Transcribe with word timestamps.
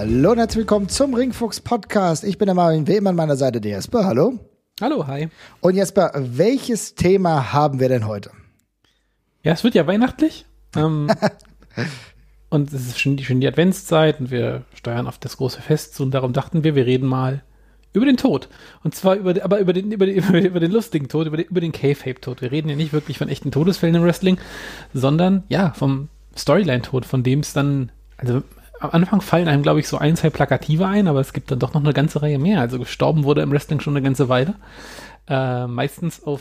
Hallo 0.00 0.30
und 0.30 0.38
herzlich 0.38 0.60
willkommen 0.60 0.88
zum 0.88 1.12
Ringfuchs 1.12 1.60
Podcast. 1.60 2.24
Ich 2.24 2.38
bin 2.38 2.46
der 2.46 2.54
Marvin 2.54 2.88
Wehm 2.88 3.06
an 3.06 3.16
meiner 3.16 3.36
Seite 3.36 3.60
der 3.60 3.72
Jesper. 3.72 4.06
Hallo. 4.06 4.38
Hallo, 4.80 5.06
hi. 5.06 5.28
Und 5.60 5.74
Jesper, 5.74 6.10
welches 6.14 6.94
Thema 6.94 7.52
haben 7.52 7.80
wir 7.80 7.90
denn 7.90 8.06
heute? 8.06 8.30
Ja, 9.42 9.52
es 9.52 9.62
wird 9.62 9.74
ja 9.74 9.86
weihnachtlich. 9.86 10.46
Ähm, 10.74 11.08
und 12.48 12.72
es 12.72 12.86
ist 12.86 12.98
schon 12.98 13.18
die, 13.18 13.26
schon 13.26 13.42
die 13.42 13.46
Adventszeit 13.46 14.20
und 14.20 14.30
wir 14.30 14.62
steuern 14.72 15.06
auf 15.06 15.18
das 15.18 15.36
große 15.36 15.60
Fest 15.60 15.94
zu 15.94 16.04
und 16.04 16.12
darum 16.12 16.32
dachten 16.32 16.64
wir, 16.64 16.74
wir 16.74 16.86
reden 16.86 17.06
mal 17.06 17.42
über 17.92 18.06
den 18.06 18.16
Tod. 18.16 18.48
Und 18.82 18.94
zwar 18.94 19.16
über, 19.16 19.34
aber 19.44 19.58
über 19.58 19.74
den, 19.74 19.92
über 19.92 20.06
den, 20.06 20.16
über 20.46 20.60
den 20.60 20.72
lustigen 20.72 21.08
Tod, 21.08 21.26
über 21.26 21.36
den, 21.36 21.46
über 21.48 21.60
den 21.60 21.72
K-Fape-Tod. 21.72 22.40
Wir 22.40 22.50
reden 22.50 22.70
ja 22.70 22.76
nicht 22.76 22.94
wirklich 22.94 23.18
von 23.18 23.28
echten 23.28 23.50
Todesfällen 23.50 23.96
im 23.96 24.02
Wrestling, 24.02 24.38
sondern 24.94 25.42
ja, 25.50 25.74
vom 25.74 26.08
Storyline-Tod, 26.34 27.04
von 27.04 27.22
dem 27.22 27.40
es 27.40 27.52
dann, 27.52 27.92
also 28.16 28.42
am 28.80 28.90
Anfang 28.92 29.20
fallen 29.20 29.46
einem, 29.46 29.62
glaube 29.62 29.80
ich, 29.80 29.88
so 29.88 29.98
ein, 29.98 30.16
zwei 30.16 30.30
Plakative 30.30 30.86
ein, 30.86 31.06
aber 31.06 31.20
es 31.20 31.32
gibt 31.32 31.50
dann 31.50 31.58
doch 31.58 31.74
noch 31.74 31.82
eine 31.82 31.92
ganze 31.92 32.22
Reihe 32.22 32.38
mehr. 32.38 32.60
Also 32.60 32.78
gestorben 32.78 33.24
wurde 33.24 33.42
im 33.42 33.52
Wrestling 33.52 33.80
schon 33.80 33.94
eine 33.94 34.02
ganze 34.02 34.28
Weile. 34.28 34.54
Äh, 35.28 35.66
meistens 35.66 36.24
auf 36.24 36.40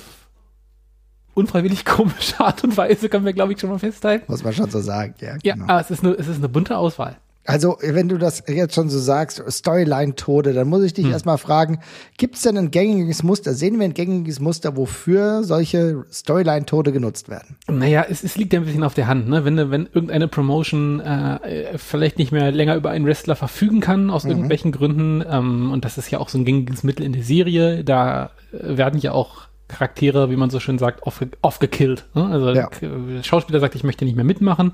unfreiwillig 1.33 1.85
komische 1.85 2.39
Art 2.39 2.63
und 2.63 2.77
Weise, 2.77 3.09
können 3.09 3.25
wir, 3.25 3.33
glaube 3.33 3.53
ich, 3.53 3.59
schon 3.59 3.69
mal 3.69 3.79
festhalten. 3.79 4.25
Muss 4.31 4.43
man 4.43 4.53
schon 4.53 4.69
so 4.69 4.79
sagen, 4.79 5.15
ja. 5.19 5.35
Ja, 5.43 5.53
genau. 5.53 5.65
aber 5.65 5.81
es 5.81 5.91
ist, 5.91 6.03
eine, 6.03 6.13
es 6.13 6.27
ist 6.27 6.37
eine 6.37 6.49
bunte 6.49 6.77
Auswahl. 6.77 7.17
Also, 7.45 7.77
wenn 7.81 8.09
du 8.09 8.17
das 8.17 8.43
jetzt 8.47 8.75
schon 8.75 8.89
so 8.89 8.99
sagst, 8.99 9.41
Storyline-Tode, 9.47 10.53
dann 10.53 10.67
muss 10.67 10.83
ich 10.83 10.93
dich 10.93 11.07
erstmal 11.07 11.37
fragen, 11.39 11.79
gibt 12.17 12.35
es 12.35 12.43
denn 12.43 12.57
ein 12.57 12.69
gängiges 12.69 13.23
Muster? 13.23 13.53
Sehen 13.53 13.79
wir 13.79 13.85
ein 13.85 13.93
gängiges 13.95 14.39
Muster, 14.39 14.77
wofür 14.77 15.43
solche 15.43 16.05
Storyline-Tode 16.11 16.91
genutzt 16.91 17.27
werden? 17.29 17.55
Naja, 17.67 18.05
es, 18.07 18.23
es 18.23 18.35
liegt 18.37 18.53
ja 18.53 18.59
ein 18.59 18.65
bisschen 18.65 18.83
auf 18.83 18.93
der 18.93 19.07
Hand, 19.07 19.29
ne? 19.29 19.45
Wenn, 19.45 19.57
wenn 19.71 19.85
irgendeine 19.91 20.27
Promotion 20.27 20.99
äh, 20.99 21.77
vielleicht 21.77 22.19
nicht 22.19 22.31
mehr 22.31 22.51
länger 22.51 22.75
über 22.75 22.91
einen 22.91 23.05
Wrestler 23.05 23.35
verfügen 23.35 23.79
kann, 23.79 24.11
aus 24.11 24.25
irgendwelchen 24.25 24.71
Gründen, 24.71 25.23
ähm, 25.27 25.71
und 25.71 25.85
das 25.85 25.97
ist 25.97 26.11
ja 26.11 26.19
auch 26.19 26.29
so 26.29 26.37
ein 26.37 26.45
gängiges 26.45 26.83
Mittel 26.83 27.03
in 27.03 27.13
der 27.13 27.23
Serie, 27.23 27.83
da 27.83 28.31
äh, 28.51 28.77
werden 28.77 28.99
ja 28.99 29.13
auch 29.13 29.49
Charaktere, 29.69 30.29
wie 30.31 30.35
man 30.35 30.49
so 30.49 30.59
schön 30.59 30.79
sagt, 30.79 31.03
aufge 31.03 31.29
aufgekillt. 31.41 32.05
Ne? 32.15 32.25
Also 32.25 32.49
Ja. 32.49 32.69
der 32.81 33.23
Schauspieler 33.23 33.59
sagt, 33.59 33.75
ich 33.75 33.83
möchte 33.83 34.03
nicht 34.03 34.15
mehr 34.15 34.25
mitmachen. 34.25 34.73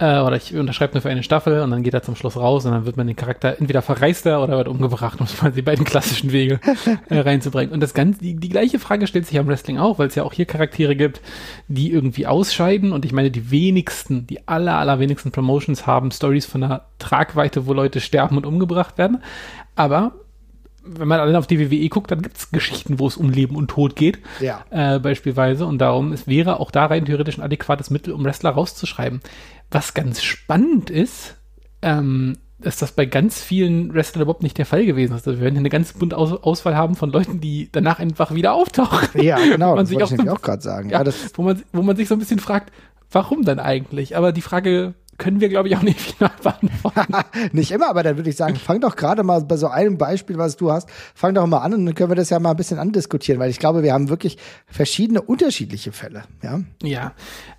Äh, 0.00 0.20
oder 0.20 0.36
ich 0.36 0.56
unterschreibe 0.56 0.94
nur 0.94 1.02
für 1.02 1.10
eine 1.10 1.22
Staffel 1.22 1.60
und 1.60 1.70
dann 1.70 1.82
geht 1.82 1.92
er 1.92 2.02
zum 2.02 2.16
Schluss 2.16 2.36
raus 2.36 2.64
und 2.64 2.72
dann 2.72 2.86
wird 2.86 2.96
man 2.96 3.06
den 3.06 3.16
Charakter 3.16 3.58
entweder 3.58 3.82
verreist 3.82 4.24
er 4.24 4.42
oder 4.42 4.56
wird 4.56 4.66
umgebracht, 4.68 5.20
um 5.20 5.26
mal 5.42 5.52
die 5.52 5.60
beiden 5.60 5.84
klassischen 5.84 6.32
Wege 6.32 6.58
äh, 7.10 7.18
reinzubringen. 7.18 7.72
Und 7.72 7.80
das 7.80 7.92
Ganze, 7.92 8.20
die, 8.20 8.34
die 8.34 8.48
gleiche 8.48 8.78
Frage 8.78 9.06
stellt 9.06 9.26
sich 9.26 9.38
am 9.38 9.46
Wrestling 9.46 9.78
auch, 9.78 9.98
weil 9.98 10.08
es 10.08 10.14
ja 10.14 10.22
auch 10.22 10.32
hier 10.32 10.46
Charaktere 10.46 10.96
gibt, 10.96 11.20
die 11.68 11.92
irgendwie 11.92 12.26
ausscheiden 12.26 12.92
und 12.92 13.04
ich 13.04 13.12
meine, 13.12 13.30
die 13.30 13.50
wenigsten, 13.50 14.26
die 14.26 14.48
aller, 14.48 14.76
allerwenigsten 14.78 15.32
Promotions 15.32 15.86
haben 15.86 16.10
Stories 16.10 16.46
von 16.46 16.64
einer 16.64 16.86
Tragweite, 16.98 17.66
wo 17.66 17.74
Leute 17.74 18.00
sterben 18.00 18.38
und 18.38 18.46
umgebracht 18.46 18.96
werden. 18.96 19.22
Aber 19.76 20.12
wenn 20.82 21.08
man 21.08 21.20
allein 21.20 21.36
auf 21.36 21.46
die 21.46 21.60
WWE 21.70 21.88
guckt, 21.90 22.10
dann 22.10 22.22
gibt 22.22 22.38
es 22.38 22.50
Geschichten, 22.52 22.98
wo 22.98 23.06
es 23.06 23.18
um 23.18 23.28
Leben 23.30 23.54
und 23.54 23.68
Tod 23.68 23.96
geht, 23.96 24.18
Ja. 24.40 24.64
äh, 24.70 24.98
beispielsweise. 24.98 25.66
Und 25.66 25.78
darum, 25.78 26.12
es 26.12 26.26
wäre 26.26 26.58
auch 26.58 26.70
da 26.70 26.86
rein 26.86 27.04
theoretisch 27.04 27.36
ein 27.38 27.42
adäquates 27.44 27.90
Mittel, 27.90 28.14
um 28.14 28.24
Wrestler 28.24 28.50
rauszuschreiben. 28.50 29.20
Was 29.70 29.94
ganz 29.94 30.22
spannend 30.22 30.90
ist, 30.90 31.36
ähm, 31.82 32.36
ist 32.62 32.82
das 32.82 32.92
bei 32.92 33.06
ganz 33.06 33.40
vielen 33.40 33.94
Wrestlern 33.94 34.22
überhaupt 34.22 34.42
nicht 34.42 34.58
der 34.58 34.66
Fall 34.66 34.84
gewesen 34.84 35.14
ist. 35.16 35.26
Also 35.26 35.38
wir 35.38 35.44
werden 35.44 35.54
hier 35.54 35.60
eine 35.60 35.70
ganz 35.70 35.92
bunte 35.94 36.16
Aus 36.18 36.32
Auswahl 36.32 36.76
haben 36.76 36.94
von 36.94 37.10
Leuten, 37.10 37.40
die 37.40 37.68
danach 37.72 37.98
einfach 38.00 38.34
wieder 38.34 38.52
auftauchen. 38.52 39.08
Ja, 39.22 39.38
genau, 39.38 39.76
das 39.76 39.88
sich 39.88 39.94
wollte 39.96 40.04
auch 40.04 40.10
ich 40.10 40.16
so- 40.16 40.22
nämlich 40.22 40.38
auch 40.38 40.42
gerade 40.42 40.62
sagen. 40.62 40.90
Ja, 40.90 41.02
Ja, 41.02 41.12
wo, 41.34 41.42
man, 41.42 41.62
wo 41.72 41.82
man 41.82 41.96
sich 41.96 42.08
so 42.08 42.14
ein 42.16 42.18
bisschen 42.18 42.38
fragt, 42.40 42.70
warum 43.10 43.44
dann 43.44 43.58
eigentlich? 43.58 44.16
Aber 44.16 44.32
die 44.32 44.42
Frage 44.42 44.94
können 45.20 45.40
wir, 45.40 45.50
glaube 45.50 45.68
ich, 45.68 45.76
auch 45.76 45.82
nicht 45.82 46.00
final 46.16 46.32
beantworten. 46.42 47.14
Nicht 47.52 47.70
immer, 47.70 47.90
aber 47.90 48.02
dann 48.02 48.16
würde 48.16 48.30
ich 48.30 48.36
sagen, 48.36 48.56
fang 48.56 48.80
doch 48.80 48.96
gerade 48.96 49.22
mal 49.22 49.40
bei 49.42 49.56
so 49.56 49.68
einem 49.68 49.98
Beispiel, 49.98 50.38
was 50.38 50.56
du 50.56 50.72
hast, 50.72 50.88
fang 51.14 51.34
doch 51.34 51.46
mal 51.46 51.58
an 51.58 51.74
und 51.74 51.86
dann 51.86 51.94
können 51.94 52.10
wir 52.10 52.16
das 52.16 52.30
ja 52.30 52.38
mal 52.40 52.50
ein 52.50 52.56
bisschen 52.56 52.78
andiskutieren, 52.78 53.38
weil 53.38 53.50
ich 53.50 53.58
glaube, 53.58 53.82
wir 53.82 53.92
haben 53.92 54.08
wirklich 54.08 54.38
verschiedene 54.66 55.20
unterschiedliche 55.20 55.92
Fälle. 55.92 56.24
Ja, 56.42 56.60
Ja, 56.82 57.12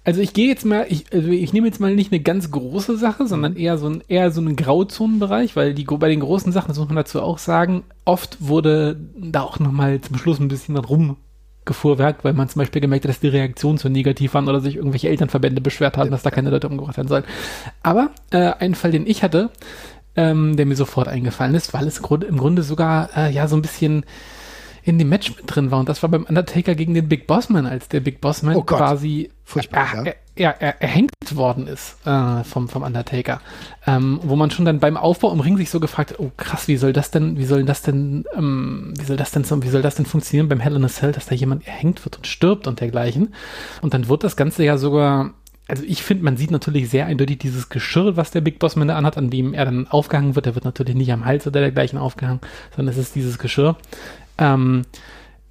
also 0.04 0.22
ich 0.22 0.34
gehe 0.34 0.48
jetzt 0.48 0.66
mal, 0.66 0.86
ich, 0.90 1.06
also 1.14 1.30
ich 1.30 1.54
nehme 1.54 1.68
jetzt 1.68 1.80
mal 1.80 1.96
nicht 1.96 2.12
eine 2.12 2.22
ganz 2.22 2.50
große 2.50 2.98
Sache, 2.98 3.28
sondern 3.28 3.56
eher 3.56 3.78
so 3.78 3.88
ein 3.88 4.04
eher 4.08 4.32
so 4.32 4.42
einen 4.42 4.56
Grauzonenbereich, 4.56 5.56
weil 5.56 5.74
die 5.74 5.86
bei 5.86 6.10
den 6.10 6.20
großen 6.20 6.52
Sachen, 6.52 6.70
das 6.70 6.80
muss 6.80 6.88
man 6.88 6.96
dazu 6.96 7.22
auch 7.22 7.38
sagen, 7.38 7.84
oft 8.06 8.38
wurde 8.40 9.00
da 9.16 9.42
auch 9.42 9.60
noch 9.60 9.72
mal 9.72 10.02
zum 10.02 10.18
Schluss 10.18 10.40
ein 10.40 10.48
bisschen 10.48 10.76
rumgefuhrwerkt, 11.72 12.24
weil 12.24 12.34
man 12.34 12.50
zum 12.50 12.60
Beispiel 12.60 12.82
gemerkt 12.82 13.06
hat, 13.06 13.10
dass 13.10 13.20
die 13.20 13.28
Reaktionen 13.28 13.78
zu 13.78 13.90
negativ 13.90 14.34
waren 14.34 14.48
oder 14.48 14.60
sich 14.60 14.76
irgendwelche 14.76 15.10
Elternverbände 15.10 15.62
beschwert 15.62 15.98
haben, 15.98 16.12
dass 16.12 16.24
da 16.24 16.32
keine 16.32 16.50
Leute 16.50 16.68
umgebracht 16.68 16.98
werden 16.98 17.08
sollen. 17.08 17.24
Aber 17.84 18.12
äh, 18.32 18.52
ein 18.60 18.76
Fall, 18.76 18.92
den 18.92 19.08
ich 19.08 19.24
hatte, 19.24 19.50
ähm, 20.16 20.58
der 20.58 20.66
mir 20.66 20.76
sofort 20.76 21.08
eingefallen 21.08 21.56
ist, 21.56 21.74
weil 21.74 21.88
es 21.88 22.00
im 22.00 22.38
Grunde, 22.38 22.64
sogar 22.64 23.10
äh, 23.16 23.32
ja 23.32 23.48
so 23.48 23.56
ein 23.56 23.62
bisschen 23.62 24.06
in 24.84 24.98
dem 24.98 25.10
Match 25.10 25.36
mit 25.36 25.44
drin 25.46 25.72
war. 25.72 25.80
Und 25.80 25.90
das 25.90 26.02
war 26.02 26.10
beim 26.10 26.26
Undertaker 26.26 26.76
gegen 26.76 26.94
den 26.94 27.08
Big 27.08 27.28
Bossman, 27.28 27.66
als 27.66 27.88
der 27.88 28.00
Big 28.00 28.20
Bossman 28.20 28.56
Oh 28.56 28.64
quasi 28.64 29.30
Furchtbar, 29.44 29.88
er, 29.94 30.06
ja. 30.06 30.14
Er, 30.36 30.62
er, 30.62 30.82
erhängt 30.82 31.12
worden 31.34 31.68
ist 31.68 31.98
äh, 32.06 32.44
vom, 32.44 32.70
vom 32.70 32.84
Undertaker. 32.84 33.42
Ähm, 33.86 34.20
wo 34.24 34.36
man 34.36 34.52
schon 34.52 34.66
dann 34.66 34.80
beim 34.80 34.98
Aufbau 34.98 35.32
im 35.32 35.40
Ring 35.40 35.58
sich 35.58 35.70
so 35.70 35.80
gefragt 35.80 36.12
hat, 36.12 36.20
oh 36.20 36.32
krass, 36.38 36.68
wie 36.68 36.78
soll 36.78 36.94
das 36.94 37.12
denn, 37.12 37.38
wie 37.38 37.46
soll 37.46 37.64
das 37.64 37.82
denn, 37.82 38.26
ähm, 38.36 38.94
wie 38.98 39.06
soll 39.06 39.18
das 39.18 39.32
denn, 39.32 39.46
wie 39.64 39.70
soll 39.70 39.82
das 39.82 39.96
denn 39.96 40.06
funktionieren 40.06 40.50
beim 40.50 40.60
Hell 40.60 40.76
in 40.76 40.86
a 40.86 40.90
Cell, 40.90 41.12
dass 41.12 41.26
da 41.26 41.36
jemand 41.36 41.68
erhängt 41.68 42.04
wird 42.06 42.18
und 42.18 42.28
stirbt 42.28 42.68
und 42.68 42.80
dergleichen. 42.80 43.34
Und 43.82 43.94
dann 43.94 44.08
wird 44.08 44.24
das 44.24 44.36
Ganze 44.36 44.64
ja 44.64 44.78
sogar 44.78 45.34
also 45.68 45.84
ich 45.86 46.04
finde, 46.04 46.26
man 46.26 46.36
sieht 46.36 46.52
natürlich 46.52 46.90
sehr 46.90 47.06
eindeutig 47.06 47.38
dieses 47.38 47.70
Geschirr, 47.70 48.18
was 48.18 48.32
der 48.32 48.42
Big 48.42 48.60
Bossman 48.60 48.90
da 48.90 48.98
anhat, 48.98 49.18
an 49.18 49.30
dem 49.30 49.54
er 49.54 49.64
dann 49.64 49.88
aufgehangen 49.88 50.36
wird. 50.36 50.46
Der 50.46 50.56
wird 50.56 50.66
natürlich 50.66 50.96
nicht 50.96 51.14
am 51.14 51.24
Hals 51.24 51.48
oder 51.48 51.62
dergleichen 51.62 51.98
aufgehangen, 51.98 52.42
sondern 52.76 52.92
es 52.92 53.00
ist 53.00 53.16
dieses 53.16 53.40
Geschirr. 53.40 53.78
Ähm, 54.38 54.82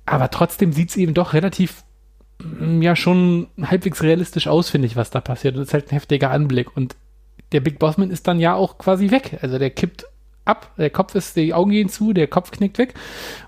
aber 0.04 0.30
trotzdem 0.30 0.72
sieht 0.72 0.90
es 0.90 0.96
eben 0.96 1.14
doch 1.14 1.32
relativ 1.32 1.84
ja 2.80 2.96
schon 2.96 3.48
halbwegs 3.62 4.02
realistisch 4.02 4.46
aus, 4.46 4.70
finde 4.70 4.86
ich, 4.86 4.96
was 4.96 5.10
da 5.10 5.20
passiert. 5.20 5.56
Und 5.56 5.62
es 5.62 5.68
ist 5.68 5.74
halt 5.74 5.88
ein 5.88 5.94
heftiger 5.94 6.30
Anblick. 6.30 6.76
Und 6.76 6.96
der 7.52 7.60
Big 7.60 7.78
Bossman 7.78 8.10
ist 8.10 8.26
dann 8.26 8.40
ja 8.40 8.54
auch 8.54 8.78
quasi 8.78 9.10
weg. 9.10 9.38
Also 9.42 9.58
der 9.58 9.70
kippt 9.70 10.06
ab, 10.44 10.72
der 10.76 10.90
Kopf 10.90 11.14
ist, 11.14 11.36
die 11.36 11.54
Augen 11.54 11.70
gehen 11.70 11.88
zu, 11.88 12.12
der 12.12 12.26
Kopf 12.26 12.50
knickt 12.50 12.78
weg. 12.78 12.94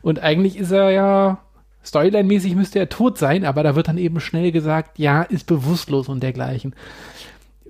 Und 0.03 0.21
eigentlich 0.21 0.57
ist 0.57 0.71
er 0.71 0.91
ja, 0.91 1.39
Storyline-mäßig 1.85 2.55
müsste 2.55 2.79
er 2.79 2.89
tot 2.89 3.19
sein, 3.19 3.45
aber 3.45 3.63
da 3.63 3.75
wird 3.75 3.89
dann 3.89 3.99
eben 3.99 4.21
schnell 4.21 4.53
gesagt, 4.53 4.99
ja, 4.99 5.23
ist 5.23 5.47
bewusstlos 5.47 6.09
und 6.09 6.23
dergleichen. 6.23 6.75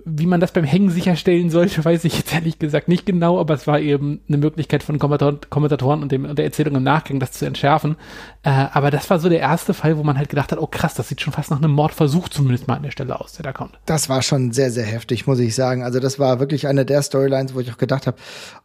Wie 0.05 0.27
man 0.27 0.41
das 0.41 0.53
beim 0.53 0.65
Hängen 0.65 0.91
sicherstellen 0.91 1.51
sollte, 1.51 1.85
weiß 1.85 2.05
ich 2.05 2.17
jetzt 2.17 2.33
ehrlich 2.33 2.59
gesagt 2.59 2.89
nicht 2.89 3.07
genau, 3.07 3.39
aber 3.39 3.55
es 3.55 3.67
war 3.67 3.81
eben 3.81 4.21
eine 4.29 4.39
Möglichkeit 4.39 4.83
von 4.83 4.99
Kommentator 4.99 5.39
Kommentatoren 5.51 6.03
und, 6.03 6.13
dem, 6.13 6.25
und 6.25 6.39
der 6.39 6.45
Erzählung 6.45 6.77
im 6.77 6.83
Nachgang, 6.83 7.21
das 7.21 7.33
zu 7.33 7.47
entschärfen. 7.47 7.97
Äh, 8.43 8.51
aber 8.51 8.91
das 8.91 9.09
war 9.11 9.19
so 9.19 9.29
der 9.29 9.41
erste 9.41 9.75
Fall, 9.75 9.97
wo 9.97 10.03
man 10.03 10.19
halt 10.19 10.29
gedacht 10.29 10.53
hat, 10.53 10.59
oh 10.59 10.67
krass, 10.67 10.95
das 10.95 11.09
sieht 11.09 11.21
schon 11.21 11.33
fast 11.33 11.51
nach 11.51 11.59
einem 11.59 11.73
Mordversuch 11.73 12.29
zumindest 12.29 12.69
mal 12.69 12.77
an 12.77 12.83
der 12.83 12.91
Stelle 12.91 13.21
aus, 13.21 13.35
der 13.35 13.45
da 13.45 13.53
kommt. 13.53 13.79
das 13.87 14.09
war 14.09 14.23
schon 14.23 14.53
sehr, 14.53 14.71
sehr 14.71 14.85
heftig, 14.85 15.27
muss 15.27 15.39
ich 15.39 15.55
sagen. 15.55 15.83
Also 15.83 16.01
das 16.01 16.19
war 16.19 16.41
wirklich 16.41 16.67
eine 16.67 16.85
der 16.85 17.03
Storylines, 17.03 17.55
wo 17.55 17.61
ich 17.61 17.71
auch 17.73 17.79
gedacht 17.79 18.07
habe, 18.07 18.17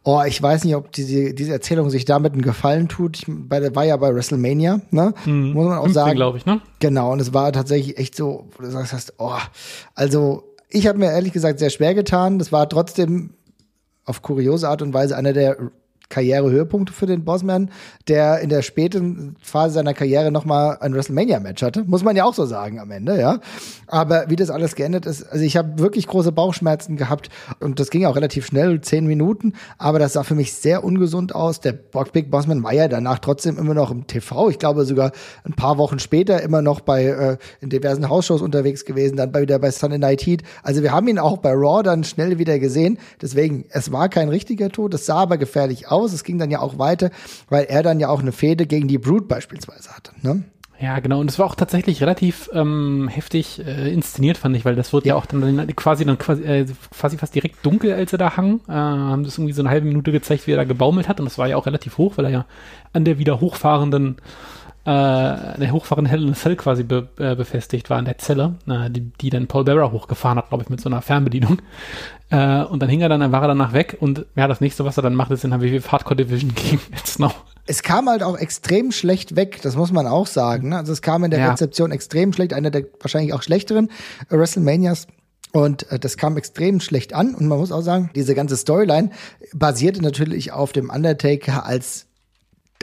oh, 0.04 0.22
ich 0.26 0.40
weiß 0.42 0.64
nicht, 0.64 0.74
ob 0.74 0.92
diese, 0.92 1.34
diese 1.34 1.52
Erzählung 1.52 1.90
sich 1.90 2.04
damit 2.04 2.32
einen 2.32 2.42
Gefallen 2.42 2.88
tut. 2.88 3.18
Ich, 3.18 3.26
bei, 3.28 3.60
der 3.60 3.74
war 3.74 3.84
ja 3.84 3.96
bei 3.96 4.14
WrestleMania, 4.14 4.80
ne? 4.90 5.14
Muss 5.26 5.66
man 5.66 5.78
auch 5.78 5.84
15, 5.84 5.92
sagen. 5.92 6.16
glaube 6.16 6.38
ich, 6.38 6.46
ne? 6.46 6.60
Genau, 6.80 7.12
und 7.12 7.20
es 7.20 7.34
war 7.34 7.52
tatsächlich 7.52 7.98
echt 7.98 8.16
so, 8.16 8.48
wo 8.56 8.62
du 8.62 8.70
sagst, 8.70 8.92
hast, 8.92 9.14
oh, 9.18 9.36
also 9.94 10.47
ich 10.68 10.86
habe 10.86 10.98
mir 10.98 11.10
ehrlich 11.10 11.32
gesagt 11.32 11.58
sehr 11.58 11.70
schwer 11.70 11.94
getan. 11.94 12.38
Das 12.38 12.52
war 12.52 12.68
trotzdem 12.68 13.34
auf 14.04 14.22
kuriose 14.22 14.68
Art 14.68 14.82
und 14.82 14.94
Weise 14.94 15.16
einer 15.16 15.32
der 15.32 15.56
Karrierehöhepunkte 16.08 16.92
für 16.92 17.06
den 17.06 17.24
Bossman, 17.24 17.70
der 18.08 18.40
in 18.40 18.48
der 18.48 18.62
späten 18.62 19.36
Phase 19.42 19.74
seiner 19.74 19.92
Karriere 19.92 20.30
nochmal 20.30 20.78
ein 20.80 20.94
WrestleMania-Match 20.94 21.62
hatte. 21.62 21.84
Muss 21.84 22.02
man 22.02 22.16
ja 22.16 22.24
auch 22.24 22.34
so 22.34 22.46
sagen 22.46 22.80
am 22.80 22.90
Ende, 22.90 23.18
ja. 23.20 23.40
Aber 23.86 24.28
wie 24.28 24.36
das 24.36 24.50
alles 24.50 24.74
geendet 24.74 25.06
ist, 25.06 25.22
also 25.24 25.44
ich 25.44 25.56
habe 25.56 25.78
wirklich 25.78 26.06
große 26.06 26.32
Bauchschmerzen 26.32 26.96
gehabt 26.96 27.28
und 27.60 27.78
das 27.78 27.90
ging 27.90 28.06
auch 28.06 28.16
relativ 28.16 28.46
schnell, 28.46 28.80
zehn 28.80 29.06
Minuten, 29.06 29.52
aber 29.76 29.98
das 29.98 30.14
sah 30.14 30.22
für 30.22 30.34
mich 30.34 30.54
sehr 30.54 30.82
ungesund 30.82 31.34
aus. 31.34 31.60
Der 31.60 31.72
Big 31.72 32.30
Bossman 32.30 32.62
war 32.62 32.72
ja 32.72 32.88
danach 32.88 33.18
trotzdem 33.18 33.58
immer 33.58 33.74
noch 33.74 33.90
im 33.90 34.06
TV. 34.06 34.48
Ich 34.48 34.58
glaube 34.58 34.84
sogar 34.84 35.12
ein 35.44 35.52
paar 35.52 35.76
Wochen 35.78 35.98
später 35.98 36.42
immer 36.42 36.62
noch 36.62 36.80
bei 36.80 37.04
äh, 37.04 37.36
in 37.60 37.68
diversen 37.68 38.08
Hausshows 38.08 38.40
unterwegs 38.40 38.84
gewesen, 38.84 39.16
dann 39.16 39.32
bei, 39.32 39.42
wieder 39.42 39.58
bei 39.58 39.70
Sunday 39.70 39.98
Night 39.98 40.22
Heat. 40.22 40.42
Also 40.62 40.82
wir 40.82 40.92
haben 40.92 41.08
ihn 41.08 41.18
auch 41.18 41.38
bei 41.38 41.52
Raw 41.52 41.82
dann 41.82 42.04
schnell 42.04 42.38
wieder 42.38 42.58
gesehen. 42.58 42.98
Deswegen, 43.20 43.66
es 43.70 43.92
war 43.92 44.08
kein 44.08 44.28
richtiger 44.30 44.70
Tod, 44.70 44.94
es 44.94 45.06
sah 45.06 45.18
aber 45.18 45.36
gefährlich 45.36 45.88
aus. 45.88 45.97
Raus. 45.98 46.12
Es 46.12 46.24
ging 46.24 46.38
dann 46.38 46.50
ja 46.50 46.60
auch 46.60 46.78
weiter, 46.78 47.10
weil 47.48 47.64
er 47.64 47.82
dann 47.82 48.00
ja 48.00 48.08
auch 48.08 48.20
eine 48.20 48.32
Fehde 48.32 48.66
gegen 48.66 48.88
die 48.88 48.98
Brood 48.98 49.28
beispielsweise 49.28 49.90
hatte. 49.90 50.12
Ne? 50.22 50.44
Ja, 50.80 51.00
genau. 51.00 51.18
Und 51.18 51.28
es 51.28 51.38
war 51.40 51.46
auch 51.46 51.56
tatsächlich 51.56 52.00
relativ 52.00 52.48
ähm, 52.52 53.08
heftig 53.08 53.60
äh, 53.66 53.92
inszeniert, 53.92 54.38
fand 54.38 54.54
ich, 54.56 54.64
weil 54.64 54.76
das 54.76 54.92
wurde 54.92 55.08
ja, 55.08 55.14
ja 55.14 55.20
auch 55.20 55.26
dann 55.26 55.66
quasi 55.74 56.04
dann 56.04 56.18
quasi, 56.18 56.44
äh, 56.44 56.66
quasi 56.96 57.18
fast 57.18 57.34
direkt 57.34 57.66
dunkel, 57.66 57.92
als 57.94 58.12
er 58.12 58.18
da 58.18 58.36
hang. 58.36 58.60
Äh, 58.68 58.72
haben 58.72 59.24
das 59.24 59.38
irgendwie 59.38 59.54
so 59.54 59.62
eine 59.62 59.70
halbe 59.70 59.88
Minute 59.88 60.12
gezeigt, 60.12 60.46
wie 60.46 60.52
er 60.52 60.56
da 60.56 60.64
gebaumelt 60.64 61.08
hat. 61.08 61.18
Und 61.18 61.26
das 61.26 61.36
war 61.36 61.48
ja 61.48 61.56
auch 61.56 61.66
relativ 61.66 61.98
hoch, 61.98 62.12
weil 62.16 62.26
er 62.26 62.30
ja 62.30 62.46
an 62.92 63.04
der 63.04 63.18
wieder 63.18 63.40
hochfahrenden 63.40 64.18
äh, 64.88 65.58
der 65.58 65.68
in 65.98 66.30
a 66.30 66.34
Cell 66.34 66.56
quasi 66.56 66.82
be, 66.82 67.08
äh, 67.18 67.34
befestigt 67.34 67.90
war 67.90 67.98
in 67.98 68.06
der 68.06 68.16
Zelle, 68.16 68.54
äh, 68.66 68.88
die, 68.88 69.12
die 69.20 69.28
dann 69.28 69.46
Paul 69.46 69.64
Bearer 69.64 69.92
hochgefahren 69.92 70.38
hat, 70.38 70.48
glaube 70.48 70.64
ich, 70.64 70.70
mit 70.70 70.80
so 70.80 70.88
einer 70.88 71.02
Fernbedienung. 71.02 71.60
Äh, 72.30 72.62
und 72.64 72.82
dann 72.82 72.90
hing 72.90 73.00
er 73.00 73.08
dann, 73.08 73.20
dann 73.20 73.32
war 73.32 73.40
er 73.40 73.48
danach 73.48 73.72
weg 73.72 73.96
und 74.00 74.26
ja, 74.36 74.46
das 74.46 74.60
nächste, 74.60 74.84
was 74.84 74.98
er 74.98 75.02
dann 75.02 75.14
macht, 75.14 75.30
ist 75.30 75.44
in 75.44 75.50
der 75.50 75.62
WW 75.62 75.80
Hardcore 75.80 76.14
Division 76.14 76.54
gegen 76.54 76.78
Ed 76.92 77.06
Snow. 77.06 77.32
Es 77.64 77.82
kam 77.82 78.06
halt 78.06 78.22
auch 78.22 78.36
extrem 78.36 78.92
schlecht 78.92 79.34
weg, 79.34 79.60
das 79.62 79.76
muss 79.76 79.92
man 79.92 80.06
auch 80.06 80.26
sagen. 80.26 80.68
Ne? 80.68 80.76
Also 80.76 80.92
es 80.92 81.00
kam 81.00 81.24
in 81.24 81.30
der 81.30 81.40
ja. 81.40 81.50
Rezeption 81.52 81.90
extrem 81.90 82.34
schlecht, 82.34 82.52
einer 82.52 82.70
der 82.70 82.84
wahrscheinlich 83.00 83.32
auch 83.32 83.40
schlechteren 83.40 83.88
WrestleManias. 84.28 85.06
Und 85.52 85.90
äh, 85.90 85.98
das 85.98 86.18
kam 86.18 86.36
extrem 86.36 86.80
schlecht 86.80 87.14
an. 87.14 87.34
Und 87.34 87.46
man 87.46 87.56
muss 87.56 87.72
auch 87.72 87.80
sagen, 87.80 88.10
diese 88.14 88.34
ganze 88.34 88.58
Storyline 88.58 89.08
basierte 89.54 90.02
natürlich 90.02 90.52
auf 90.52 90.72
dem 90.72 90.90
Undertaker 90.90 91.64
als 91.64 92.08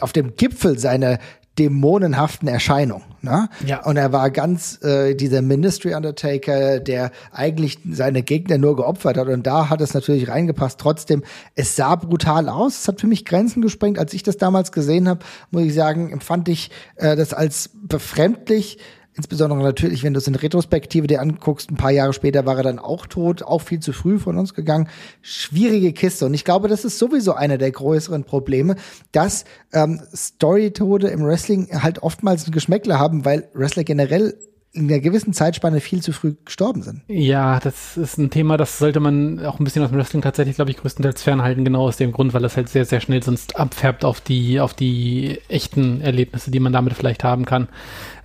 auf 0.02 0.12
dem 0.12 0.36
Gipfel 0.36 0.80
seiner 0.80 1.19
dämonenhaften 1.57 2.48
Erscheinung. 2.48 3.04
Ne? 3.22 3.50
Ja. 3.66 3.84
Und 3.86 3.98
er 3.98 4.12
war 4.12 4.30
ganz 4.30 4.84
äh, 4.84 5.16
dieser 5.16 5.42
Ministry 5.42 5.96
Undertaker, 5.96 6.80
der 6.80 7.12
eigentlich 7.31 7.80
seine 7.90 8.24
Gegner 8.24 8.57
nur 8.57 8.75
geopfert 8.75 9.18
hat. 9.18 9.28
Und 9.28 9.48
da 9.48 9.69
hat 9.69 9.81
es 9.81 9.94
natürlich 9.94 10.28
reingepasst. 10.28 10.80
Trotzdem, 10.80 11.24
es 11.56 11.75
sah 11.75 11.96
brutal 11.96 12.50
aus. 12.50 12.81
Es 12.81 12.88
hat 12.88 13.02
für 13.02 13.07
mich 13.07 13.25
Grenzen 13.25 13.62
gesprengt. 13.62 13.98
Als 13.98 14.13
ich 14.13 14.24
das 14.24 14.38
damals 14.38 14.72
gesehen 14.72 15.07
habe, 15.07 15.22
muss 15.52 15.63
ich 15.63 15.74
sagen, 15.74 16.12
empfand 16.12 16.50
ich 16.50 16.72
äh, 16.98 17.16
das 17.16 17.34
als 17.34 17.72
befremdlich. 17.74 18.78
Insbesondere 19.18 19.62
natürlich, 19.64 20.04
wenn 20.04 20.14
du 20.14 20.18
es 20.18 20.28
in 20.28 20.36
Retrospektive 20.36 21.08
dir 21.08 21.22
anguckst, 21.22 21.72
ein 21.72 21.78
paar 21.78 21.92
Jahre 21.92 22.12
später 22.12 22.46
war 22.46 22.58
er 22.58 22.64
dann 22.64 22.80
auch 22.80 23.06
tot, 23.06 23.44
auch 23.44 23.62
viel 23.62 23.80
zu 23.80 23.94
früh 23.94 24.20
von 24.20 24.38
uns 24.38 24.54
gegangen. 24.54 24.90
Schwierige 25.22 25.94
Kiste. 25.94 26.26
Und 26.26 26.34
ich 26.34 26.44
glaube, 26.44 26.68
das 26.68 26.84
ist 26.84 27.00
sowieso 27.00 27.34
einer 27.34 27.58
der 27.58 27.72
größeren 27.72 28.26
Probleme, 28.26 28.76
dass 29.14 29.46
ähm, 29.72 30.02
Story-Tode 30.14 31.08
im 31.08 31.26
Wrestling 31.26 31.70
halt 31.82 32.04
oftmals 32.04 32.46
ein 32.46 32.52
Geschmäckler 32.52 33.00
haben, 33.00 33.24
weil 33.24 33.48
Wrestler 33.54 33.86
generell 33.86 34.38
in 34.75 34.92
einer 34.92 35.00
gewissen 35.00 35.33
Zeitspanne 35.33 35.80
viel 35.80 36.01
zu 36.01 36.12
früh 36.12 36.36
gestorben 36.44 36.81
sind. 36.81 37.01
Ja, 37.07 37.60
das 37.60 37.95
ist 37.95 38.18
ein 38.18 38.30
Thema, 38.30 38.57
das 38.57 38.77
sollte 38.77 39.00
man 39.00 39.44
auch 39.45 39.60
ein 39.60 39.63
bisschen 39.63 39.83
aus 39.83 39.89
dem 39.89 39.98
Wrestling 39.98 40.22
tatsächlich, 40.22 40.57
glaube 40.57 40.72
ich, 40.72 40.77
größtenteils 40.77 41.24
fernhalten, 41.24 41.63
genau 41.63 41.88
aus 41.88 41.98
dem 41.98 42.12
Grund, 42.12 42.33
weil 42.33 42.42
das 42.42 42.57
halt 42.57 42.68
sehr, 42.68 42.86
sehr 42.86 43.00
schnell 43.00 43.24
sonst 43.24 43.56
abfärbt 43.57 44.04
auf 44.04 44.19
die, 44.19 44.60
auf 44.60 44.74
die 44.74 45.39
echten 45.48 46.01
Erlebnisse, 46.01 46.51
die 46.51 46.60
man 46.60 46.74
damit 46.74 46.94
vielleicht 46.94 47.24
haben 47.24 47.45
kann. 47.45 47.69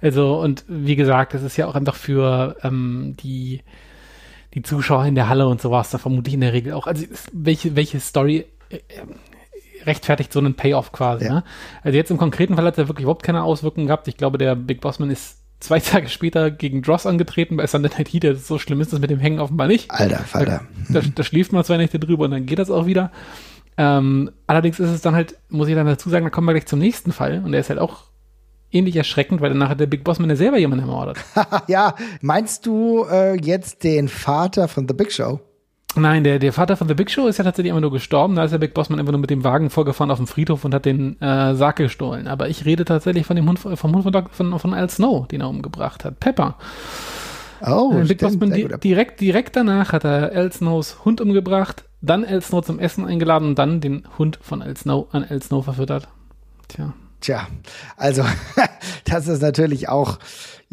Also, 0.03 0.41
und 0.41 0.65
wie 0.67 0.97
gesagt, 0.97 1.35
das 1.35 1.43
ist 1.43 1.57
ja 1.57 1.67
auch 1.67 1.77
einfach 1.77 1.95
für 1.95 2.57
ähm, 2.63 3.17
die, 3.23 3.61
die 4.55 4.63
Zuschauer 4.63 5.07
in 5.07 5.15
der 5.15 5.29
Halle 5.29 5.47
und 5.47 5.61
sowas, 5.61 5.91
da 5.91 5.99
vermute 5.99 6.29
ich 6.29 6.35
in 6.35 6.41
der 6.41 6.53
Regel 6.53 6.73
auch, 6.73 6.87
also 6.89 7.07
welche, 7.33 7.77
welche 7.77 8.01
Story 8.01 8.47
äh, 8.71 8.79
rechtfertigt 9.87 10.33
so 10.33 10.41
einen 10.41 10.55
Payoff 10.55 10.93
quasi. 10.93 11.27
Ja. 11.27 11.35
Ne? 11.35 11.45
Also 11.83 11.97
jetzt 11.97 12.11
im 12.11 12.19
konkreten 12.19 12.57
Fall 12.57 12.67
hat 12.67 12.77
er 12.77 12.89
wirklich 12.89 13.05
überhaupt 13.05 13.23
keine 13.23 13.45
Auswirkungen 13.45 13.87
gehabt. 13.87 14.09
Ich 14.09 14.17
glaube, 14.17 14.37
der 14.37 14.55
Big 14.57 14.81
Bossman 14.81 15.11
ist 15.11 15.40
zwei 15.61 15.79
Tage 15.79 16.09
später 16.09 16.51
gegen 16.51 16.83
Dross 16.83 17.07
angetreten 17.07 17.57
bei 17.57 17.67
Sunday 17.67 17.91
Night 17.97 18.13
Heat. 18.13 18.39
So 18.39 18.59
schlimm 18.59 18.81
ist 18.81 18.93
das 18.93 19.01
mit 19.01 19.11
dem 19.11 19.21
Hängen 19.21 19.39
offenbar 19.39 19.69
nicht. 19.69 19.91
Alter, 19.91 20.19
Falter. 20.19 20.63
Da, 20.89 21.01
da, 21.01 21.09
da 21.15 21.23
schläft 21.23 21.53
man 21.53 21.65
zwei 21.65 21.77
Nächte 21.77 21.99
drüber 21.99 22.25
und 22.25 22.33
dann 22.33 22.47
geht 22.47 22.59
das 22.59 22.71
auch 22.71 22.87
wieder. 22.87 23.13
Ähm, 23.77 24.31
allerdings 24.47 24.81
ist 24.81 24.91
es 24.91 25.01
dann 25.01 25.15
halt, 25.15 25.37
muss 25.49 25.69
ich 25.69 25.75
dann 25.75 25.87
dazu 25.87 26.11
sagen, 26.11 26.25
da 26.25 26.31
kommen 26.31 26.47
wir 26.47 26.53
gleich 26.53 26.67
zum 26.67 26.79
nächsten 26.79 27.13
Fall 27.13 27.43
und 27.45 27.53
der 27.53 27.61
ist 27.61 27.71
halt 27.71 27.79
auch 27.79 28.05
ähnlich 28.73 28.97
erschreckend, 28.97 29.41
weil 29.41 29.51
danach 29.51 29.69
hat 29.69 29.81
der 29.81 29.87
Big 29.87 30.05
Boss 30.05 30.19
ja 30.19 30.37
selber 30.37 30.59
jemanden 30.59 30.85
ermordet. 30.85 31.19
ja, 31.67 31.95
meinst 32.21 32.67
du 32.67 33.05
äh, 33.11 33.41
jetzt 33.41 33.85
den 33.85 34.09
Vater 34.09 34.69
von 34.69 34.87
The 34.89 34.95
Big 34.95 35.13
Show? 35.13 35.41
Nein, 35.97 36.23
der, 36.23 36.39
der 36.39 36.53
Vater 36.53 36.77
von 36.77 36.87
The 36.87 36.95
Big 36.95 37.11
Show 37.11 37.27
ist 37.27 37.39
ja 37.39 37.45
tatsächlich 37.45 37.71
immer 37.71 37.81
nur 37.81 37.91
gestorben. 37.91 38.37
Da 38.37 38.45
ist 38.45 38.53
der 38.53 38.59
Big 38.59 38.75
Bossman 38.75 39.01
einfach 39.01 39.13
nur 39.13 39.21
mit 39.21 39.31
dem 39.31 39.43
Wagen 39.43 39.71
vorgefahren 39.71 40.11
auf 40.11 40.19
dem 40.19 40.29
Friedhof 40.29 40.65
und 40.65 40.73
hat 40.73 40.85
den 40.85 41.21
äh, 41.21 41.55
Sarg 41.55 41.77
gestohlen. 41.77 42.29
Aber 42.29 42.49
ich 42.49 42.65
rede 42.65 42.85
tatsächlich 42.85 43.27
von 43.27 43.37
dem 43.37 43.49
Hund, 43.49 43.59
vom 43.59 43.95
Hund 43.95 44.03
von, 44.05 44.29
von, 44.31 44.59
von 44.59 44.75
Al 44.75 44.89
Snow, 44.89 45.27
den 45.27 45.41
er 45.41 45.49
umgebracht 45.49 46.05
hat. 46.05 46.21
Pepper. 46.21 46.57
Oh, 47.67 47.93
äh, 47.95 48.05
Big 48.05 48.19
Bossman 48.19 48.53
di 48.53 48.69
direkt, 48.83 49.21
direkt 49.21 49.57
danach 49.57 49.93
hat 49.93 50.05
er 50.05 50.33
Al 50.33 50.53
Snows 50.53 51.05
Hund 51.05 51.21
umgebracht, 51.21 51.85
dann 52.01 52.25
Al 52.25 52.41
Snow 52.41 52.65
zum 52.65 52.79
Essen 52.79 53.05
eingeladen 53.05 53.49
und 53.49 53.59
dann 53.59 53.81
den 53.81 54.05
Hund 54.17 54.39
von 54.41 54.63
Al 54.63 54.77
Snow 54.77 55.09
an 55.13 55.25
Al 55.29 55.43
Snow 55.43 55.65
verfüttert. 55.65 56.09
Tja. 56.69 56.95
Tja, 57.21 57.49
also 57.99 58.25
das 59.05 59.29
ist 59.29 59.43
natürlich 59.43 59.91
auch 59.91 60.19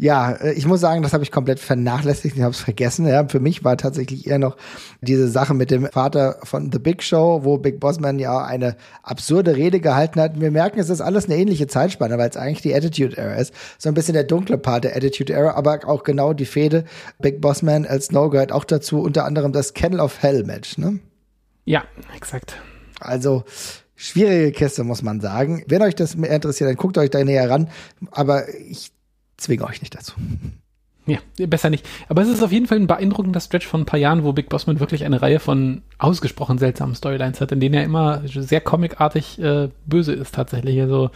ja, 0.00 0.30
äh, 0.32 0.52
ich 0.52 0.64
muss 0.64 0.80
sagen, 0.80 1.02
das 1.02 1.12
habe 1.12 1.24
ich 1.24 1.32
komplett 1.32 1.58
vernachlässigt, 1.58 2.36
ich 2.36 2.42
habe 2.42 2.52
es 2.52 2.60
vergessen. 2.60 3.06
Ja, 3.06 3.26
für 3.26 3.40
mich 3.40 3.64
war 3.64 3.76
tatsächlich 3.76 4.28
eher 4.28 4.38
noch 4.38 4.56
diese 5.00 5.28
Sache 5.28 5.54
mit 5.54 5.72
dem 5.72 5.86
Vater 5.86 6.38
von 6.44 6.70
The 6.70 6.78
Big 6.78 7.02
Show, 7.02 7.40
wo 7.42 7.58
Big 7.58 7.80
Bossman 7.80 8.20
ja 8.20 8.44
eine 8.44 8.76
absurde 9.02 9.56
Rede 9.56 9.80
gehalten 9.80 10.20
hat. 10.20 10.40
Wir 10.40 10.52
merken, 10.52 10.78
es 10.78 10.88
ist 10.88 11.00
alles 11.00 11.24
eine 11.24 11.36
ähnliche 11.36 11.66
Zeitspanne, 11.66 12.16
weil 12.16 12.30
es 12.30 12.36
eigentlich 12.36 12.62
die 12.62 12.74
Attitude 12.74 13.16
Era 13.16 13.34
ist. 13.34 13.52
So 13.76 13.88
ein 13.88 13.94
bisschen 13.94 14.14
der 14.14 14.24
dunkle 14.24 14.56
Part 14.56 14.84
der 14.84 14.96
Attitude 14.96 15.32
Era, 15.32 15.54
aber 15.54 15.80
auch 15.86 16.04
genau 16.04 16.32
die 16.32 16.46
Fehde 16.46 16.84
Big 17.18 17.40
Bossman 17.40 17.84
als 17.84 18.06
Snow 18.06 18.30
gehört 18.30 18.52
auch 18.52 18.64
dazu, 18.64 19.00
unter 19.00 19.24
anderem 19.24 19.52
das 19.52 19.74
Kennel 19.74 19.98
of 19.98 20.22
Hell 20.22 20.44
Match, 20.44 20.78
ne? 20.78 21.00
Ja, 21.64 21.82
exakt. 22.16 22.56
Also, 23.00 23.44
schwierige 23.96 24.52
Kiste, 24.52 24.84
muss 24.84 25.02
man 25.02 25.20
sagen. 25.20 25.64
Wenn 25.66 25.82
euch 25.82 25.96
das 25.96 26.16
mehr 26.16 26.30
interessiert, 26.30 26.70
dann 26.70 26.76
guckt 26.76 26.96
euch 26.98 27.10
da 27.10 27.22
näher 27.22 27.50
ran. 27.50 27.68
Aber 28.12 28.48
ich 28.48 28.92
zwinge 29.38 29.64
euch 29.64 29.80
nicht 29.80 29.94
dazu. 29.94 30.12
Ja, 31.06 31.18
besser 31.46 31.70
nicht. 31.70 31.88
Aber 32.08 32.20
es 32.20 32.28
ist 32.28 32.42
auf 32.42 32.52
jeden 32.52 32.66
Fall 32.66 32.78
ein 32.78 32.86
beeindruckender 32.86 33.40
Stretch 33.40 33.66
von 33.66 33.80
ein 33.80 33.86
paar 33.86 33.98
Jahren, 33.98 34.24
wo 34.24 34.34
Big 34.34 34.50
Bossman 34.50 34.78
wirklich 34.78 35.04
eine 35.04 35.22
Reihe 35.22 35.40
von 35.40 35.80
ausgesprochen 35.96 36.58
seltsamen 36.58 36.94
Storylines 36.94 37.40
hat, 37.40 37.50
in 37.50 37.60
denen 37.60 37.76
er 37.76 37.84
immer 37.84 38.20
sehr 38.26 38.60
comicartig 38.60 39.38
äh, 39.38 39.70
böse 39.86 40.12
ist 40.12 40.34
tatsächlich. 40.34 40.78
Also 40.82 41.10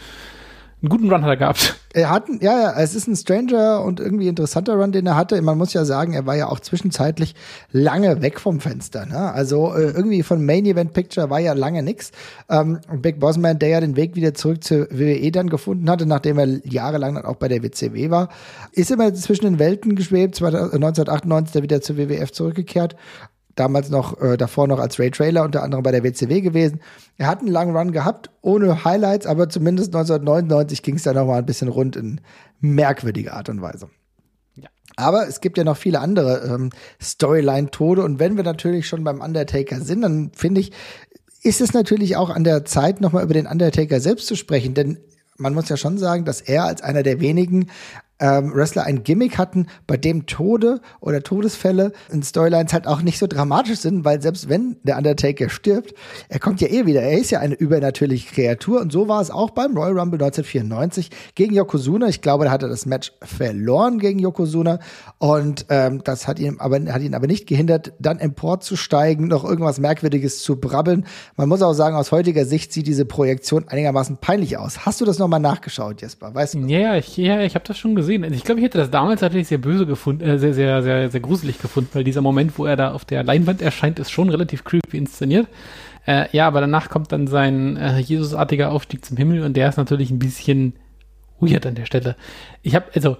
einen 0.83 0.89
guten 0.89 1.09
Run 1.09 1.23
hat 1.23 1.29
er 1.29 1.37
gehabt. 1.37 1.75
Er 1.93 2.09
hat, 2.09 2.25
ja, 2.41 2.59
ja, 2.59 2.73
es 2.77 2.93
ist 2.93 3.07
ein 3.07 3.15
Stranger 3.15 3.83
und 3.85 4.01
irgendwie 4.01 4.27
interessanter 4.27 4.75
Run, 4.75 4.91
den 4.91 5.07
er 5.07 5.15
hatte. 5.15 5.41
Man 5.41 5.57
muss 5.57 5.71
ja 5.71 5.85
sagen, 5.85 6.13
er 6.13 6.25
war 6.25 6.35
ja 6.35 6.49
auch 6.49 6.59
zwischenzeitlich 6.59 7.35
lange 7.71 8.21
weg 8.21 8.37
vom 8.39 8.59
Fenster. 8.59 9.05
Ne? 9.05 9.31
Also 9.31 9.73
äh, 9.73 9.91
irgendwie 9.91 10.23
von 10.23 10.45
Main 10.45 10.65
Event 10.65 10.91
Picture 10.91 11.29
war 11.29 11.39
ja 11.39 11.53
lange 11.53 11.83
nix. 11.83 12.11
Ähm, 12.49 12.79
Big 13.01 13.21
Bossman, 13.21 13.59
der 13.59 13.69
ja 13.69 13.79
den 13.79 13.95
Weg 13.95 14.15
wieder 14.15 14.33
zurück 14.33 14.61
zur 14.61 14.89
WWE 14.91 15.31
dann 15.31 15.49
gefunden 15.49 15.89
hatte, 15.89 16.05
nachdem 16.05 16.37
er 16.37 16.67
jahrelang 16.67 17.15
dann 17.15 17.25
auch 17.25 17.37
bei 17.37 17.47
der 17.47 17.63
WCW 17.63 18.09
war, 18.09 18.27
ist 18.73 18.91
immer 18.91 19.13
zwischen 19.13 19.45
den 19.45 19.59
Welten 19.59 19.95
geschwebt. 19.95 20.41
1998 20.41 21.55
er 21.55 21.63
wieder 21.63 21.81
zur 21.81 21.95
WWF 21.95 22.33
zurückgekehrt 22.33 22.97
damals 23.55 23.89
noch, 23.89 24.19
äh, 24.21 24.37
davor 24.37 24.67
noch 24.67 24.79
als 24.79 24.99
Ray 24.99 25.11
Trailer 25.11 25.43
unter 25.43 25.63
anderem 25.63 25.83
bei 25.83 25.91
der 25.91 26.03
WCW 26.03 26.41
gewesen. 26.41 26.81
Er 27.17 27.27
hat 27.27 27.39
einen 27.39 27.49
langen 27.49 27.75
Run 27.75 27.91
gehabt, 27.91 28.29
ohne 28.41 28.83
Highlights, 28.83 29.27
aber 29.27 29.49
zumindest 29.49 29.93
1999 29.95 30.81
ging 30.81 30.95
es 30.95 31.03
da 31.03 31.13
noch 31.13 31.27
mal 31.27 31.37
ein 31.37 31.45
bisschen 31.45 31.67
rund 31.67 31.95
in 31.95 32.21
merkwürdiger 32.59 33.33
Art 33.33 33.49
und 33.49 33.61
Weise. 33.61 33.89
Ja. 34.55 34.69
Aber 34.95 35.27
es 35.27 35.41
gibt 35.41 35.57
ja 35.57 35.63
noch 35.63 35.77
viele 35.77 35.99
andere 35.99 36.53
ähm, 36.53 36.69
Storyline-Tode 37.01 38.03
und 38.03 38.19
wenn 38.19 38.37
wir 38.37 38.43
natürlich 38.43 38.87
schon 38.87 39.03
beim 39.03 39.21
Undertaker 39.21 39.81
sind, 39.81 40.01
dann 40.01 40.31
finde 40.33 40.61
ich, 40.61 40.71
ist 41.41 41.61
es 41.61 41.73
natürlich 41.73 42.15
auch 42.15 42.29
an 42.29 42.43
der 42.43 42.65
Zeit, 42.65 43.01
nochmal 43.01 43.23
über 43.23 43.33
den 43.33 43.47
Undertaker 43.47 43.99
selbst 43.99 44.27
zu 44.27 44.35
sprechen, 44.35 44.73
denn 44.73 44.97
man 45.37 45.53
muss 45.53 45.69
ja 45.69 45.77
schon 45.77 45.97
sagen, 45.97 46.25
dass 46.25 46.41
er 46.41 46.65
als 46.65 46.81
einer 46.81 47.03
der 47.03 47.19
wenigen 47.19 47.69
ähm, 48.19 48.53
Wrestler 48.53 48.83
ein 48.83 49.03
Gimmick 49.03 49.37
hatten, 49.37 49.67
bei 49.87 49.97
dem 49.97 50.25
Tode 50.25 50.81
oder 51.01 51.23
Todesfälle 51.23 51.93
in 52.11 52.23
Storylines 52.23 52.71
halt 52.71 52.87
auch 52.87 53.01
nicht 53.01 53.19
so 53.19 53.27
dramatisch 53.27 53.79
sind, 53.79 54.05
weil 54.05 54.21
selbst 54.21 54.49
wenn 54.49 54.77
der 54.83 54.97
Undertaker 54.97 55.49
stirbt, 55.49 55.93
er 56.29 56.39
kommt 56.39 56.61
ja 56.61 56.67
eh 56.67 56.85
wieder. 56.85 57.01
Er 57.01 57.17
ist 57.17 57.31
ja 57.31 57.39
eine 57.39 57.55
übernatürliche 57.55 58.33
Kreatur 58.33 58.81
und 58.81 58.91
so 58.91 59.07
war 59.07 59.21
es 59.21 59.31
auch 59.31 59.49
beim 59.49 59.75
Royal 59.75 59.99
Rumble 59.99 60.21
1994 60.21 61.09
gegen 61.35 61.53
Yokozuna. 61.53 62.07
Ich 62.07 62.21
glaube, 62.21 62.45
da 62.45 62.51
hat 62.51 62.63
er 62.63 62.69
das 62.69 62.85
Match 62.85 63.11
verloren 63.21 63.99
gegen 63.99 64.19
Yokozuna 64.19 64.79
und 65.17 65.65
ähm, 65.69 66.01
das 66.03 66.27
hat 66.27 66.39
ihn 66.39 66.59
aber 66.59 66.79
hat 66.93 67.01
ihn 67.01 67.15
aber 67.15 67.27
nicht 67.27 67.47
gehindert, 67.47 67.93
dann 67.99 68.19
emporzusteigen, 68.19 69.27
noch 69.27 69.43
irgendwas 69.43 69.79
Merkwürdiges 69.79 70.43
zu 70.43 70.59
brabbeln. 70.59 71.05
Man 71.35 71.49
muss 71.49 71.61
auch 71.61 71.73
sagen, 71.73 71.95
aus 71.95 72.11
heutiger 72.11 72.45
Sicht 72.45 72.71
sieht 72.73 72.87
diese 72.87 73.05
Projektion 73.05 73.67
einigermaßen 73.67 74.17
peinlich 74.17 74.57
aus. 74.57 74.85
Hast 74.85 75.01
du 75.01 75.05
das 75.05 75.19
nochmal 75.19 75.39
nachgeschaut, 75.39 76.01
Jesper? 76.01 76.33
Weißt 76.33 76.53
du? 76.53 76.59
Ja, 76.67 76.95
ich, 76.95 77.17
ja, 77.17 77.41
ich 77.41 77.55
habe 77.55 77.65
das 77.65 77.77
schon 77.77 77.95
gesehen 77.95 78.02
gesehen. 78.03 78.33
Ich 78.33 78.43
glaube, 78.43 78.59
ich 78.59 78.65
hätte 78.65 78.77
das 78.77 78.91
damals 78.91 79.21
tatsächlich 79.21 79.47
sehr 79.47 79.57
böse 79.57 79.85
gefunden, 79.85 80.23
äh, 80.23 80.37
sehr, 80.37 80.53
sehr, 80.53 80.83
sehr, 80.83 81.09
sehr 81.09 81.19
gruselig 81.19 81.59
gefunden, 81.59 81.89
weil 81.93 82.03
dieser 82.03 82.21
Moment, 82.21 82.57
wo 82.57 82.65
er 82.65 82.75
da 82.75 82.91
auf 82.91 83.05
der 83.05 83.23
Leinwand 83.23 83.61
erscheint, 83.61 83.99
ist 83.99 84.11
schon 84.11 84.29
relativ 84.29 84.63
creepy 84.63 84.97
inszeniert. 84.97 85.47
Äh, 86.05 86.25
ja, 86.31 86.47
aber 86.47 86.61
danach 86.61 86.89
kommt 86.89 87.11
dann 87.11 87.27
sein 87.27 87.77
äh, 87.77 87.99
Jesusartiger 87.99 88.71
Aufstieg 88.71 89.05
zum 89.05 89.17
Himmel 89.17 89.43
und 89.43 89.55
der 89.55 89.69
ist 89.69 89.77
natürlich 89.77 90.11
ein 90.11 90.19
bisschen 90.19 90.73
weird 91.39 91.65
an 91.65 91.75
der 91.75 91.85
Stelle. 91.85 92.15
Ich 92.61 92.75
habe, 92.75 92.85
also, 92.93 93.17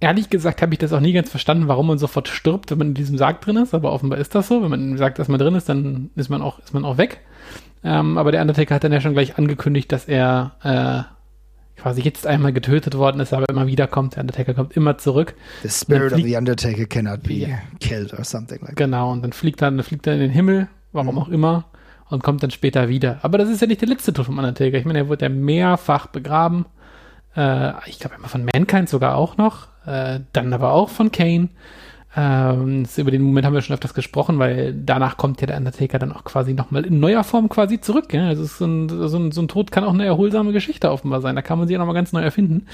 ehrlich 0.00 0.30
gesagt 0.30 0.62
habe 0.62 0.74
ich 0.74 0.78
das 0.78 0.92
auch 0.92 1.00
nie 1.00 1.12
ganz 1.12 1.30
verstanden, 1.30 1.68
warum 1.68 1.86
man 1.86 1.98
sofort 1.98 2.28
stirbt, 2.28 2.70
wenn 2.70 2.78
man 2.78 2.88
in 2.88 2.94
diesem 2.94 3.18
Sarg 3.18 3.40
drin 3.40 3.56
ist, 3.56 3.74
aber 3.74 3.92
offenbar 3.92 4.18
ist 4.18 4.34
das 4.34 4.48
so. 4.48 4.62
Wenn 4.62 4.70
man 4.70 4.96
sagt, 4.96 5.18
dass 5.18 5.28
man 5.28 5.40
drin 5.40 5.54
ist, 5.54 5.68
dann 5.68 6.10
ist 6.16 6.28
man 6.28 6.42
auch, 6.42 6.58
ist 6.58 6.74
man 6.74 6.84
auch 6.84 6.98
weg. 6.98 7.20
Ähm, 7.84 8.18
aber 8.18 8.32
der 8.32 8.42
Undertaker 8.42 8.74
hat 8.74 8.84
dann 8.84 8.92
ja 8.92 9.00
schon 9.00 9.14
gleich 9.14 9.38
angekündigt, 9.38 9.90
dass 9.92 10.06
er 10.06 10.52
äh, 10.62 11.17
quasi 11.78 12.02
jetzt 12.02 12.26
einmal 12.26 12.52
getötet 12.52 12.96
worden 12.96 13.20
ist, 13.20 13.32
aber 13.32 13.48
immer 13.48 13.66
wieder 13.66 13.86
kommt. 13.86 14.16
Der 14.16 14.22
Undertaker 14.22 14.54
kommt 14.54 14.76
immer 14.76 14.98
zurück. 14.98 15.34
The 15.62 15.68
spirit 15.68 16.12
of 16.12 16.20
the 16.20 16.36
Undertaker 16.36 16.86
cannot 16.86 17.22
be 17.22 17.34
yeah. 17.34 17.58
killed 17.80 18.12
or 18.12 18.24
something 18.24 18.58
like 18.60 18.70
that. 18.70 18.76
Genau, 18.76 19.12
und 19.12 19.22
dann 19.22 19.32
fliegt 19.32 19.62
er, 19.62 19.70
dann 19.70 19.82
fliegt 19.82 20.06
er 20.06 20.14
in 20.14 20.20
den 20.20 20.30
Himmel, 20.30 20.68
warum 20.92 21.14
mhm. 21.14 21.20
auch 21.22 21.28
immer, 21.28 21.64
und 22.08 22.22
kommt 22.22 22.42
dann 22.42 22.50
später 22.50 22.88
wieder. 22.88 23.18
Aber 23.22 23.38
das 23.38 23.48
ist 23.48 23.60
ja 23.60 23.66
nicht 23.66 23.80
der 23.80 23.88
letzte 23.88 24.12
Tod 24.12 24.26
vom 24.26 24.38
Undertaker. 24.38 24.76
Ich 24.76 24.84
meine, 24.84 24.98
er 24.98 25.08
wurde 25.08 25.26
ja 25.26 25.28
mehrfach 25.28 26.08
begraben. 26.08 26.66
Äh, 27.36 27.72
ich 27.86 27.98
glaube 27.98 28.16
immer 28.16 28.28
von 28.28 28.44
Mankind 28.44 28.88
sogar 28.88 29.16
auch 29.16 29.36
noch. 29.36 29.68
Äh, 29.86 30.20
dann 30.32 30.52
aber 30.52 30.72
auch 30.72 30.90
von 30.90 31.12
Kane. 31.12 31.48
Ähm, 32.20 32.84
über 32.96 33.12
den 33.12 33.22
Moment 33.22 33.46
haben 33.46 33.54
wir 33.54 33.62
schon 33.62 33.74
öfters 33.74 33.94
gesprochen, 33.94 34.40
weil 34.40 34.74
danach 34.74 35.16
kommt 35.16 35.40
ja 35.40 35.46
der 35.46 35.56
Undertaker 35.56 36.00
dann 36.00 36.10
auch 36.10 36.24
quasi 36.24 36.52
nochmal 36.52 36.84
in 36.84 36.98
neuer 36.98 37.22
Form 37.22 37.48
quasi 37.48 37.80
zurück. 37.80 38.12
Ja? 38.12 38.26
Also 38.26 38.44
so 38.44 38.66
ein, 38.66 38.88
so, 38.88 39.16
ein, 39.16 39.30
so 39.30 39.40
ein 39.40 39.46
Tod 39.46 39.70
kann 39.70 39.84
auch 39.84 39.94
eine 39.94 40.04
erholsame 40.04 40.52
Geschichte 40.52 40.90
offenbar 40.90 41.20
sein. 41.20 41.36
Da 41.36 41.42
kann 41.42 41.58
man 41.58 41.68
sich 41.68 41.74
ja 41.74 41.78
nochmal 41.78 41.94
ganz 41.94 42.12
neu 42.12 42.20
erfinden. 42.20 42.66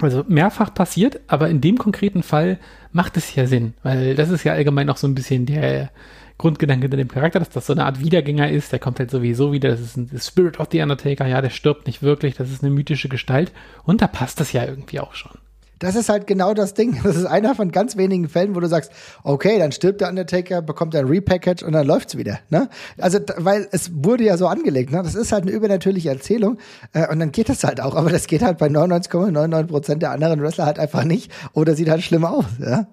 Also 0.00 0.24
mehrfach 0.26 0.72
passiert, 0.72 1.20
aber 1.26 1.50
in 1.50 1.60
dem 1.60 1.76
konkreten 1.76 2.22
Fall 2.22 2.58
macht 2.90 3.18
es 3.18 3.34
ja 3.34 3.46
Sinn, 3.46 3.74
weil 3.82 4.14
das 4.14 4.30
ist 4.30 4.44
ja 4.44 4.54
allgemein 4.54 4.88
auch 4.88 4.96
so 4.96 5.06
ein 5.06 5.14
bisschen 5.14 5.44
der 5.44 5.90
Grundgedanke 6.38 6.84
hinter 6.84 6.96
dem 6.96 7.08
Charakter, 7.08 7.38
dass 7.38 7.50
das 7.50 7.66
so 7.66 7.74
eine 7.74 7.84
Art 7.84 8.00
Wiedergänger 8.00 8.50
ist. 8.50 8.72
Der 8.72 8.78
kommt 8.78 8.98
halt 8.98 9.10
sowieso 9.10 9.52
wieder. 9.52 9.68
Das 9.68 9.80
ist 9.80 9.98
ein 9.98 10.10
Spirit 10.18 10.58
of 10.58 10.68
the 10.72 10.80
Undertaker. 10.80 11.26
Ja, 11.26 11.42
der 11.42 11.50
stirbt 11.50 11.86
nicht 11.86 12.02
wirklich. 12.02 12.34
Das 12.34 12.50
ist 12.50 12.64
eine 12.64 12.72
mythische 12.72 13.10
Gestalt. 13.10 13.52
Und 13.84 14.00
da 14.00 14.06
passt 14.06 14.40
das 14.40 14.52
ja 14.54 14.64
irgendwie 14.64 15.00
auch 15.00 15.14
schon. 15.14 15.38
Das 15.82 15.96
ist 15.96 16.08
halt 16.08 16.28
genau 16.28 16.54
das 16.54 16.74
Ding. 16.74 17.00
Das 17.02 17.16
ist 17.16 17.26
einer 17.26 17.56
von 17.56 17.72
ganz 17.72 17.96
wenigen 17.96 18.28
Fällen, 18.28 18.54
wo 18.54 18.60
du 18.60 18.68
sagst, 18.68 18.92
okay, 19.24 19.58
dann 19.58 19.72
stirbt 19.72 20.00
der 20.00 20.08
Undertaker, 20.08 20.62
bekommt 20.62 20.94
ein 20.94 21.06
Repackage 21.06 21.64
und 21.64 21.72
dann 21.72 21.86
läuft's 21.86 22.16
wieder. 22.16 22.38
Ne? 22.50 22.68
Also, 22.98 23.18
weil 23.38 23.66
es 23.72 23.90
wurde 23.92 24.22
ja 24.22 24.36
so 24.36 24.46
angelegt. 24.46 24.92
Ne? 24.92 25.02
Das 25.02 25.16
ist 25.16 25.32
halt 25.32 25.42
eine 25.42 25.50
übernatürliche 25.50 26.08
Erzählung 26.08 26.58
äh, 26.92 27.08
und 27.08 27.18
dann 27.18 27.32
geht 27.32 27.48
das 27.48 27.64
halt 27.64 27.80
auch. 27.80 27.96
Aber 27.96 28.10
das 28.10 28.28
geht 28.28 28.42
halt 28.42 28.58
bei 28.58 28.68
99,99 28.68 29.64
Prozent 29.64 30.02
der 30.02 30.12
anderen 30.12 30.40
Wrestler 30.40 30.66
halt 30.66 30.78
einfach 30.78 31.02
nicht 31.02 31.32
oder 31.52 31.74
sieht 31.74 31.90
halt 31.90 32.02
schlimm 32.02 32.24
aus. 32.24 32.44
Ja? 32.60 32.86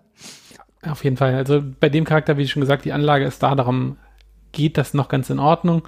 Auf 0.82 1.04
jeden 1.04 1.18
Fall. 1.18 1.36
Also 1.36 1.62
bei 1.80 1.90
dem 1.90 2.06
Charakter, 2.06 2.38
wie 2.38 2.48
schon 2.48 2.62
gesagt, 2.62 2.86
die 2.86 2.94
Anlage 2.94 3.26
ist 3.26 3.44
da, 3.44 3.54
darum 3.54 3.98
geht 4.52 4.80
das 4.80 4.96
noch 4.96 5.10
ganz 5.10 5.30
in 5.30 5.38
Ordnung. 5.38 5.84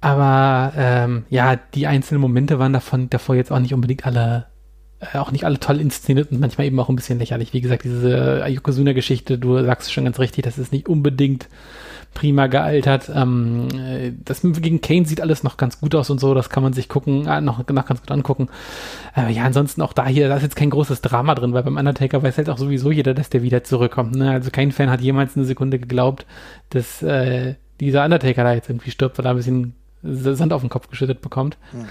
Aber 0.00 0.72
ähm, 0.76 1.24
ja, 1.28 1.56
die 1.56 1.86
einzelnen 1.86 2.20
Momente 2.20 2.58
waren 2.58 2.72
davon 2.72 3.10
davor 3.10 3.36
jetzt 3.36 3.52
auch 3.52 3.60
nicht 3.60 3.74
unbedingt 3.74 4.06
alle, 4.06 4.46
auch 5.14 5.32
nicht 5.32 5.44
alle 5.44 5.58
toll 5.58 5.80
inszeniert 5.80 6.30
und 6.30 6.40
manchmal 6.40 6.66
eben 6.66 6.78
auch 6.78 6.88
ein 6.88 6.96
bisschen 6.96 7.18
lächerlich. 7.18 7.52
Wie 7.52 7.60
gesagt, 7.60 7.84
diese 7.84 8.44
Yokozuna-Geschichte, 8.46 9.38
du 9.38 9.62
sagst 9.64 9.92
schon 9.92 10.04
ganz 10.04 10.18
richtig, 10.18 10.44
das 10.44 10.58
ist 10.58 10.72
nicht 10.72 10.88
unbedingt 10.88 11.48
prima 12.14 12.48
gealtert. 12.48 13.10
Ähm, 13.14 13.68
äh, 13.74 14.12
das 14.24 14.42
gegen 14.42 14.80
Kane 14.80 15.06
sieht 15.06 15.20
alles 15.20 15.42
noch 15.42 15.56
ganz 15.56 15.80
gut 15.80 15.94
aus 15.94 16.10
und 16.10 16.20
so, 16.20 16.34
das 16.34 16.50
kann 16.50 16.62
man 16.62 16.72
sich 16.72 16.88
gucken, 16.88 17.26
äh, 17.26 17.40
noch, 17.40 17.66
noch 17.66 17.86
ganz 17.86 18.00
gut 18.00 18.10
angucken. 18.10 18.48
Äh, 19.16 19.32
ja, 19.32 19.44
ansonsten 19.44 19.80
auch 19.82 19.92
da 19.92 20.06
hier, 20.06 20.28
da 20.28 20.36
ist 20.36 20.42
jetzt 20.42 20.56
kein 20.56 20.70
großes 20.70 21.00
Drama 21.02 21.34
drin, 21.34 21.52
weil 21.52 21.62
beim 21.62 21.76
Undertaker 21.76 22.22
weiß 22.22 22.36
halt 22.36 22.50
auch 22.50 22.58
sowieso 22.58 22.90
jeder, 22.90 23.14
dass 23.14 23.30
der 23.30 23.42
wieder 23.42 23.64
zurückkommt. 23.64 24.16
Ne? 24.16 24.30
Also 24.30 24.50
kein 24.50 24.72
Fan 24.72 24.90
hat 24.90 25.00
jemals 25.00 25.36
eine 25.36 25.46
Sekunde 25.46 25.78
geglaubt, 25.78 26.26
dass 26.70 27.02
äh, 27.02 27.54
dieser 27.78 28.04
Undertaker 28.04 28.44
da 28.44 28.52
jetzt 28.52 28.68
irgendwie 28.68 28.90
stirbt, 28.90 29.18
weil 29.18 29.26
er 29.26 29.30
ein 29.30 29.36
bisschen 29.36 29.74
Sand 30.02 30.52
auf 30.52 30.62
den 30.62 30.70
Kopf 30.70 30.88
geschüttet 30.88 31.20
bekommt. 31.20 31.58
Mhm. 31.72 31.86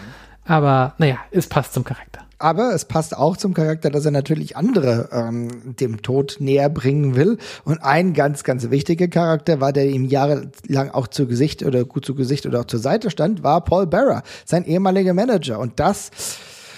Aber 0.45 0.95
naja, 0.97 1.17
es 1.31 1.47
passt 1.47 1.73
zum 1.73 1.83
Charakter. 1.83 2.21
Aber 2.39 2.73
es 2.73 2.85
passt 2.85 3.15
auch 3.15 3.35
zum 3.35 3.53
Charakter, 3.53 3.89
dass 3.89 4.05
er 4.05 4.11
natürlich 4.11 4.55
andere 4.55 5.09
ähm, 5.11 5.75
dem 5.75 6.01
Tod 6.01 6.37
näher 6.39 6.69
bringen 6.69 7.15
will. 7.15 7.37
Und 7.65 7.83
ein 7.83 8.13
ganz, 8.13 8.45
ganz 8.45 8.69
wichtiger 8.69 9.09
Charakter 9.09 9.59
war, 9.59 9.73
der 9.73 9.87
ihm 9.87 10.05
jahrelang 10.05 10.91
auch 10.91 11.07
zu 11.07 11.27
Gesicht 11.27 11.63
oder 11.63 11.83
gut 11.83 12.05
zu 12.05 12.15
Gesicht 12.15 12.45
oder 12.45 12.61
auch 12.61 12.65
zur 12.65 12.79
Seite 12.79 13.09
stand, 13.09 13.43
war 13.43 13.63
Paul 13.63 13.87
Bearer, 13.87 14.23
sein 14.45 14.65
ehemaliger 14.65 15.13
Manager. 15.13 15.59
Und 15.59 15.81
das 15.81 16.11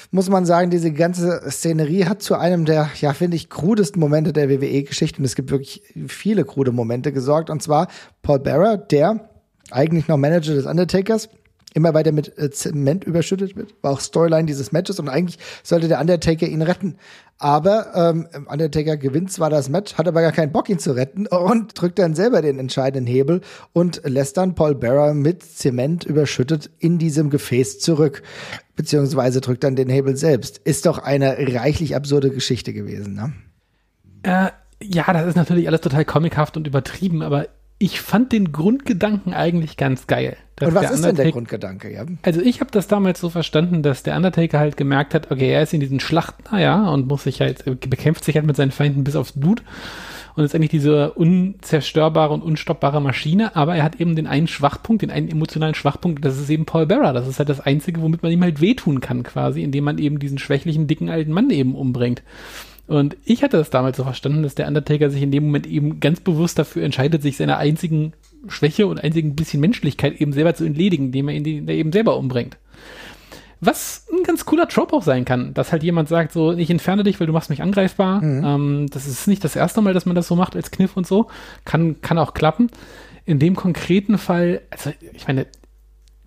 muss 0.09 0.29
man 0.29 0.45
sagen, 0.45 0.71
diese 0.71 0.91
ganze 0.91 1.41
Szenerie 1.49 2.05
hat 2.05 2.23
zu 2.23 2.35
einem 2.35 2.65
der, 2.65 2.89
ja, 2.99 3.13
finde 3.13 3.37
ich, 3.37 3.49
krudesten 3.49 3.99
Momente 3.99 4.33
der 4.33 4.49
WWE-Geschichte, 4.49 5.19
und 5.19 5.25
es 5.25 5.35
gibt 5.35 5.51
wirklich 5.51 5.83
viele 6.07 6.43
krude 6.43 6.71
Momente 6.71 7.13
gesorgt. 7.13 7.51
Und 7.51 7.61
zwar 7.61 7.87
Paul 8.23 8.39
Bearer, 8.39 8.77
der 8.77 9.29
eigentlich 9.69 10.07
noch 10.07 10.17
Manager 10.17 10.55
des 10.55 10.65
Undertakers, 10.65 11.29
immer 11.73 11.93
weiter 11.93 12.11
mit 12.11 12.37
äh, 12.37 12.51
Zement 12.51 13.03
überschüttet 13.03 13.55
wird. 13.55 13.73
War 13.81 13.91
auch 13.91 13.99
Storyline 13.99 14.45
dieses 14.45 14.71
Matches 14.71 14.99
und 14.99 15.09
eigentlich 15.09 15.39
sollte 15.63 15.87
der 15.87 15.99
Undertaker 15.99 16.47
ihn 16.47 16.61
retten. 16.61 16.97
Aber 17.37 17.95
ähm, 17.95 18.27
Undertaker 18.47 18.97
gewinnt 18.97 19.31
zwar 19.31 19.49
das 19.49 19.67
Match, 19.67 19.95
hat 19.95 20.07
aber 20.07 20.21
gar 20.21 20.31
keinen 20.31 20.51
Bock, 20.51 20.69
ihn 20.69 20.77
zu 20.77 20.91
retten 20.91 21.25
und 21.25 21.79
drückt 21.79 21.97
dann 21.97 22.13
selber 22.13 22.41
den 22.41 22.59
entscheidenden 22.59 23.11
Hebel 23.11 23.41
und 23.73 24.01
lässt 24.03 24.37
dann 24.37 24.53
Paul 24.53 24.75
Bearer 24.75 25.13
mit 25.15 25.41
Zement 25.41 26.03
überschüttet 26.03 26.69
in 26.77 26.99
diesem 26.99 27.31
Gefäß 27.31 27.79
zurück. 27.79 28.21
Beziehungsweise 28.75 29.41
drückt 29.41 29.63
dann 29.63 29.75
den 29.75 29.89
Hebel 29.89 30.15
selbst. 30.17 30.59
Ist 30.59 30.85
doch 30.85 30.99
eine 30.99 31.35
reichlich 31.39 31.95
absurde 31.95 32.29
Geschichte 32.29 32.73
gewesen, 32.73 33.15
ne? 33.15 33.33
Äh, 34.23 34.51
ja, 34.83 35.11
das 35.11 35.27
ist 35.27 35.35
natürlich 35.35 35.67
alles 35.67 35.81
total 35.81 36.05
comichaft 36.05 36.57
und 36.57 36.67
übertrieben, 36.67 37.23
aber 37.23 37.47
ich 37.79 38.01
fand 38.01 38.31
den 38.31 38.51
Grundgedanken 38.51 39.33
eigentlich 39.33 39.77
ganz 39.77 40.05
geil. 40.05 40.37
Und 40.61 40.75
was 40.75 40.91
ist 40.91 41.03
denn 41.03 41.15
der 41.15 41.31
Grundgedanke? 41.31 41.91
Ja? 41.91 42.05
Also 42.21 42.41
ich 42.41 42.59
habe 42.61 42.71
das 42.71 42.87
damals 42.87 43.19
so 43.19 43.29
verstanden, 43.29 43.83
dass 43.83 44.03
der 44.03 44.15
Undertaker 44.15 44.59
halt 44.59 44.77
gemerkt 44.77 45.13
hat, 45.13 45.31
okay, 45.31 45.51
er 45.51 45.63
ist 45.63 45.73
in 45.73 45.79
diesen 45.79 45.99
Schlachten, 45.99 46.43
naja, 46.51 46.89
und 46.89 47.07
muss 47.07 47.23
sich 47.23 47.41
halt, 47.41 47.63
bekämpft 47.89 48.23
sich 48.23 48.35
halt 48.35 48.45
mit 48.45 48.55
seinen 48.55 48.71
Feinden 48.71 49.03
bis 49.03 49.15
aufs 49.15 49.33
Blut 49.33 49.63
und 50.35 50.43
ist 50.43 50.55
eigentlich 50.55 50.69
diese 50.69 51.11
unzerstörbare 51.11 52.33
und 52.33 52.41
unstoppbare 52.41 53.01
Maschine, 53.01 53.55
aber 53.55 53.75
er 53.75 53.83
hat 53.83 53.99
eben 53.99 54.15
den 54.15 54.27
einen 54.27 54.47
Schwachpunkt, 54.47 55.01
den 55.01 55.11
einen 55.11 55.29
emotionalen 55.29 55.75
Schwachpunkt, 55.75 56.23
das 56.23 56.39
ist 56.39 56.49
eben 56.49 56.65
Paul 56.65 56.85
Bearer. 56.85 57.13
Das 57.13 57.27
ist 57.27 57.39
halt 57.39 57.49
das 57.49 57.59
Einzige, 57.59 58.01
womit 58.01 58.23
man 58.23 58.31
ihm 58.31 58.43
halt 58.43 58.61
wehtun 58.61 59.01
kann 59.01 59.23
quasi, 59.23 59.61
indem 59.61 59.83
man 59.83 59.97
eben 59.97 60.19
diesen 60.19 60.37
schwächlichen, 60.37 60.87
dicken 60.87 61.09
alten 61.09 61.31
Mann 61.31 61.49
eben 61.49 61.75
umbringt. 61.75 62.23
Und 62.87 63.15
ich 63.23 63.43
hatte 63.43 63.57
das 63.57 63.69
damals 63.69 63.97
so 63.97 64.03
verstanden, 64.03 64.43
dass 64.43 64.55
der 64.55 64.67
Undertaker 64.67 65.09
sich 65.09 65.21
in 65.21 65.31
dem 65.31 65.45
Moment 65.45 65.65
eben 65.67 65.99
ganz 65.99 66.19
bewusst 66.19 66.59
dafür 66.59 66.83
entscheidet, 66.83 67.21
sich 67.21 67.37
seiner 67.37 67.57
einzigen 67.57 68.13
Schwäche 68.47 68.87
und 68.87 69.03
einzigen 69.03 69.35
bisschen 69.35 69.61
Menschlichkeit 69.61 70.19
eben 70.19 70.33
selber 70.33 70.53
zu 70.53 70.65
entledigen, 70.65 71.07
indem 71.07 71.29
er 71.29 71.35
ihn 71.35 71.67
eben 71.67 71.91
selber 71.91 72.17
umbringt. 72.17 72.57
Was 73.63 74.07
ein 74.11 74.23
ganz 74.23 74.45
cooler 74.45 74.67
Trope 74.67 74.95
auch 74.95 75.03
sein 75.03 75.23
kann, 75.23 75.53
dass 75.53 75.71
halt 75.71 75.83
jemand 75.83 76.09
sagt, 76.09 76.31
so, 76.31 76.51
ich 76.51 76.71
entferne 76.71 77.03
dich, 77.03 77.19
weil 77.19 77.27
du 77.27 77.33
machst 77.33 77.51
mich 77.51 77.61
angreifbar. 77.61 78.19
Mhm. 78.21 78.43
Ähm, 78.43 78.85
das 78.89 79.05
ist 79.07 79.27
nicht 79.27 79.43
das 79.43 79.55
erste 79.55 79.81
Mal, 79.81 79.93
dass 79.93 80.07
man 80.07 80.15
das 80.15 80.27
so 80.27 80.35
macht 80.35 80.55
als 80.55 80.71
Kniff 80.71 80.97
und 80.97 81.05
so. 81.05 81.27
Kann, 81.63 82.01
kann 82.01 82.17
auch 82.17 82.33
klappen. 82.33 82.71
In 83.25 83.37
dem 83.37 83.55
konkreten 83.55 84.17
Fall, 84.17 84.61
also 84.71 84.91
ich 85.13 85.27
meine, 85.27 85.45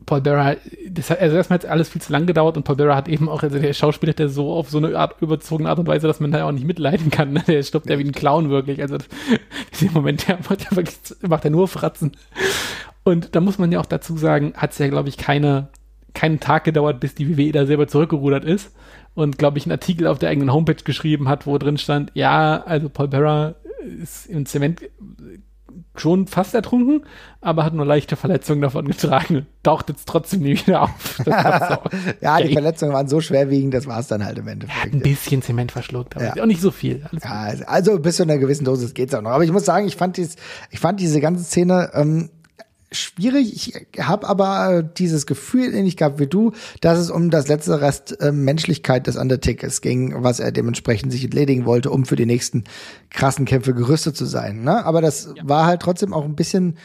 Paul 0.07 0.21
Bearer, 0.21 0.57
das 0.89 1.11
hat, 1.11 1.21
also 1.21 1.37
erstmal 1.37 1.59
hat 1.59 1.67
alles 1.67 1.89
viel 1.89 2.03
zu 2.03 2.13
lang 2.13 2.27
gedauert 2.27 2.57
und 2.57 2.65
Paul 2.65 2.77
Bearer 2.77 2.97
hat 2.97 3.09
eben 3.09 3.29
auch, 3.29 3.43
also 3.43 3.59
der 3.59 3.73
Schauspieler 3.73 4.13
der 4.13 4.29
so 4.29 4.53
auf 4.53 4.71
so 4.71 4.79
eine 4.79 4.97
Art 4.99 5.21
überzogene 5.21 5.69
Art 5.69 5.79
und 5.79 5.87
Weise, 5.87 6.07
dass 6.07 6.21
man 6.21 6.33
da 6.33 6.47
auch 6.47 6.53
nicht 6.53 6.67
mitleiden 6.67 7.11
kann. 7.11 7.33
Ne? 7.33 7.43
Der 7.47 7.63
stoppt 7.63 7.89
ja 7.89 7.99
wie 7.99 8.05
ein 8.05 8.13
Clown 8.13 8.51
wirklich. 8.51 8.81
Also 8.83 8.99
dem 9.81 9.93
Moment, 9.93 10.29
der 10.29 10.39
macht 10.39 10.65
ja 10.65 10.77
wirklich, 10.77 10.97
macht 11.27 11.45
er 11.45 11.51
nur 11.51 11.69
Fratzen. 11.69 12.13
Und 13.03 13.35
da 13.35 13.41
muss 13.41 13.59
man 13.59 13.73
ja 13.73 13.81
auch 13.81 13.87
dazu 13.87 14.17
sagen, 14.17 14.55
hat 14.57 14.73
es 14.73 14.79
ja, 14.79 14.89
glaube 14.89 15.09
ich, 15.09 15.17
keine, 15.17 15.69
keinen 16.15 16.41
Tag 16.41 16.65
gedauert, 16.65 17.01
bis 17.01 17.15
die 17.15 17.37
WWE 17.37 17.53
da 17.53 17.67
selber 17.67 17.87
zurückgerudert 17.87 18.45
ist 18.45 18.73
und, 19.15 19.39
glaube 19.39 19.59
ich, 19.59 19.65
einen 19.65 19.73
Artikel 19.73 20.07
auf 20.07 20.19
der 20.19 20.31
eigenen 20.31 20.53
Homepage 20.53 20.83
geschrieben 20.83 21.29
hat, 21.29 21.47
wo 21.47 21.59
drin 21.59 21.79
stand, 21.79 22.11
ja, 22.15 22.63
also 22.65 22.89
Paul 22.89 23.09
Bearer 23.09 23.57
ist 24.03 24.27
im 24.27 24.47
Zement 24.47 24.81
schon 25.97 26.27
fast 26.27 26.55
ertrunken, 26.55 27.05
aber 27.41 27.65
hat 27.65 27.75
nur 27.75 27.87
leichte 27.87 28.17
Verletzungen 28.17 28.61
davon 28.63 28.87
getragen. 28.87 29.47
Taucht 29.63 29.89
jetzt 29.89 30.07
trotzdem 30.07 30.41
nie 30.41 30.57
wieder 30.57 30.83
auf. 30.83 31.19
ja, 32.21 32.41
die 32.41 32.53
Verletzungen 32.53 32.93
waren 32.93 33.09
so 33.09 33.21
schwerwiegend, 33.21 33.75
das 33.75 33.87
war 33.87 34.01
es 34.01 34.09
dann 34.09 34.25
halt 34.25 34.39
im 34.39 34.49
Endeffekt. 34.49 34.79
Er 34.79 34.85
hat 34.85 34.93
ein 34.93 35.01
bisschen 35.01 35.43
Zement 35.43 35.73
verschluckt, 35.73 36.17
aber 36.17 36.37
ja. 36.37 36.43
auch 36.43 36.47
nicht 36.47 36.61
so 36.61 36.71
viel. 36.71 37.05
Ja, 37.23 37.53
also 37.67 37.99
bis 37.99 38.17
zu 38.17 38.23
einer 38.25 38.39
gewissen 38.39 38.65
Dosis 38.65 38.95
geht's 38.95 39.15
auch 39.15 39.23
noch. 39.23 39.31
Aber 39.31 39.45
ich 39.45 39.53
muss 39.53 39.65
sagen, 39.65 39.87
ich 39.87 39.97
fand, 39.97 40.17
dies, 40.17 40.37
ich 40.71 40.81
fand 40.81 41.01
diese 41.01 41.21
ganze 41.21 41.45
Szene 41.45 41.91
ähm, 41.95 42.31
schwierig. 42.95 43.75
Ich 43.75 44.01
habe 44.01 44.29
aber 44.29 44.83
dieses 44.83 45.27
Gefühl 45.27 45.75
ähnlich 45.75 45.97
gehabt 45.97 46.19
wie 46.19 46.27
du, 46.27 46.53
dass 46.81 46.99
es 46.99 47.11
um 47.11 47.31
das 47.31 47.49
letzte 47.49 47.81
Rest 47.81 48.21
äh, 48.21 48.33
Menschlichkeit 48.33 49.07
des 49.07 49.17
Undertakers 49.17 49.81
ging, 49.81 50.23
was 50.23 50.41
er 50.41 50.53
dementsprechend 50.53 51.13
sich 51.13 51.25
entledigen 51.25 51.67
wollte, 51.67 51.91
um 51.91 52.05
für 52.05 52.17
die 52.17 52.27
nächsten 52.27 52.65
krassen 53.11 53.45
Kämpfe 53.45 53.75
gerüstet 53.75 54.17
zu 54.17 54.25
sein. 54.25 54.63
Ne? 54.63 54.85
Aber 54.85 55.01
das 55.01 55.33
ja. 55.35 55.49
war 55.49 55.67
halt 55.67 55.83
trotzdem 55.83 56.13
auch 56.13 56.25
ein 56.25 56.37
bisschen, 56.37 56.77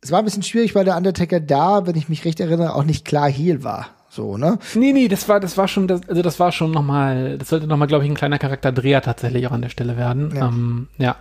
es 0.00 0.10
war 0.10 0.20
ein 0.20 0.24
bisschen 0.24 0.42
schwierig, 0.42 0.74
weil 0.74 0.84
der 0.84 0.96
Undertaker 0.96 1.40
da, 1.40 1.86
wenn 1.86 1.96
ich 1.96 2.08
mich 2.08 2.24
recht 2.24 2.40
erinnere, 2.40 2.74
auch 2.74 2.84
nicht 2.84 3.04
klar 3.04 3.28
Heal 3.28 3.64
war. 3.64 3.88
So, 4.10 4.38
ne? 4.38 4.58
Nee, 4.74 4.92
nee, 4.92 5.08
das 5.08 5.28
war, 5.28 5.38
das 5.38 5.56
war 5.56 5.68
schon, 5.68 5.86
das, 5.86 6.00
also 6.08 6.22
das 6.22 6.40
war 6.40 6.50
schon 6.50 6.70
nochmal, 6.70 7.36
das 7.38 7.50
sollte 7.50 7.66
nochmal, 7.66 7.88
glaube 7.88 8.04
ich, 8.04 8.10
ein 8.10 8.16
kleiner 8.16 8.38
Charakterdreher 8.38 9.02
tatsächlich 9.02 9.46
auch 9.46 9.52
an 9.52 9.62
der 9.62 9.68
Stelle 9.68 9.96
werden. 9.96 10.32
Ja. 10.34 10.48
Ähm, 10.48 10.88
ja. 10.96 11.16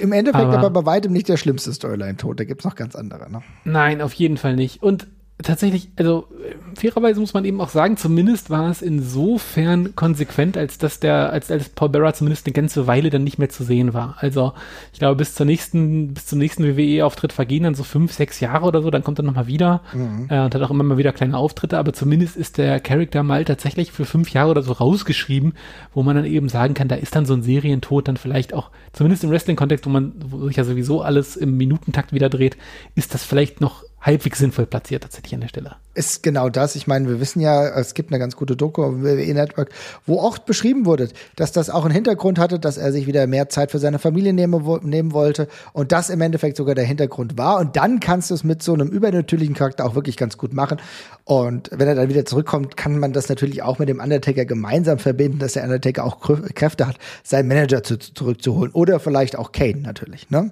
Im 0.00 0.12
Endeffekt 0.12 0.44
aber, 0.44 0.58
aber 0.58 0.70
bei 0.70 0.86
weitem 0.86 1.12
nicht 1.12 1.28
der 1.28 1.36
schlimmste 1.36 1.72
Storyline-Tod, 1.72 2.40
da 2.40 2.44
gibt's 2.44 2.64
noch 2.64 2.74
ganz 2.74 2.96
andere, 2.96 3.30
ne? 3.30 3.42
Nein, 3.64 4.00
auf 4.00 4.12
jeden 4.14 4.36
Fall 4.36 4.56
nicht. 4.56 4.82
Und 4.82 5.06
tatsächlich, 5.42 5.90
also 5.96 6.26
fairerweise 6.74 7.20
muss 7.20 7.34
man 7.34 7.44
eben 7.44 7.60
auch 7.60 7.68
sagen, 7.68 7.96
zumindest 7.96 8.50
war 8.50 8.70
es 8.70 8.82
insofern 8.82 9.94
konsequent, 9.96 10.56
als 10.56 10.78
dass 10.78 11.00
der, 11.00 11.32
als, 11.32 11.50
als 11.50 11.68
Paul 11.68 11.90
Bearer 11.90 12.14
zumindest 12.14 12.46
eine 12.46 12.52
ganze 12.52 12.86
Weile 12.86 13.10
dann 13.10 13.24
nicht 13.24 13.38
mehr 13.38 13.48
zu 13.48 13.64
sehen 13.64 13.94
war. 13.94 14.16
Also 14.18 14.52
ich 14.92 14.98
glaube, 14.98 15.16
bis 15.16 15.34
zur 15.34 15.46
nächsten, 15.46 16.14
bis 16.14 16.26
zum 16.26 16.38
nächsten 16.38 16.64
WWE-Auftritt 16.64 17.32
vergehen 17.32 17.64
dann 17.64 17.74
so 17.74 17.84
fünf, 17.84 18.12
sechs 18.12 18.40
Jahre 18.40 18.66
oder 18.66 18.82
so, 18.82 18.90
dann 18.90 19.04
kommt 19.04 19.18
er 19.18 19.24
nochmal 19.24 19.46
wieder 19.46 19.82
mhm. 19.92 20.26
äh, 20.28 20.44
und 20.44 20.54
hat 20.54 20.62
auch 20.62 20.70
immer 20.70 20.84
mal 20.84 20.98
wieder 20.98 21.12
kleine 21.12 21.36
Auftritte, 21.36 21.78
aber 21.78 21.92
zumindest 21.92 22.36
ist 22.36 22.58
der 22.58 22.80
Charakter 22.80 23.22
mal 23.22 23.44
tatsächlich 23.44 23.92
für 23.92 24.04
fünf 24.04 24.30
Jahre 24.30 24.50
oder 24.50 24.62
so 24.62 24.72
rausgeschrieben, 24.72 25.54
wo 25.94 26.02
man 26.02 26.16
dann 26.16 26.24
eben 26.24 26.48
sagen 26.48 26.74
kann, 26.74 26.88
da 26.88 26.96
ist 26.96 27.14
dann 27.16 27.26
so 27.26 27.34
ein 27.34 27.42
Serientod 27.42 28.08
dann 28.08 28.16
vielleicht 28.16 28.54
auch, 28.54 28.70
zumindest 28.92 29.24
im 29.24 29.30
Wrestling-Kontext, 29.30 29.86
wo 29.86 29.90
man, 29.90 30.12
wo 30.24 30.46
sich 30.46 30.56
ja 30.56 30.64
sowieso 30.64 31.02
alles 31.02 31.36
im 31.36 31.56
Minutentakt 31.56 32.12
wieder 32.12 32.28
dreht, 32.28 32.56
ist 32.94 33.14
das 33.14 33.24
vielleicht 33.24 33.60
noch 33.60 33.84
halbwegs 34.02 34.38
sinnvoll 34.38 34.66
platziert 34.66 35.04
tatsächlich 35.04 35.34
an 35.34 35.40
der 35.40 35.48
Stelle. 35.48 35.76
Ist 35.94 36.22
genau 36.22 36.48
das. 36.48 36.74
Ich 36.74 36.86
meine, 36.86 37.08
wir 37.08 37.20
wissen 37.20 37.40
ja, 37.40 37.68
es 37.78 37.94
gibt 37.94 38.10
eine 38.10 38.18
ganz 38.18 38.36
gute 38.36 38.56
Doku 38.56 38.82
auf 38.82 38.94
WWE 39.02 39.32
Network, 39.32 39.70
wo 40.06 40.18
auch 40.18 40.38
beschrieben 40.38 40.86
wurde, 40.86 41.08
dass 41.36 41.52
das 41.52 41.70
auch 41.70 41.84
einen 41.84 41.94
Hintergrund 41.94 42.38
hatte, 42.38 42.58
dass 42.58 42.78
er 42.78 42.92
sich 42.92 43.06
wieder 43.06 43.26
mehr 43.26 43.48
Zeit 43.48 43.70
für 43.70 43.78
seine 43.78 43.98
Familie 43.98 44.32
nehmen, 44.32 44.80
nehmen 44.82 45.12
wollte 45.12 45.48
und 45.72 45.92
das 45.92 46.10
im 46.10 46.20
Endeffekt 46.20 46.56
sogar 46.56 46.74
der 46.74 46.84
Hintergrund 46.84 47.38
war. 47.38 47.60
Und 47.60 47.76
dann 47.76 48.00
kannst 48.00 48.30
du 48.30 48.34
es 48.34 48.42
mit 48.42 48.62
so 48.62 48.74
einem 48.74 48.88
übernatürlichen 48.88 49.54
Charakter 49.54 49.84
auch 49.84 49.94
wirklich 49.94 50.16
ganz 50.16 50.36
gut 50.36 50.52
machen. 50.52 50.80
Und 51.24 51.70
wenn 51.72 51.86
er 51.86 51.94
dann 51.94 52.08
wieder 52.08 52.24
zurückkommt, 52.24 52.76
kann 52.76 52.98
man 52.98 53.12
das 53.12 53.28
natürlich 53.28 53.62
auch 53.62 53.78
mit 53.78 53.88
dem 53.88 54.00
Undertaker 54.00 54.44
gemeinsam 54.44 54.98
verbinden, 54.98 55.38
dass 55.38 55.52
der 55.52 55.64
Undertaker 55.64 56.04
auch 56.04 56.20
Kräfte 56.54 56.88
hat, 56.88 56.96
seinen 57.22 57.48
Manager 57.48 57.82
zu, 57.84 57.98
zurückzuholen. 57.98 58.72
Oder 58.72 58.98
vielleicht 58.98 59.36
auch 59.36 59.52
Kane 59.52 59.80
natürlich, 59.82 60.30
ne? 60.30 60.50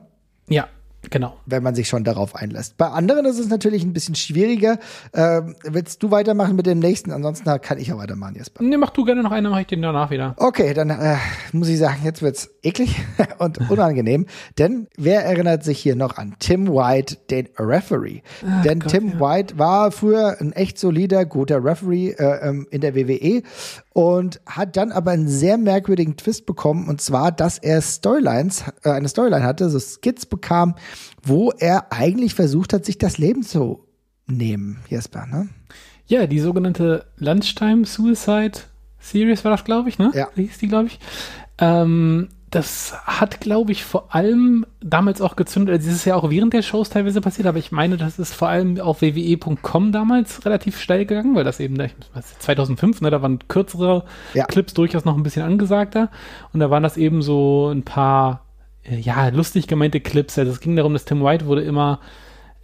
Ja, 0.48 0.68
Genau. 1.08 1.36
Wenn 1.46 1.62
man 1.62 1.74
sich 1.74 1.88
schon 1.88 2.04
darauf 2.04 2.36
einlässt. 2.36 2.76
Bei 2.76 2.88
anderen 2.88 3.24
ist 3.24 3.38
es 3.38 3.48
natürlich 3.48 3.84
ein 3.84 3.92
bisschen 3.94 4.14
schwieriger. 4.14 4.78
Äh, 5.12 5.40
willst 5.64 6.02
du 6.02 6.10
weitermachen 6.10 6.56
mit 6.56 6.66
dem 6.66 6.78
nächsten? 6.78 7.10
Ansonsten 7.10 7.50
kann 7.62 7.78
ich 7.78 7.88
ja 7.88 7.96
weitermachen, 7.96 8.34
Jesper. 8.36 8.62
Nee, 8.62 8.76
mach 8.76 8.90
du 8.90 9.04
gerne 9.04 9.22
noch 9.22 9.32
einen, 9.32 9.44
dann 9.44 9.52
mache 9.52 9.62
ich 9.62 9.66
den 9.66 9.80
danach 9.80 10.10
wieder. 10.10 10.34
Okay, 10.36 10.74
dann 10.74 10.90
äh, 10.90 11.16
muss 11.52 11.68
ich 11.68 11.78
sagen, 11.78 12.00
jetzt 12.04 12.20
wird's 12.20 12.50
eklig 12.62 12.96
und 13.38 13.70
unangenehm. 13.70 14.26
denn 14.58 14.88
wer 14.96 15.24
erinnert 15.24 15.64
sich 15.64 15.78
hier 15.78 15.96
noch 15.96 16.18
an 16.18 16.36
Tim 16.38 16.68
White, 16.68 17.16
den 17.30 17.48
Referee? 17.58 18.22
Ach 18.46 18.62
denn 18.62 18.80
Gott, 18.80 18.92
Tim 18.92 19.08
ja. 19.08 19.20
White 19.20 19.58
war 19.58 19.90
früher 19.90 20.36
ein 20.40 20.52
echt 20.52 20.78
solider, 20.78 21.24
guter 21.24 21.64
Referee 21.64 22.10
äh, 22.10 22.48
ähm, 22.48 22.66
in 22.70 22.80
der 22.80 22.94
WWE 22.94 23.42
und 23.92 24.40
hat 24.46 24.76
dann 24.76 24.92
aber 24.92 25.12
einen 25.12 25.28
sehr 25.28 25.58
merkwürdigen 25.58 26.16
Twist 26.16 26.46
bekommen 26.46 26.88
und 26.88 27.00
zwar, 27.00 27.32
dass 27.32 27.58
er 27.58 27.82
Storylines, 27.82 28.64
äh, 28.82 28.90
eine 28.90 29.08
Storyline 29.08 29.44
hatte, 29.44 29.70
so 29.70 29.78
Skits 29.78 30.26
bekam, 30.26 30.74
wo 31.22 31.50
er 31.50 31.92
eigentlich 31.92 32.34
versucht 32.34 32.72
hat, 32.72 32.84
sich 32.84 32.98
das 32.98 33.18
Leben 33.18 33.42
zu 33.42 33.86
nehmen, 34.26 34.78
Jesper, 34.88 35.26
ne? 35.26 35.48
Ja, 36.06 36.26
die 36.26 36.40
sogenannte 36.40 37.06
Lunchtime 37.18 37.84
Suicide 37.84 38.58
Series 38.98 39.44
war 39.44 39.52
das, 39.52 39.64
glaube 39.64 39.88
ich, 39.88 39.98
ne? 39.98 40.10
Ja. 40.14 40.28
Hieß 40.34 40.58
die, 40.58 40.68
glaube 40.68 40.88
ich. 40.88 40.98
Ähm, 41.58 42.28
das 42.50 42.94
hat, 43.06 43.40
glaube 43.40 43.70
ich, 43.70 43.84
vor 43.84 44.12
allem 44.14 44.66
damals 44.80 45.20
auch 45.20 45.36
gezündet. 45.36 45.76
Also, 45.76 45.88
das 45.88 45.96
ist 45.96 46.04
ja 46.04 46.16
auch 46.16 46.30
während 46.30 46.52
der 46.52 46.62
Shows 46.62 46.90
teilweise 46.90 47.20
passiert, 47.20 47.46
aber 47.46 47.58
ich 47.58 47.70
meine, 47.70 47.96
das 47.96 48.18
ist 48.18 48.34
vor 48.34 48.48
allem 48.48 48.80
auf 48.80 49.02
WWE.com 49.02 49.92
damals 49.92 50.44
relativ 50.44 50.80
steil 50.80 51.06
gegangen, 51.06 51.36
weil 51.36 51.44
das 51.44 51.60
eben 51.60 51.76
2005, 52.40 53.02
ne, 53.02 53.10
da 53.10 53.22
waren 53.22 53.38
kürzere 53.46 54.04
ja. 54.34 54.46
Clips 54.46 54.74
durchaus 54.74 55.04
noch 55.04 55.16
ein 55.16 55.22
bisschen 55.22 55.42
angesagter. 55.42 56.10
Und 56.52 56.58
da 56.60 56.70
waren 56.70 56.82
das 56.82 56.96
eben 56.96 57.22
so 57.22 57.68
ein 57.68 57.84
paar, 57.84 58.44
äh, 58.82 58.96
ja, 58.96 59.28
lustig 59.28 59.68
gemeinte 59.68 60.00
Clips. 60.00 60.36
Also, 60.36 60.50
es 60.50 60.60
ging 60.60 60.74
darum, 60.74 60.92
dass 60.92 61.04
Tim 61.04 61.22
White 61.22 61.46
wurde 61.46 61.62
immer 61.62 62.00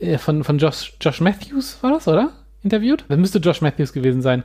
äh, 0.00 0.19
von, 0.19 0.43
von 0.43 0.59
Josh, 0.59 0.95
Josh 1.00 1.21
Matthews, 1.21 1.78
war 1.83 1.93
das, 1.93 2.09
oder? 2.09 2.33
Interviewt? 2.66 3.05
Das 3.09 3.19
müsste 3.19 3.38
Josh 3.38 3.61
Matthews 3.61 3.93
gewesen 3.93 4.23
sein. 4.23 4.43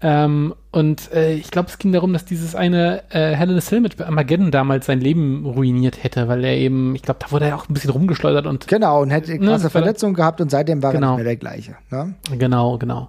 Ähm, 0.00 0.54
und 0.70 1.12
äh, 1.12 1.34
ich 1.34 1.50
glaube, 1.50 1.68
es 1.68 1.78
ging 1.78 1.92
darum, 1.92 2.12
dass 2.12 2.24
dieses 2.24 2.54
eine 2.54 3.02
äh, 3.10 3.34
a 3.34 3.60
Cell 3.60 3.80
mit 3.80 4.00
Armageddon 4.00 4.52
damals 4.52 4.86
sein 4.86 5.00
Leben 5.00 5.44
ruiniert 5.44 6.04
hätte, 6.04 6.28
weil 6.28 6.44
er 6.44 6.56
eben, 6.56 6.94
ich 6.94 7.02
glaube, 7.02 7.18
da 7.20 7.32
wurde 7.32 7.46
er 7.46 7.56
auch 7.56 7.68
ein 7.68 7.74
bisschen 7.74 7.90
rumgeschleudert 7.90 8.46
und 8.46 8.68
genau 8.68 9.02
und 9.02 9.10
hätte 9.10 9.36
krasse 9.38 9.64
ne, 9.64 9.70
Verletzungen 9.70 10.14
gehabt 10.14 10.40
und 10.40 10.50
seitdem 10.50 10.82
war 10.82 10.92
genau. 10.92 11.06
er 11.06 11.10
nicht 11.10 11.16
mehr 11.16 11.24
der 11.24 11.36
gleiche. 11.36 11.76
Ne? 11.90 12.14
Genau, 12.38 12.78
genau. 12.78 13.08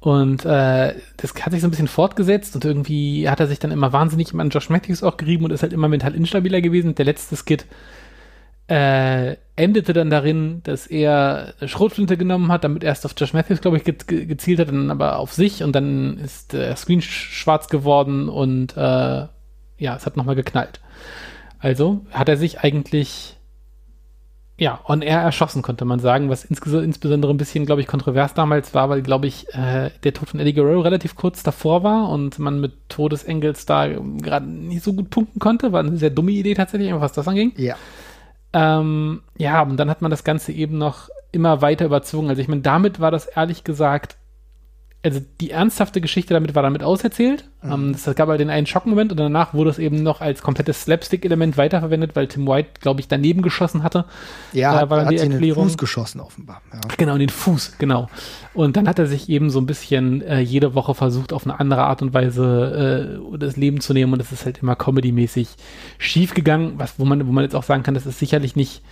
Und 0.00 0.44
äh, 0.44 0.94
das 1.16 1.34
hat 1.40 1.52
sich 1.52 1.62
so 1.62 1.68
ein 1.68 1.70
bisschen 1.70 1.88
fortgesetzt 1.88 2.54
und 2.54 2.64
irgendwie 2.64 3.30
hat 3.30 3.40
er 3.40 3.46
sich 3.46 3.58
dann 3.58 3.70
immer 3.70 3.92
wahnsinnig 3.94 4.34
an 4.34 4.50
Josh 4.50 4.68
Matthews 4.68 5.02
auch 5.02 5.16
gerieben 5.16 5.44
und 5.44 5.52
ist 5.52 5.62
halt 5.62 5.72
immer 5.72 5.88
mental 5.88 6.14
instabiler 6.14 6.60
gewesen. 6.60 6.94
Der 6.94 7.06
letzte 7.06 7.34
Skit 7.36 7.66
äh, 8.68 9.36
endete 9.56 9.92
dann 9.92 10.10
darin, 10.10 10.60
dass 10.64 10.86
er 10.86 11.54
Schrotflinte 11.64 12.16
genommen 12.16 12.52
hat, 12.52 12.64
damit 12.64 12.84
erst 12.84 13.06
auf 13.06 13.14
Josh 13.16 13.32
Matthews, 13.32 13.62
glaube 13.62 13.78
ich, 13.78 13.84
ge 13.84 14.26
gezielt 14.26 14.60
hat, 14.60 14.68
dann 14.68 14.90
aber 14.90 15.18
auf 15.18 15.32
sich 15.32 15.62
und 15.62 15.72
dann 15.74 16.18
ist 16.18 16.52
der 16.52 16.76
Screen 16.76 17.02
schwarz 17.02 17.68
geworden 17.68 18.28
und 18.28 18.76
äh, 18.76 19.26
ja, 19.78 19.96
es 19.96 20.06
hat 20.06 20.16
nochmal 20.16 20.36
geknallt. 20.36 20.80
Also 21.58 22.04
hat 22.12 22.28
er 22.28 22.36
sich 22.36 22.60
eigentlich 22.60 23.36
ja, 24.58 24.80
on 24.86 25.02
air 25.02 25.20
erschossen, 25.20 25.60
konnte 25.60 25.84
man 25.84 26.00
sagen, 26.00 26.30
was 26.30 26.44
ins 26.44 26.60
insbesondere 26.60 27.32
ein 27.32 27.36
bisschen, 27.36 27.66
glaube 27.66 27.82
ich, 27.82 27.86
kontrovers 27.86 28.32
damals 28.32 28.72
war, 28.72 28.88
weil, 28.88 29.02
glaube 29.02 29.26
ich, 29.26 29.52
äh, 29.52 29.90
der 30.02 30.14
Tod 30.14 30.30
von 30.30 30.40
Eddie 30.40 30.54
Guerrero 30.54 30.80
relativ 30.80 31.14
kurz 31.14 31.42
davor 31.42 31.82
war 31.82 32.08
und 32.08 32.38
man 32.38 32.58
mit 32.58 32.72
Todesengels 32.88 33.66
da 33.66 33.86
gerade 33.86 34.46
nicht 34.46 34.82
so 34.82 34.94
gut 34.94 35.10
punkten 35.10 35.40
konnte. 35.40 35.72
War 35.72 35.80
eine 35.80 35.98
sehr 35.98 36.08
dumme 36.08 36.30
Idee 36.30 36.54
tatsächlich, 36.54 36.90
was 36.94 37.12
das 37.12 37.28
anging. 37.28 37.52
Ja. 37.56 37.76
Ähm, 38.56 39.20
ja, 39.36 39.60
und 39.60 39.76
dann 39.76 39.90
hat 39.90 40.00
man 40.00 40.10
das 40.10 40.24
Ganze 40.24 40.50
eben 40.50 40.78
noch 40.78 41.10
immer 41.30 41.60
weiter 41.60 41.84
überzogen. 41.84 42.30
Also 42.30 42.40
ich 42.40 42.48
meine, 42.48 42.62
damit 42.62 43.00
war 43.00 43.10
das 43.10 43.26
ehrlich 43.26 43.64
gesagt 43.64 44.16
also 45.06 45.20
die 45.40 45.50
ernsthafte 45.50 46.00
Geschichte 46.00 46.34
damit 46.34 46.54
war 46.54 46.62
damit 46.62 46.82
auserzählt. 46.82 47.44
Mhm. 47.62 47.72
Um, 47.72 47.90
es 47.90 48.04
gab 48.16 48.28
halt 48.28 48.40
den 48.40 48.50
einen 48.50 48.66
Schockmoment 48.66 49.12
und 49.12 49.18
danach 49.18 49.54
wurde 49.54 49.70
es 49.70 49.78
eben 49.78 50.02
noch 50.02 50.20
als 50.20 50.42
komplettes 50.42 50.82
Slapstick-Element 50.82 51.56
weiterverwendet, 51.56 52.16
weil 52.16 52.26
Tim 52.26 52.46
White, 52.46 52.80
glaube 52.80 53.00
ich, 53.00 53.08
daneben 53.08 53.42
geschossen 53.42 53.82
hatte. 53.82 54.04
Ja, 54.52 54.78
da 54.78 54.90
war 54.90 55.04
hat 55.04 55.12
die 55.12 55.16
Erklärung. 55.16 55.64
den 55.64 55.70
Fuß 55.70 55.78
geschossen 55.78 56.20
offenbar. 56.20 56.60
Ja. 56.72 56.80
Genau, 56.96 57.14
in 57.14 57.20
den 57.20 57.28
Fuß, 57.28 57.78
genau. 57.78 58.08
Und 58.52 58.76
dann 58.76 58.88
hat 58.88 58.98
er 58.98 59.06
sich 59.06 59.28
eben 59.28 59.50
so 59.50 59.60
ein 59.60 59.66
bisschen 59.66 60.22
äh, 60.22 60.40
jede 60.40 60.74
Woche 60.74 60.94
versucht, 60.94 61.32
auf 61.32 61.46
eine 61.46 61.58
andere 61.58 61.84
Art 61.84 62.02
und 62.02 62.12
Weise 62.12 63.20
äh, 63.32 63.38
das 63.38 63.56
Leben 63.56 63.80
zu 63.80 63.92
nehmen 63.92 64.12
und 64.12 64.20
es 64.20 64.32
ist 64.32 64.44
halt 64.44 64.58
immer 64.58 64.74
comedy-mäßig 64.74 65.48
schief 65.98 66.34
gegangen, 66.34 66.74
was, 66.76 66.98
wo 66.98 67.04
man, 67.04 67.26
wo 67.26 67.32
man 67.32 67.44
jetzt 67.44 67.54
auch 67.54 67.62
sagen 67.62 67.82
kann, 67.82 67.94
das 67.94 68.06
ist 68.06 68.18
sicherlich 68.18 68.56
nicht 68.56 68.82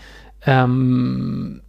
ähm, 0.47 1.63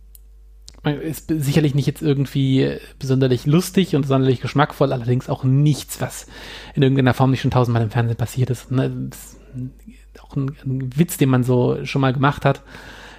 ist 0.85 1.27
sicherlich 1.29 1.75
nicht 1.75 1.87
jetzt 1.87 2.01
irgendwie 2.01 2.77
sonderlich 3.01 3.45
lustig 3.45 3.95
und 3.95 4.05
sonderlich 4.05 4.41
geschmackvoll, 4.41 4.93
allerdings 4.93 5.29
auch 5.29 5.43
nichts, 5.43 6.01
was 6.01 6.27
in 6.73 6.83
irgendeiner 6.83 7.13
Form 7.13 7.31
nicht 7.31 7.41
schon 7.41 7.51
tausendmal 7.51 7.83
im 7.83 7.91
Fernsehen 7.91 8.17
passiert 8.17 8.49
ist. 8.49 8.71
Ne? 8.71 9.09
ist 9.09 10.23
auch 10.23 10.35
ein, 10.35 10.55
ein, 10.65 10.97
Witz, 10.97 11.17
den 11.17 11.29
man 11.29 11.43
so 11.43 11.83
schon 11.85 12.01
mal 12.01 12.13
gemacht 12.13 12.45
hat. 12.45 12.61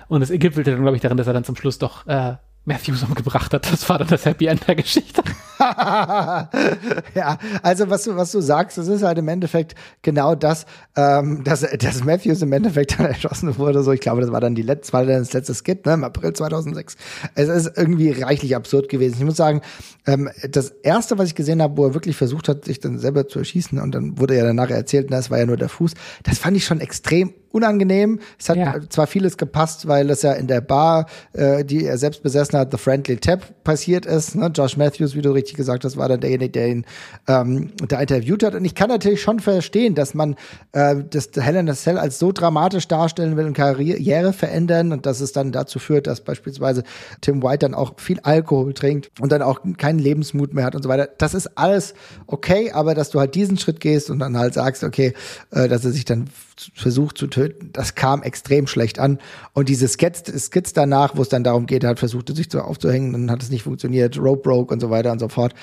Und 0.09 0.23
es 0.23 0.31
gipfelte 0.31 0.71
dann, 0.71 0.83
glaube 0.83 0.97
ich, 0.97 1.03
darin, 1.03 1.17
dass 1.17 1.27
er 1.27 1.33
dann 1.33 1.45
zum 1.45 1.57
Schluss 1.57 1.79
doch 1.79 2.07
äh, 2.07 2.37
Matthews 2.65 3.03
umgebracht 3.03 3.53
hat. 3.53 3.71
Das 3.71 3.89
war 3.89 3.99
dann 3.99 4.09
das 4.09 4.25
Happy 4.25 4.47
End 4.47 4.67
der 4.67 4.77
Geschichte. 4.77 5.23
ja, 7.15 7.39
also 7.63 7.89
was 7.89 8.05
du, 8.05 8.17
was 8.17 8.33
du 8.33 8.41
sagst, 8.41 8.79
das 8.79 8.89
ist 8.89 9.03
halt 9.03 9.19
im 9.19 9.29
Endeffekt 9.29 9.75
genau 10.03 10.35
das, 10.35 10.67
ähm, 10.97 11.45
dass, 11.45 11.61
dass 11.61 12.05
Matthews 12.05 12.43
im 12.43 12.53
Endeffekt 12.53 12.99
dann 12.99 13.07
erschossen 13.07 13.57
wurde. 13.59 13.83
So, 13.83 13.93
ich 13.93 14.01
glaube, 14.01 14.21
das 14.21 14.33
war 14.33 14.41
dann 14.41 14.55
die 14.55 14.63
letzte, 14.63 14.93
war 14.93 15.05
dann 15.05 15.21
das 15.21 15.33
letzte 15.33 15.55
Skit, 15.55 15.87
ne, 15.87 15.95
im 15.95 16.05
April 16.05 16.33
2006. 16.33 16.97
Es 17.35 17.49
ist 17.49 17.73
irgendwie 17.77 18.11
reichlich 18.11 18.55
absurd 18.55 18.89
gewesen. 18.89 19.17
Ich 19.19 19.25
muss 19.25 19.37
sagen, 19.37 19.63
ähm, 20.07 20.31
das 20.49 20.71
erste, 20.83 21.19
was 21.19 21.29
ich 21.29 21.35
gesehen 21.35 21.63
habe, 21.63 21.77
wo 21.77 21.87
er 21.87 21.95
wirklich 21.95 22.17
versucht 22.17 22.49
hat, 22.49 22.65
sich 22.65 22.81
dann 22.81 22.99
selber 22.99 23.29
zu 23.29 23.39
erschießen 23.39 23.79
und 23.79 23.95
dann 23.95 24.19
wurde 24.19 24.37
ja 24.37 24.45
danach 24.45 24.71
erzählt, 24.71 25.11
das 25.11 25.31
war 25.31 25.39
ja 25.39 25.47
nur 25.47 25.57
der 25.57 25.69
Fuß. 25.69 25.95
Das 26.23 26.39
fand 26.39 26.57
ich 26.57 26.65
schon 26.65 26.81
extrem 26.81 27.33
unangenehm. 27.57 28.21
Es 28.39 28.49
hat 28.49 28.57
ja. 28.57 28.77
zwar 28.89 29.07
vieles 29.07 29.37
gepasst, 29.37 29.89
weil 29.89 30.11
es 30.11 30.23
ja 30.23 30.33
in 30.33 30.47
der 30.47 30.61
Bar, 30.61 31.07
äh, 31.33 31.65
die 31.65 31.85
er 31.85 31.99
selbst 31.99 32.23
besessen 32.23 32.59
hat, 32.59 32.71
The 32.71 32.79
Friendly 32.79 33.17
Tap 33.17 33.65
passiert 33.65 34.07
ist. 34.07 34.35
Ne? 34.35 34.51
Josh 34.55 34.77
Matthews, 34.77 35.15
wie 35.15 35.23
du 35.23 35.33
richtig 35.47 35.57
gesagt 35.57 35.85
hast, 35.85 35.97
war 35.97 36.09
dann 36.09 36.21
derjenige, 36.21 36.51
der 36.51 36.69
ihn 36.69 36.85
ähm, 37.29 37.71
da 37.89 38.01
interviewt 38.01 38.43
hat. 38.43 38.55
Und 38.55 38.65
ich 38.65 38.75
kann 38.75 38.89
natürlich 38.89 39.23
schon 39.23 39.39
verstehen, 39.39 39.95
dass 39.95 40.15
man 40.15 40.35
äh, 40.73 40.97
das 41.09 41.31
Hell 41.37 41.55
in 41.55 41.73
Cell 41.75 41.99
als 41.99 42.19
so 42.19 42.33
dramatisch 42.33 42.89
darstellen 42.89 43.37
will 43.37 43.47
und 43.47 43.55
Karriere 43.55 44.33
verändern 44.33 44.93
und 44.93 45.07
dass 45.07 45.21
es 45.21 45.33
dann 45.33 45.53
dazu 45.53 45.79
führt, 45.79 46.07
dass 46.07 46.23
beispielsweise 46.23 46.83
Tim 47.21 47.43
White 47.43 47.59
dann 47.59 47.75
auch 47.75 47.95
viel 47.99 48.19
Alkohol 48.21 48.75
trinkt 48.75 49.11
und 49.21 49.31
dann 49.31 49.43
auch 49.43 49.61
keinen 49.79 50.01
Lebensmut 50.01 50.53
mehr 50.53 50.65
hat 50.65 50.75
und 50.75 50.83
so 50.83 50.89
weiter. 50.89 51.09
Das 51.19 51.35
ist 51.35 51.57
alles 51.57 51.95
okay, 52.27 52.73
aber 52.73 52.95
dass 52.95 53.11
du 53.11 53.21
halt 53.21 53.35
diesen 53.35 53.57
Schritt 53.57 53.81
gehst 53.81 54.11
und 54.11 54.19
dann 54.19 54.37
halt 54.37 54.55
sagst, 54.55 54.83
okay, 54.83 55.15
äh, 55.53 55.69
dass 55.69 55.85
er 55.85 55.93
sich 55.93 56.05
dann 56.05 56.29
versucht 56.75 57.19
zu 57.19 57.27
töten, 57.27 57.71
das 57.73 57.95
kam 57.95 58.23
extrem 58.23 58.67
schlecht 58.67 58.99
an. 58.99 59.19
Und 59.53 59.69
diese 59.69 59.89
Skits, 59.89 60.25
Skits 60.47 60.73
danach, 60.73 61.17
wo 61.17 61.23
es 61.23 61.29
dann 61.29 61.45
darum 61.45 61.67
geht, 61.67 61.85
er 61.85 61.91
hat 61.91 61.99
versucht, 61.99 62.35
sich 62.35 62.51
zu 62.51 62.63
aufzuhängen, 62.63 63.13
dann 63.13 63.31
hat 63.31 63.43
es 63.43 63.51
nicht 63.51 63.63
funktioniert, 63.63 64.19
Rope 64.19 64.43
broke 64.43 64.73
und 64.73 64.81
so 64.81 64.91
weiter 64.91 65.13
und 65.13 65.19
so 65.19 65.29
fort. 65.29 65.55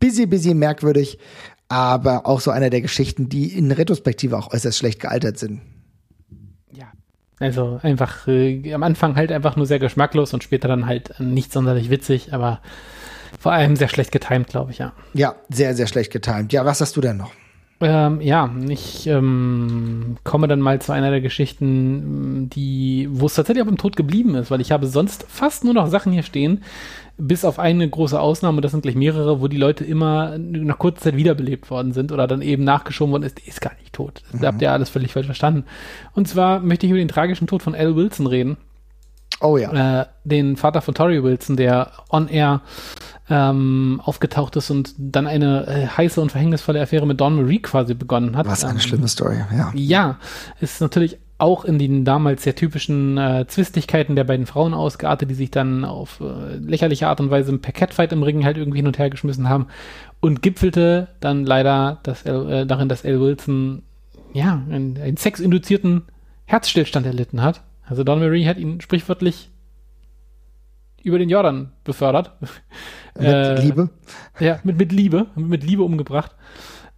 Busy, 0.00 0.26
busy 0.26 0.54
merkwürdig, 0.54 1.18
aber 1.68 2.26
auch 2.26 2.40
so 2.40 2.50
einer 2.50 2.70
der 2.70 2.80
Geschichten, 2.80 3.28
die 3.28 3.56
in 3.56 3.70
Retrospektive 3.72 4.36
auch 4.38 4.52
äußerst 4.52 4.78
schlecht 4.78 5.00
gealtert 5.00 5.38
sind. 5.38 5.60
Ja. 6.72 6.92
Also 7.40 7.78
einfach 7.82 8.26
äh, 8.28 8.72
am 8.72 8.82
Anfang 8.82 9.16
halt 9.16 9.32
einfach 9.32 9.56
nur 9.56 9.66
sehr 9.66 9.78
geschmacklos 9.78 10.34
und 10.34 10.44
später 10.44 10.68
dann 10.68 10.86
halt 10.86 11.18
nicht 11.20 11.52
sonderlich 11.52 11.90
witzig, 11.90 12.32
aber 12.32 12.60
Vor 13.38 13.52
allem 13.52 13.76
sehr 13.76 13.88
schlecht 13.88 14.12
getimt, 14.12 14.48
glaube 14.48 14.72
ich, 14.72 14.78
ja. 14.78 14.92
Ja, 15.14 15.36
sehr, 15.48 15.74
sehr 15.74 15.86
schlecht 15.86 16.12
getimt. 16.12 16.52
Ja, 16.52 16.64
was 16.64 16.80
hast 16.80 16.96
du 16.96 17.00
denn 17.00 17.16
noch? 17.16 17.32
Ähm, 17.80 18.20
ja, 18.20 18.50
ich 18.68 19.06
ähm, 19.06 20.16
komme 20.24 20.48
dann 20.48 20.60
mal 20.60 20.80
zu 20.80 20.92
einer 20.92 21.10
der 21.10 21.20
Geschichten, 21.20 22.50
die, 22.50 23.08
wo 23.10 23.26
es 23.26 23.34
tatsächlich 23.34 23.64
auch 23.64 23.70
im 23.70 23.78
Tod 23.78 23.94
geblieben 23.94 24.34
ist, 24.34 24.50
weil 24.50 24.60
ich 24.60 24.72
habe 24.72 24.88
sonst 24.88 25.24
fast 25.28 25.62
nur 25.62 25.74
noch 25.74 25.86
Sachen 25.86 26.12
hier 26.12 26.24
stehen, 26.24 26.64
bis 27.18 27.44
auf 27.44 27.60
eine 27.60 27.88
große 27.88 28.18
Ausnahme, 28.18 28.60
das 28.62 28.72
sind 28.72 28.82
gleich 28.82 28.96
mehrere, 28.96 29.40
wo 29.40 29.46
die 29.46 29.56
Leute 29.56 29.84
immer 29.84 30.38
nach 30.38 30.78
kurzer 30.78 31.02
Zeit 31.02 31.16
wiederbelebt 31.16 31.70
worden 31.70 31.92
sind 31.92 32.10
oder 32.10 32.26
dann 32.26 32.42
eben 32.42 32.64
nachgeschoben 32.64 33.12
worden 33.12 33.24
ist, 33.24 33.38
die 33.38 33.48
ist 33.48 33.60
gar 33.60 33.74
nicht 33.78 33.92
tot. 33.92 34.22
Das 34.32 34.40
mhm. 34.40 34.46
habt 34.46 34.62
ihr 34.62 34.72
alles 34.72 34.88
völlig 34.88 35.12
falsch 35.12 35.26
verstanden. 35.26 35.64
Und 36.14 36.26
zwar 36.26 36.60
möchte 36.60 36.86
ich 36.86 36.90
über 36.90 36.98
den 36.98 37.08
tragischen 37.08 37.46
Tod 37.46 37.62
von 37.62 37.76
Al 37.76 37.94
Wilson 37.94 38.26
reden. 38.26 38.56
Oh 39.40 39.56
ja. 39.56 40.00
Äh, 40.00 40.06
den 40.24 40.56
Vater 40.56 40.80
von 40.80 40.94
Tori 40.94 41.22
Wilson, 41.22 41.56
der 41.56 41.92
on-air 42.10 42.60
ähm, 43.30 44.00
aufgetaucht 44.04 44.56
ist 44.56 44.70
und 44.70 44.94
dann 44.98 45.26
eine 45.26 45.66
äh, 45.66 45.86
heiße 45.86 46.20
und 46.20 46.32
verhängnisvolle 46.32 46.80
Affäre 46.80 47.06
mit 47.06 47.20
Dawn 47.20 47.36
Marie 47.36 47.60
quasi 47.60 47.94
begonnen 47.94 48.36
hat. 48.36 48.46
Was 48.46 48.64
eine 48.64 48.74
ähm, 48.74 48.80
schlimme 48.80 49.08
Story, 49.08 49.36
ja. 49.54 49.70
Ja, 49.74 50.18
ist 50.60 50.80
natürlich 50.80 51.18
auch 51.38 51.64
in 51.64 51.78
den 51.78 52.04
damals 52.04 52.42
sehr 52.42 52.56
typischen 52.56 53.16
äh, 53.16 53.46
Zwistigkeiten 53.46 54.16
der 54.16 54.24
beiden 54.24 54.46
Frauen 54.46 54.74
ausgeartet, 54.74 55.30
die 55.30 55.34
sich 55.34 55.52
dann 55.52 55.84
auf 55.84 56.20
äh, 56.20 56.56
lächerliche 56.56 57.06
Art 57.06 57.20
und 57.20 57.30
Weise 57.30 57.56
per 57.58 57.72
Catfight 57.72 58.12
im 58.12 58.24
Ring 58.24 58.44
halt 58.44 58.56
irgendwie 58.56 58.78
hin 58.78 58.88
und 58.88 58.98
her 58.98 59.08
geschmissen 59.08 59.48
haben 59.48 59.68
und 60.20 60.42
gipfelte 60.42 61.08
dann 61.20 61.46
leider 61.46 62.00
dass 62.02 62.22
L, 62.22 62.50
äh, 62.50 62.66
darin, 62.66 62.88
dass 62.88 63.04
L. 63.04 63.20
Wilson 63.20 63.82
ja 64.32 64.62
einen, 64.68 64.98
einen 65.00 65.16
sexinduzierten 65.16 66.02
Herzstillstand 66.46 67.06
erlitten 67.06 67.40
hat. 67.42 67.62
Also 67.88 68.04
Don 68.04 68.20
Marie 68.20 68.46
hat 68.46 68.58
ihn 68.58 68.80
sprichwörtlich 68.80 69.50
über 71.02 71.18
den 71.18 71.30
Jordan 71.30 71.72
befördert. 71.84 72.32
Mit 73.18 73.26
äh, 73.26 73.60
Liebe? 73.60 73.90
Ja, 74.38 74.60
mit, 74.62 74.78
mit 74.78 74.92
Liebe, 74.92 75.26
mit 75.34 75.64
Liebe 75.64 75.82
umgebracht. 75.82 76.36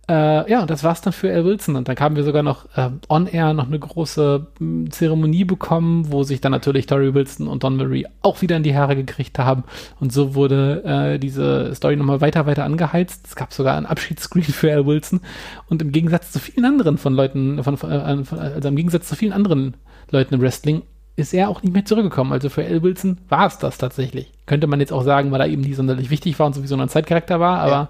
Äh, 0.08 0.50
ja, 0.50 0.60
und 0.60 0.70
das 0.70 0.82
war's 0.82 1.02
dann 1.02 1.12
für 1.12 1.32
Al 1.32 1.44
Wilson. 1.44 1.76
Und 1.76 1.86
dann 1.86 1.96
haben 1.96 2.16
wir 2.16 2.24
sogar 2.24 2.42
noch 2.42 2.66
äh, 2.76 2.90
on-air 3.08 3.54
noch 3.54 3.66
eine 3.66 3.78
große 3.78 4.46
mh, 4.58 4.66
hm, 4.84 4.90
Zeremonie 4.90 5.44
bekommen, 5.44 6.10
wo 6.10 6.24
sich 6.24 6.40
dann 6.40 6.50
natürlich 6.50 6.86
Tori 6.86 7.14
Wilson 7.14 7.46
und 7.46 7.62
Don 7.62 7.76
Marie 7.76 8.06
auch 8.22 8.42
wieder 8.42 8.56
in 8.56 8.64
die 8.64 8.74
Haare 8.74 8.96
gekriegt 8.96 9.38
haben. 9.38 9.62
Und 10.00 10.12
so 10.12 10.34
wurde 10.34 10.82
äh, 10.84 11.18
diese 11.18 11.74
Story 11.76 11.94
nochmal 11.96 12.20
weiter, 12.20 12.46
weiter 12.46 12.64
angeheizt. 12.64 13.28
Es 13.28 13.36
gab 13.36 13.52
sogar 13.52 13.76
einen 13.76 13.86
Abschiedsscreen 13.86 14.44
für 14.44 14.72
Al 14.72 14.86
Wilson. 14.86 15.20
Und 15.68 15.80
im 15.80 15.92
Gegensatz 15.92 16.32
zu 16.32 16.40
vielen 16.40 16.64
anderen 16.64 16.98
von 16.98 17.14
Leuten, 17.14 17.62
von, 17.62 17.76
von, 17.76 17.92
äh, 17.92 18.24
von 18.24 18.38
also 18.38 18.68
im 18.68 18.76
Gegensatz 18.76 19.08
zu 19.08 19.14
vielen 19.14 19.32
anderen 19.32 19.76
Leuten 20.10 20.34
im 20.34 20.40
Wrestling, 20.40 20.82
ist 21.14 21.34
er 21.34 21.48
auch 21.48 21.62
nicht 21.62 21.72
mehr 21.72 21.84
zurückgekommen. 21.84 22.32
Also 22.32 22.48
für 22.48 22.64
Al 22.64 22.82
Wilson 22.82 23.18
war 23.28 23.46
es 23.46 23.58
das 23.58 23.78
tatsächlich. 23.78 24.32
Könnte 24.46 24.66
man 24.66 24.80
jetzt 24.80 24.92
auch 24.92 25.04
sagen, 25.04 25.30
weil 25.30 25.40
er 25.40 25.46
eben 25.46 25.62
nicht 25.62 25.76
sonderlich 25.76 26.10
wichtig 26.10 26.36
war 26.40 26.46
und 26.46 26.54
sowieso 26.54 26.76
ein 26.76 26.88
Zeitcharakter 26.88 27.38
war, 27.38 27.60
aber 27.60 27.70
ja. 27.70 27.88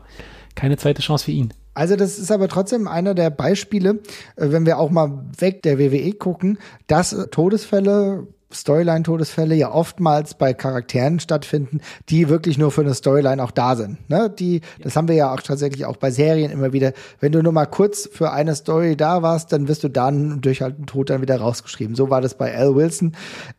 keine 0.55 0.77
zweite 0.77 1.01
Chance 1.01 1.25
für 1.25 1.33
ihn. 1.33 1.55
Also 1.81 1.97
das 1.97 2.19
ist 2.19 2.31
aber 2.31 2.49
trotzdem 2.49 2.87
einer 2.87 3.15
der 3.15 3.31
Beispiele, 3.31 4.01
äh, 4.37 4.51
wenn 4.53 4.67
wir 4.67 4.79
auch 4.79 4.91
mal 4.91 5.25
weg 5.39 5.63
der 5.63 5.79
WWE 5.79 6.13
gucken, 6.13 6.59
dass 6.89 7.17
Todesfälle 7.31 8.27
Storyline-Todesfälle 8.53 9.55
ja 9.55 9.73
oftmals 9.73 10.35
bei 10.35 10.53
Charakteren 10.53 11.21
stattfinden, 11.21 11.81
die 12.11 12.29
wirklich 12.29 12.59
nur 12.59 12.71
für 12.71 12.83
eine 12.83 12.93
Storyline 12.93 13.43
auch 13.43 13.53
da 13.53 13.77
sind. 13.77 14.11
Ne? 14.11 14.29
Die, 14.29 14.61
das 14.83 14.95
haben 14.97 15.09
wir 15.09 15.15
ja 15.15 15.33
auch 15.33 15.41
tatsächlich 15.41 15.87
auch 15.87 15.97
bei 15.97 16.11
Serien 16.11 16.51
immer 16.51 16.75
wieder. 16.75 16.93
Wenn 17.21 17.33
du 17.33 17.43
nur 17.43 17.53
mal 17.53 17.67
kurz 17.67 18.11
für 18.13 18.33
eine 18.33 18.55
Story 18.57 18.97
da 18.97 19.23
warst, 19.23 19.53
dann 19.53 19.69
wirst 19.69 19.85
du 19.85 19.89
dann 19.89 20.41
durch 20.41 20.61
halt 20.61 20.77
einen 20.77 20.87
Tod 20.87 21.09
dann 21.09 21.23
wieder 21.23 21.39
rausgeschrieben. 21.41 21.95
So 21.95 22.11
war 22.11 22.21
das 22.21 22.35
bei 22.35 22.55
Al 22.55 22.75
Wilson, 22.75 23.13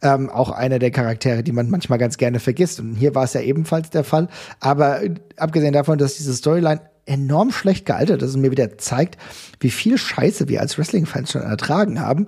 ähm, 0.03 0.29
auch 0.29 0.51
einer 0.51 0.77
der 0.77 0.91
Charaktere, 0.91 1.41
die 1.41 1.53
man 1.53 1.71
manchmal 1.71 1.97
ganz 1.97 2.17
gerne 2.17 2.39
vergisst. 2.39 2.81
Und 2.81 2.95
hier 2.95 3.15
war 3.15 3.23
es 3.23 3.33
ja 3.33 3.41
ebenfalls 3.41 3.89
der 3.89 4.03
Fall. 4.03 4.27
Aber 4.59 5.01
äh, 5.01 5.15
abgesehen 5.37 5.73
davon, 5.73 5.97
dass 5.97 6.17
diese 6.17 6.33
Storyline 6.33 6.81
enorm 7.05 7.51
schlecht 7.51 7.85
gealtert 7.85 8.21
ist 8.21 8.35
und 8.35 8.41
mir 8.41 8.51
wieder 8.51 8.77
zeigt, 8.77 9.17
wie 9.59 9.71
viel 9.71 9.97
Scheiße 9.97 10.47
wir 10.47 10.61
als 10.61 10.77
Wrestling-Fans 10.77 11.31
schon 11.31 11.41
ertragen 11.41 11.99
haben, 11.99 12.27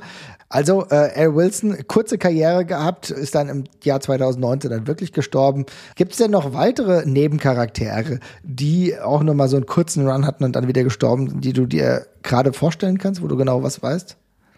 also 0.53 0.85
äh, 0.91 1.09
Al 1.15 1.33
Wilson, 1.33 1.75
kurze 1.87 2.19
Karriere 2.19 2.63
gehabt, 2.63 3.09
ist 3.09 3.33
dann 3.33 3.49
im 3.49 3.63
Jahr 3.83 4.01
2019 4.01 4.69
dann 4.69 4.85
wirklich 4.85 5.11
gestorben. 5.11 5.65
Gibt 5.95 6.11
es 6.11 6.19
denn 6.19 6.29
noch 6.29 6.53
weitere 6.53 7.07
Nebencharaktere, 7.07 8.19
die 8.43 8.99
auch 8.99 9.23
nur 9.23 9.33
mal 9.33 9.47
so 9.47 9.55
einen 9.55 9.65
kurzen 9.65 10.07
Run 10.07 10.27
hatten 10.27 10.43
und 10.43 10.55
dann 10.55 10.67
wieder 10.67 10.83
gestorben 10.83 11.27
sind, 11.27 11.43
die 11.43 11.53
du 11.53 11.65
dir 11.65 12.05
gerade 12.21 12.53
vorstellen 12.53 12.99
kannst, 12.99 13.23
wo 13.23 13.27
du 13.27 13.35
genau 13.35 13.63
was 13.63 13.81
weißt? 13.81 14.15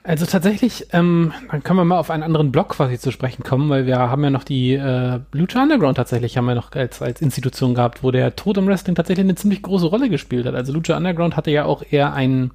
Also 0.08 0.28
tatsächlich, 0.28 0.86
ähm, 0.94 1.34
dann 1.50 1.64
können 1.64 1.80
wir 1.80 1.84
mal 1.86 1.98
auf 1.98 2.12
einen 2.12 2.22
anderen 2.22 2.52
Block 2.52 2.70
quasi 2.70 3.00
zu 3.00 3.10
sprechen 3.12 3.44
kommen, 3.44 3.70
weil 3.70 3.88
wir 3.88 3.98
haben 3.98 4.24
ja 4.24 4.30
noch 4.30 4.44
die 4.44 4.74
äh, 4.74 5.20
Lucha 5.32 5.64
Underground 5.64 5.98
tatsächlich, 5.98 6.38
haben 6.38 6.46
wir 6.46 6.54
noch 6.54 6.72
als, 6.74 7.02
als 7.02 7.22
Institution 7.22 7.74
gehabt, 7.74 8.04
wo 8.04 8.12
der 8.12 8.36
Tod 8.36 8.58
im 8.58 8.68
Wrestling 8.68 8.94
tatsächlich 8.94 9.24
eine 9.24 9.34
ziemlich 9.34 9.64
große 9.64 9.88
Rolle 9.88 10.10
gespielt 10.10 10.46
hat. 10.46 10.54
Also 10.54 10.74
Lucha 10.74 10.96
Underground 10.96 11.36
hatte 11.36 11.50
ja 11.50 11.66
auch 11.66 11.84
eher 11.90 12.14
einen 12.14 12.52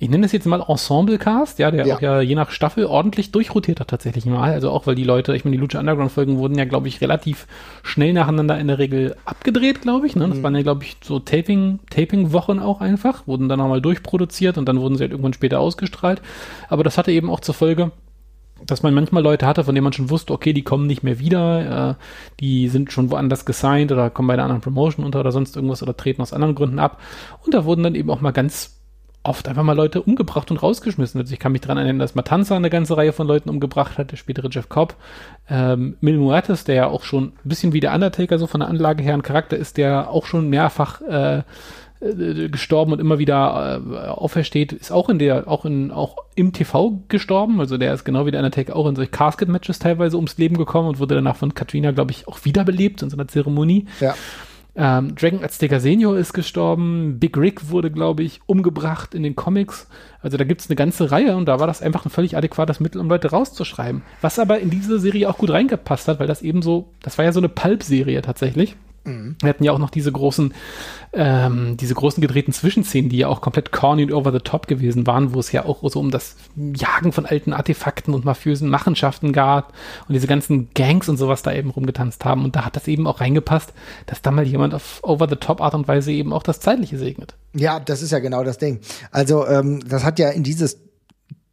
ich 0.00 0.08
nenne 0.08 0.26
es 0.26 0.32
jetzt 0.32 0.46
mal 0.46 0.62
Ensemble-Cast, 0.62 1.58
ja, 1.58 1.72
der 1.72 1.86
ja. 1.86 1.96
auch 1.96 2.00
ja 2.00 2.20
je 2.20 2.36
nach 2.36 2.50
Staffel 2.50 2.84
ordentlich 2.84 3.32
durchrotiert 3.32 3.80
hat 3.80 3.88
tatsächlich 3.88 4.26
mal. 4.26 4.52
Also 4.52 4.70
auch, 4.70 4.86
weil 4.86 4.94
die 4.94 5.04
Leute, 5.04 5.34
ich 5.34 5.44
meine, 5.44 5.56
die 5.56 5.60
Lucha 5.60 5.80
Underground-Folgen 5.80 6.38
wurden 6.38 6.56
ja, 6.56 6.66
glaube 6.66 6.86
ich, 6.86 7.00
relativ 7.00 7.48
schnell 7.82 8.12
nacheinander 8.12 8.58
in 8.58 8.68
der 8.68 8.78
Regel 8.78 9.16
abgedreht, 9.24 9.82
glaube 9.82 10.06
ich. 10.06 10.14
Ne? 10.14 10.28
Das 10.28 10.38
mhm. 10.38 10.42
waren 10.44 10.54
ja, 10.54 10.62
glaube 10.62 10.84
ich, 10.84 10.98
so 11.02 11.18
Taping, 11.18 11.80
Taping-Wochen 11.90 12.60
auch 12.60 12.80
einfach, 12.80 13.26
wurden 13.26 13.48
dann 13.48 13.58
nochmal 13.58 13.80
durchproduziert 13.80 14.56
und 14.56 14.66
dann 14.66 14.80
wurden 14.80 14.96
sie 14.96 15.02
halt 15.02 15.10
irgendwann 15.10 15.32
später 15.32 15.58
ausgestrahlt. 15.58 16.22
Aber 16.68 16.84
das 16.84 16.96
hatte 16.96 17.10
eben 17.10 17.28
auch 17.28 17.40
zur 17.40 17.56
Folge, 17.56 17.90
dass 18.64 18.84
man 18.84 18.94
manchmal 18.94 19.22
Leute 19.22 19.46
hatte, 19.46 19.64
von 19.64 19.74
denen 19.74 19.84
man 19.84 19.92
schon 19.92 20.10
wusste, 20.10 20.32
okay, 20.32 20.52
die 20.52 20.62
kommen 20.62 20.86
nicht 20.86 21.02
mehr 21.02 21.18
wieder, 21.18 21.90
äh, 21.90 21.94
die 22.38 22.68
sind 22.68 22.92
schon 22.92 23.10
woanders 23.10 23.44
gesigned 23.44 23.90
oder 23.90 24.10
kommen 24.10 24.28
bei 24.28 24.34
einer 24.34 24.44
anderen 24.44 24.62
Promotion 24.62 25.04
unter 25.04 25.20
oder 25.20 25.32
sonst 25.32 25.56
irgendwas 25.56 25.82
oder 25.82 25.96
treten 25.96 26.22
aus 26.22 26.32
anderen 26.32 26.54
Gründen 26.54 26.78
ab. 26.78 27.00
Und 27.44 27.54
da 27.54 27.64
wurden 27.64 27.82
dann 27.82 27.94
eben 27.96 28.10
auch 28.10 28.20
mal 28.20 28.32
ganz 28.32 28.77
oft 29.28 29.48
einfach 29.48 29.62
mal 29.62 29.76
Leute 29.76 30.02
umgebracht 30.02 30.50
und 30.50 30.62
rausgeschmissen. 30.62 31.20
Also 31.20 31.32
ich 31.32 31.38
kann 31.38 31.52
mich 31.52 31.60
daran 31.60 31.78
erinnern, 31.78 31.98
dass 31.98 32.14
Matanza 32.14 32.56
eine 32.56 32.70
ganze 32.70 32.96
Reihe 32.96 33.12
von 33.12 33.26
Leuten 33.26 33.50
umgebracht 33.50 33.98
hat, 33.98 34.10
der 34.10 34.16
spätere 34.16 34.48
Jeff 34.50 34.68
Cobb. 34.68 34.94
Ähm, 35.48 35.96
Mil 36.00 36.18
Muertes, 36.18 36.64
der 36.64 36.74
ja 36.74 36.86
auch 36.86 37.04
schon 37.04 37.24
ein 37.24 37.48
bisschen 37.48 37.72
wie 37.72 37.80
der 37.80 37.94
Undertaker 37.94 38.38
so 38.38 38.46
von 38.46 38.60
der 38.60 38.68
Anlage 38.68 39.02
her 39.02 39.14
ein 39.14 39.22
Charakter 39.22 39.56
ist, 39.56 39.76
der 39.76 40.10
auch 40.10 40.26
schon 40.26 40.48
mehrfach 40.48 41.00
äh, 41.02 41.42
äh, 42.00 42.48
gestorben 42.48 42.92
und 42.92 43.00
immer 43.00 43.18
wieder 43.18 43.82
äh, 43.84 44.06
aufersteht, 44.08 44.72
ist 44.72 44.92
auch 44.92 45.08
in 45.08 45.18
der, 45.18 45.48
auch 45.48 45.64
in, 45.64 45.90
auch 45.90 46.16
im 46.36 46.52
TV 46.52 47.00
gestorben. 47.08 47.58
Also 47.60 47.76
der 47.76 47.92
ist 47.92 48.04
genau 48.04 48.24
wie 48.24 48.30
der 48.30 48.40
Undertaker 48.40 48.76
auch 48.76 48.86
in 48.86 48.94
solche 48.94 49.10
Casket-Matches 49.10 49.80
teilweise 49.80 50.16
ums 50.16 50.38
Leben 50.38 50.56
gekommen 50.56 50.88
und 50.88 51.00
wurde 51.00 51.16
danach 51.16 51.36
von 51.36 51.54
Katrina, 51.54 51.90
glaube 51.90 52.12
ich, 52.12 52.28
auch 52.28 52.44
wiederbelebt 52.44 53.02
in 53.02 53.10
so 53.10 53.16
einer 53.16 53.26
Zeremonie. 53.26 53.86
Ja. 54.00 54.14
Ähm, 54.80 55.16
Dragon 55.16 55.42
Azteca 55.42 55.80
Senior 55.80 56.16
ist 56.16 56.32
gestorben, 56.32 57.18
Big 57.18 57.36
Rick 57.36 57.68
wurde, 57.70 57.90
glaube 57.90 58.22
ich, 58.22 58.40
umgebracht 58.46 59.12
in 59.12 59.24
den 59.24 59.34
Comics. 59.34 59.88
Also 60.22 60.36
da 60.36 60.44
gibt 60.44 60.60
es 60.60 60.68
eine 60.68 60.76
ganze 60.76 61.10
Reihe 61.10 61.36
und 61.36 61.46
da 61.46 61.58
war 61.58 61.66
das 61.66 61.82
einfach 61.82 62.06
ein 62.06 62.10
völlig 62.10 62.36
adäquates 62.36 62.78
Mittel, 62.78 63.00
um 63.00 63.08
Leute 63.08 63.30
rauszuschreiben. 63.30 64.02
Was 64.20 64.38
aber 64.38 64.60
in 64.60 64.70
diese 64.70 65.00
Serie 65.00 65.28
auch 65.28 65.36
gut 65.36 65.50
reingepasst 65.50 66.06
hat, 66.06 66.20
weil 66.20 66.28
das 66.28 66.42
eben 66.42 66.62
so, 66.62 66.90
das 67.02 67.18
war 67.18 67.24
ja 67.24 67.32
so 67.32 67.40
eine 67.40 67.48
Pulp-Serie 67.48 68.22
tatsächlich. 68.22 68.76
Mhm. 69.08 69.36
Wir 69.40 69.48
hatten 69.48 69.64
ja 69.64 69.72
auch 69.72 69.78
noch 69.78 69.90
diese 69.90 70.12
großen, 70.12 70.54
ähm, 71.12 71.76
diese 71.76 71.94
großen 71.94 72.20
gedrehten 72.20 72.52
Zwischenszenen, 72.52 73.10
die 73.10 73.18
ja 73.18 73.28
auch 73.28 73.40
komplett 73.40 73.72
corny 73.72 74.04
und 74.04 74.12
over 74.12 74.32
the 74.32 74.38
top 74.38 74.66
gewesen 74.66 75.06
waren, 75.06 75.34
wo 75.34 75.40
es 75.40 75.52
ja 75.52 75.64
auch 75.64 75.88
so 75.88 76.00
um 76.00 76.10
das 76.10 76.36
Jagen 76.56 77.12
von 77.12 77.26
alten 77.26 77.52
Artefakten 77.52 78.14
und 78.14 78.24
mafiösen 78.24 78.68
Machenschaften 78.68 79.32
gab 79.32 79.72
und 80.06 80.14
diese 80.14 80.26
ganzen 80.26 80.70
Gangs 80.74 81.08
und 81.08 81.16
sowas 81.16 81.42
da 81.42 81.52
eben 81.52 81.70
rumgetanzt 81.70 82.24
haben. 82.24 82.44
Und 82.44 82.56
da 82.56 82.64
hat 82.64 82.76
das 82.76 82.88
eben 82.88 83.06
auch 83.06 83.20
reingepasst, 83.20 83.72
dass 84.06 84.22
da 84.22 84.30
mal 84.30 84.46
jemand 84.46 84.74
auf 84.74 85.00
over 85.02 85.28
the 85.28 85.36
top 85.36 85.60
Art 85.60 85.74
und 85.74 85.88
Weise 85.88 86.12
eben 86.12 86.32
auch 86.32 86.42
das 86.42 86.60
Zeitliche 86.60 86.98
segnet. 86.98 87.34
Ja, 87.54 87.80
das 87.80 88.02
ist 88.02 88.12
ja 88.12 88.18
genau 88.18 88.44
das 88.44 88.58
Ding. 88.58 88.80
Also, 89.10 89.46
ähm, 89.46 89.82
das 89.88 90.04
hat 90.04 90.18
ja 90.18 90.28
in 90.30 90.42
dieses 90.42 90.87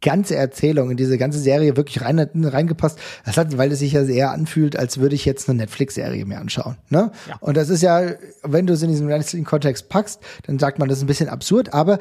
ganze 0.06 0.36
Erzählung, 0.36 0.92
in 0.92 0.96
diese 0.96 1.18
ganze 1.18 1.40
Serie 1.40 1.76
wirklich 1.76 2.00
rein, 2.00 2.20
reingepasst. 2.20 2.96
Das 3.24 3.36
hat, 3.36 3.58
weil 3.58 3.72
es 3.72 3.80
sich 3.80 3.92
ja 3.92 4.04
sehr 4.04 4.30
anfühlt, 4.30 4.78
als 4.78 4.98
würde 4.98 5.16
ich 5.16 5.24
jetzt 5.24 5.48
eine 5.48 5.58
Netflix-Serie 5.58 6.24
mir 6.24 6.38
anschauen. 6.38 6.76
Ne? 6.90 7.10
Ja. 7.28 7.34
Und 7.40 7.56
das 7.56 7.70
ist 7.70 7.82
ja, 7.82 8.12
wenn 8.44 8.68
du 8.68 8.74
es 8.74 8.82
in 8.82 8.90
diesen 8.90 9.08
Wrestling-Kontext 9.08 9.88
packst, 9.88 10.20
dann 10.46 10.60
sagt 10.60 10.78
man, 10.78 10.88
das 10.88 10.98
ist 10.98 11.04
ein 11.04 11.08
bisschen 11.08 11.28
absurd, 11.28 11.74
aber 11.74 11.98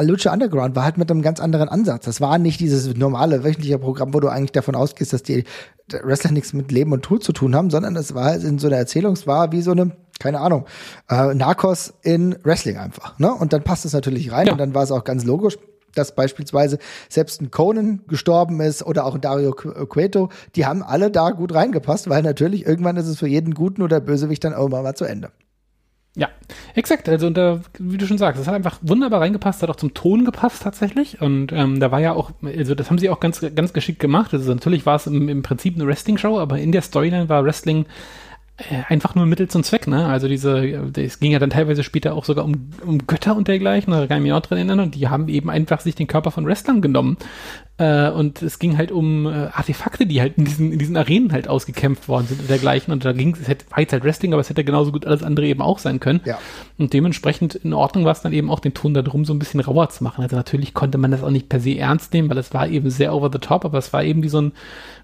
Lucha 0.00 0.32
Underground 0.32 0.74
war 0.74 0.82
halt 0.82 0.98
mit 0.98 1.08
einem 1.12 1.22
ganz 1.22 1.38
anderen 1.38 1.68
Ansatz. 1.68 2.06
Das 2.06 2.20
war 2.20 2.38
nicht 2.38 2.58
dieses 2.58 2.92
normale 2.96 3.44
wöchentliche 3.44 3.78
Programm, 3.78 4.12
wo 4.14 4.18
du 4.18 4.28
eigentlich 4.28 4.52
davon 4.52 4.74
ausgehst, 4.74 5.12
dass 5.12 5.22
die 5.22 5.44
Wrestler 6.02 6.32
nichts 6.32 6.54
mit 6.54 6.72
Leben 6.72 6.92
und 6.92 7.02
Tod 7.02 7.22
zu 7.22 7.32
tun 7.32 7.54
haben, 7.54 7.70
sondern 7.70 7.94
es 7.94 8.16
war 8.16 8.34
in 8.34 8.58
so 8.58 8.66
einer 8.66 8.78
Erzählung, 8.78 9.12
es 9.12 9.28
war 9.28 9.52
wie 9.52 9.62
so 9.62 9.70
eine 9.70 9.92
keine 10.20 10.38
Ahnung, 10.38 10.64
äh, 11.10 11.34
Narcos 11.34 11.92
in 12.02 12.36
Wrestling 12.44 12.78
einfach. 12.78 13.18
Ne? 13.18 13.34
Und 13.34 13.52
dann 13.52 13.64
passt 13.64 13.84
es 13.84 13.92
natürlich 13.92 14.30
rein 14.30 14.46
ja. 14.46 14.52
und 14.52 14.58
dann 14.58 14.72
war 14.72 14.84
es 14.84 14.92
auch 14.92 15.02
ganz 15.02 15.24
logisch 15.24 15.58
dass 15.94 16.14
beispielsweise 16.14 16.78
selbst 17.08 17.40
ein 17.40 17.50
Conan 17.50 18.02
gestorben 18.08 18.60
ist 18.60 18.84
oder 18.84 19.06
auch 19.06 19.14
ein 19.14 19.20
Dario 19.20 19.52
Cueto, 19.52 20.30
die 20.56 20.66
haben 20.66 20.82
alle 20.82 21.10
da 21.10 21.30
gut 21.30 21.54
reingepasst, 21.54 22.08
weil 22.08 22.22
natürlich 22.22 22.66
irgendwann 22.66 22.96
ist 22.96 23.08
es 23.08 23.18
für 23.18 23.28
jeden 23.28 23.54
Guten 23.54 23.82
oder 23.82 24.00
Bösewicht 24.00 24.44
dann 24.44 24.52
irgendwann 24.52 24.82
mal 24.82 24.94
zu 24.94 25.04
Ende. 25.04 25.30
Ja, 26.16 26.28
exakt. 26.74 27.08
Also, 27.08 27.26
und 27.26 27.36
da, 27.36 27.60
wie 27.78 27.98
du 27.98 28.06
schon 28.06 28.18
sagst, 28.18 28.40
das 28.40 28.46
hat 28.46 28.54
einfach 28.54 28.78
wunderbar 28.82 29.20
reingepasst, 29.20 29.62
hat 29.62 29.70
auch 29.70 29.76
zum 29.76 29.94
Ton 29.94 30.24
gepasst 30.24 30.62
tatsächlich. 30.62 31.20
Und 31.20 31.52
ähm, 31.52 31.80
da 31.80 31.90
war 31.90 32.00
ja 32.00 32.12
auch, 32.12 32.30
also 32.42 32.76
das 32.76 32.88
haben 32.88 32.98
sie 32.98 33.10
auch 33.10 33.18
ganz, 33.18 33.44
ganz 33.54 33.72
geschickt 33.72 33.98
gemacht. 33.98 34.32
Also 34.32 34.52
natürlich 34.54 34.86
war 34.86 34.94
es 34.94 35.08
im, 35.08 35.28
im 35.28 35.42
Prinzip 35.42 35.74
eine 35.74 35.86
Wrestling-Show, 35.86 36.38
aber 36.38 36.58
in 36.58 36.70
der 36.70 36.82
Storyline 36.82 37.28
war 37.28 37.44
Wrestling 37.44 37.82
äh, 37.82 37.86
einfach 38.88 39.16
nur 39.16 39.26
Mittel 39.26 39.48
zum 39.48 39.64
Zweck, 39.64 39.88
ne? 39.88 40.06
Also 40.06 40.28
diese, 40.28 40.64
es 40.96 41.18
ging 41.18 41.32
ja 41.32 41.40
dann 41.40 41.50
teilweise 41.50 41.82
später 41.82 42.14
auch 42.14 42.24
sogar 42.24 42.44
um, 42.44 42.70
um 42.86 43.04
Götter 43.04 43.34
und 43.34 43.48
dergleichen, 43.48 43.92
da 43.92 44.06
kann 44.06 44.18
ich 44.18 44.22
mich 44.22 44.32
auch 44.32 44.40
dran 44.40 44.58
erinnern, 44.58 44.78
und 44.78 44.94
die 44.94 45.08
haben 45.08 45.28
eben 45.28 45.50
einfach 45.50 45.80
sich 45.80 45.96
den 45.96 46.06
Körper 46.06 46.30
von 46.30 46.46
Wrestlern 46.46 46.80
genommen. 46.80 47.16
Äh, 47.76 48.10
und 48.10 48.40
es 48.42 48.60
ging 48.60 48.78
halt 48.78 48.92
um 48.92 49.26
äh, 49.26 49.48
Artefakte, 49.52 50.06
die 50.06 50.20
halt 50.20 50.38
in 50.38 50.44
diesen, 50.44 50.70
in 50.70 50.78
diesen 50.78 50.96
Arenen 50.96 51.32
halt 51.32 51.48
ausgekämpft 51.48 52.06
worden 52.06 52.28
sind 52.28 52.42
und 52.42 52.48
dergleichen. 52.48 52.92
Und 52.92 53.04
da 53.04 53.12
ging 53.12 53.34
es, 53.34 53.48
hätte, 53.48 53.64
war 53.70 53.80
jetzt 53.80 53.92
halt 53.92 54.04
Wrestling, 54.04 54.32
aber 54.32 54.40
es 54.40 54.48
hätte 54.48 54.62
genauso 54.62 54.92
gut 54.92 55.04
alles 55.04 55.24
andere 55.24 55.46
eben 55.46 55.60
auch 55.60 55.80
sein 55.80 55.98
können. 55.98 56.20
Ja. 56.24 56.38
Und 56.78 56.92
dementsprechend 56.92 57.56
in 57.56 57.72
Ordnung 57.72 58.04
war 58.04 58.12
es 58.12 58.22
dann 58.22 58.32
eben 58.32 58.48
auch, 58.50 58.60
den 58.60 58.74
Ton 58.74 58.94
da 58.94 59.02
drum 59.02 59.24
so 59.24 59.34
ein 59.34 59.40
bisschen 59.40 59.58
rauer 59.58 59.88
zu 59.88 60.04
machen. 60.04 60.22
Also 60.22 60.36
natürlich 60.36 60.74
konnte 60.74 60.98
man 60.98 61.10
das 61.10 61.24
auch 61.24 61.30
nicht 61.30 61.48
per 61.48 61.58
se 61.58 61.76
ernst 61.76 62.14
nehmen, 62.14 62.30
weil 62.30 62.38
es 62.38 62.54
war 62.54 62.68
eben 62.68 62.90
sehr 62.90 63.12
over 63.12 63.28
the 63.32 63.40
top, 63.40 63.64
aber 63.64 63.78
es 63.78 63.92
war 63.92 64.04
eben 64.04 64.22
wie 64.22 64.28
so 64.28 64.40
ein 64.40 64.52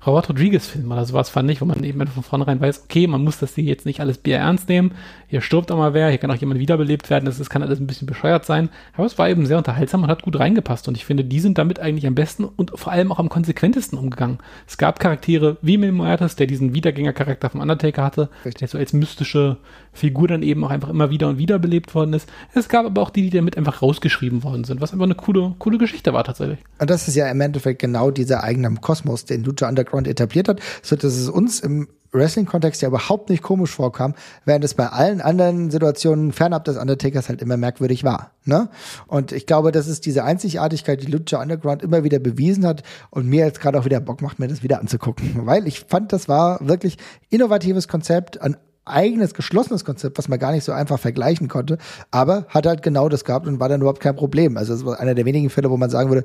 Robert 0.07 0.31
Rodriguez-Film 0.31 0.91
oder 0.91 1.05
sowas, 1.05 1.29
fand 1.29 1.51
ich, 1.51 1.61
wo 1.61 1.67
man 1.67 1.85
eben 1.85 2.07
von 2.07 2.23
vornherein 2.23 2.61
weiß, 2.61 2.85
okay, 2.85 3.07
man 3.07 3.23
muss 3.23 3.39
das 3.39 3.55
hier 3.55 3.65
jetzt 3.65 3.85
nicht 3.85 4.01
alles 4.01 4.17
Bier 4.17 4.39
ernst 4.39 4.69
nehmen. 4.69 4.93
Hier 5.29 5.43
stirbt 5.43 5.71
auch 5.71 5.77
mal 5.77 5.93
wer, 5.93 6.09
hier 6.09 6.17
kann 6.17 6.31
auch 6.31 6.37
jemand 6.37 6.59
wiederbelebt 6.59 7.11
werden, 7.11 7.27
das, 7.27 7.37
das 7.37 7.51
kann 7.51 7.63
alles 7.63 7.81
ein 7.81 7.87
bisschen 7.87 8.07
bescheuert 8.07 8.47
sein. 8.47 8.71
Aber 8.95 9.05
es 9.05 9.19
war 9.19 9.29
eben 9.29 9.45
sehr 9.45 9.59
unterhaltsam 9.59 10.03
und 10.03 10.09
hat 10.09 10.23
gut 10.23 10.39
reingepasst. 10.39 10.89
Und 10.89 10.97
ich 10.97 11.05
finde, 11.05 11.25
die 11.25 11.41
sind 11.41 11.59
damit 11.59 11.81
eigentlich 11.81 12.07
am 12.07 12.15
besten 12.15 12.45
und 12.45 12.73
vor 12.75 12.93
allem 12.93 13.13
auch 13.13 13.19
am 13.19 13.29
konsequentesten 13.29 13.99
umgegangen. 13.99 14.39
Es 14.67 14.79
gab 14.79 15.01
Charaktere 15.01 15.59
wie 15.61 15.77
Mil 15.77 15.93
Muertes, 15.93 16.35
der 16.35 16.47
diesen 16.47 16.75
Wiedergängercharakter 16.75 17.51
vom 17.51 17.61
Undertaker 17.61 18.03
hatte, 18.03 18.31
der 18.59 18.69
so 18.69 18.79
als 18.79 18.95
mystische 18.95 19.59
Figur 19.93 20.29
dann 20.29 20.43
eben 20.43 20.65
auch 20.65 20.71
einfach 20.71 20.89
immer 20.89 21.11
wieder 21.11 21.29
und 21.29 21.39
wieder 21.39 21.59
belebt 21.59 21.95
worden 21.95 22.13
ist. 22.13 22.29
Es 22.55 22.69
gab 22.69 22.87
aber 22.87 23.03
auch 23.03 23.11
die, 23.11 23.23
die 23.23 23.37
damit 23.37 23.57
einfach 23.57 23.83
rausgeschrieben 23.83 24.45
worden 24.45 24.65
sind, 24.65 24.81
was 24.81 24.93
einfach 24.93 25.05
eine 25.05 25.15
coole, 25.15 25.55
coole 25.59 25.79
Geschichte 25.79 26.13
war 26.13 26.25
tatsächlich. 26.25 26.59
Und 26.79 26.91
das 26.91 27.09
ist 27.09 27.17
ja 27.17 27.29
im 27.29 27.41
Endeffekt 27.41 27.81
genau 27.81 28.11
dieser 28.11 28.45
eigene 28.45 28.73
Kosmos, 28.81 29.25
den 29.25 29.45
Lucha 29.45 29.69
Underground 29.69 30.07
etabliert 30.07 30.49
hat, 30.49 30.61
so 30.83 30.97
dass 30.97 31.17
es 31.17 31.29
uns 31.29 31.61
im 31.61 31.89
Wrestling-Kontext 32.13 32.83
ja 32.83 32.89
überhaupt 32.89 33.31
nicht 33.31 33.43
komisch 33.43 33.71
vorkam, 33.71 34.15
während 34.45 34.65
es 34.65 34.75
bei 34.75 34.89
allen 34.89 35.21
anderen 35.21 35.71
Situationen 35.71 36.33
fernab 36.33 36.65
des 36.65 36.77
Undertakers 36.77 37.29
halt 37.29 37.41
immer 37.41 37.57
merkwürdig 37.57 38.05
war. 38.05 38.33
Ne? 38.45 38.69
Und 39.07 39.33
ich 39.33 39.47
glaube, 39.47 39.71
das 39.73 39.87
ist 39.87 40.07
diese 40.07 40.25
Einzigartigkeit, 40.25 41.03
die 41.03 41.11
Lucha 41.11 41.41
Underground 41.41 41.83
immer 41.83 42.03
wieder 42.03 42.19
bewiesen 42.19 42.67
hat 42.67 42.83
und 43.11 43.29
mir 43.29 43.45
jetzt 43.45 43.61
gerade 43.61 43.79
auch 43.79 43.85
wieder 43.85 44.01
Bock 44.01 44.23
macht, 44.23 44.39
mir 44.39 44.49
das 44.49 44.63
wieder 44.63 44.81
anzugucken. 44.81 45.47
Weil 45.47 45.67
ich 45.69 45.81
fand, 45.81 46.13
das 46.13 46.29
war 46.29 46.59
wirklich 46.67 46.97
innovatives 47.29 47.87
Konzept, 47.87 48.41
ein 48.41 48.57
eigenes, 48.91 49.35
geschlossenes 49.35 49.85
Konzept, 49.85 50.19
was 50.19 50.29
man 50.29 50.39
gar 50.39 50.53
nicht 50.53 50.65
so 50.65 50.73
einfach 50.73 50.99
vergleichen 50.99 51.49
konnte, 51.49 51.79
aber 52.11 52.47
hat 52.49 52.67
halt 52.67 52.83
genau 52.83 53.09
das 53.09 53.25
gehabt 53.25 53.47
und 53.47 53.61
war 53.61 53.69
dann 53.69 53.81
überhaupt 53.81 54.01
kein 54.01 54.17
Problem. 54.17 54.57
Also 54.57 54.75
es 54.75 54.85
war 54.85 55.01
einer 55.01 55.15
der 55.15 55.25
wenigen 55.25 55.51
Fälle, 55.51 55.71
wo 55.71 55.77
man 55.77 55.91
sagen 55.91 56.11
würde, 56.11 56.25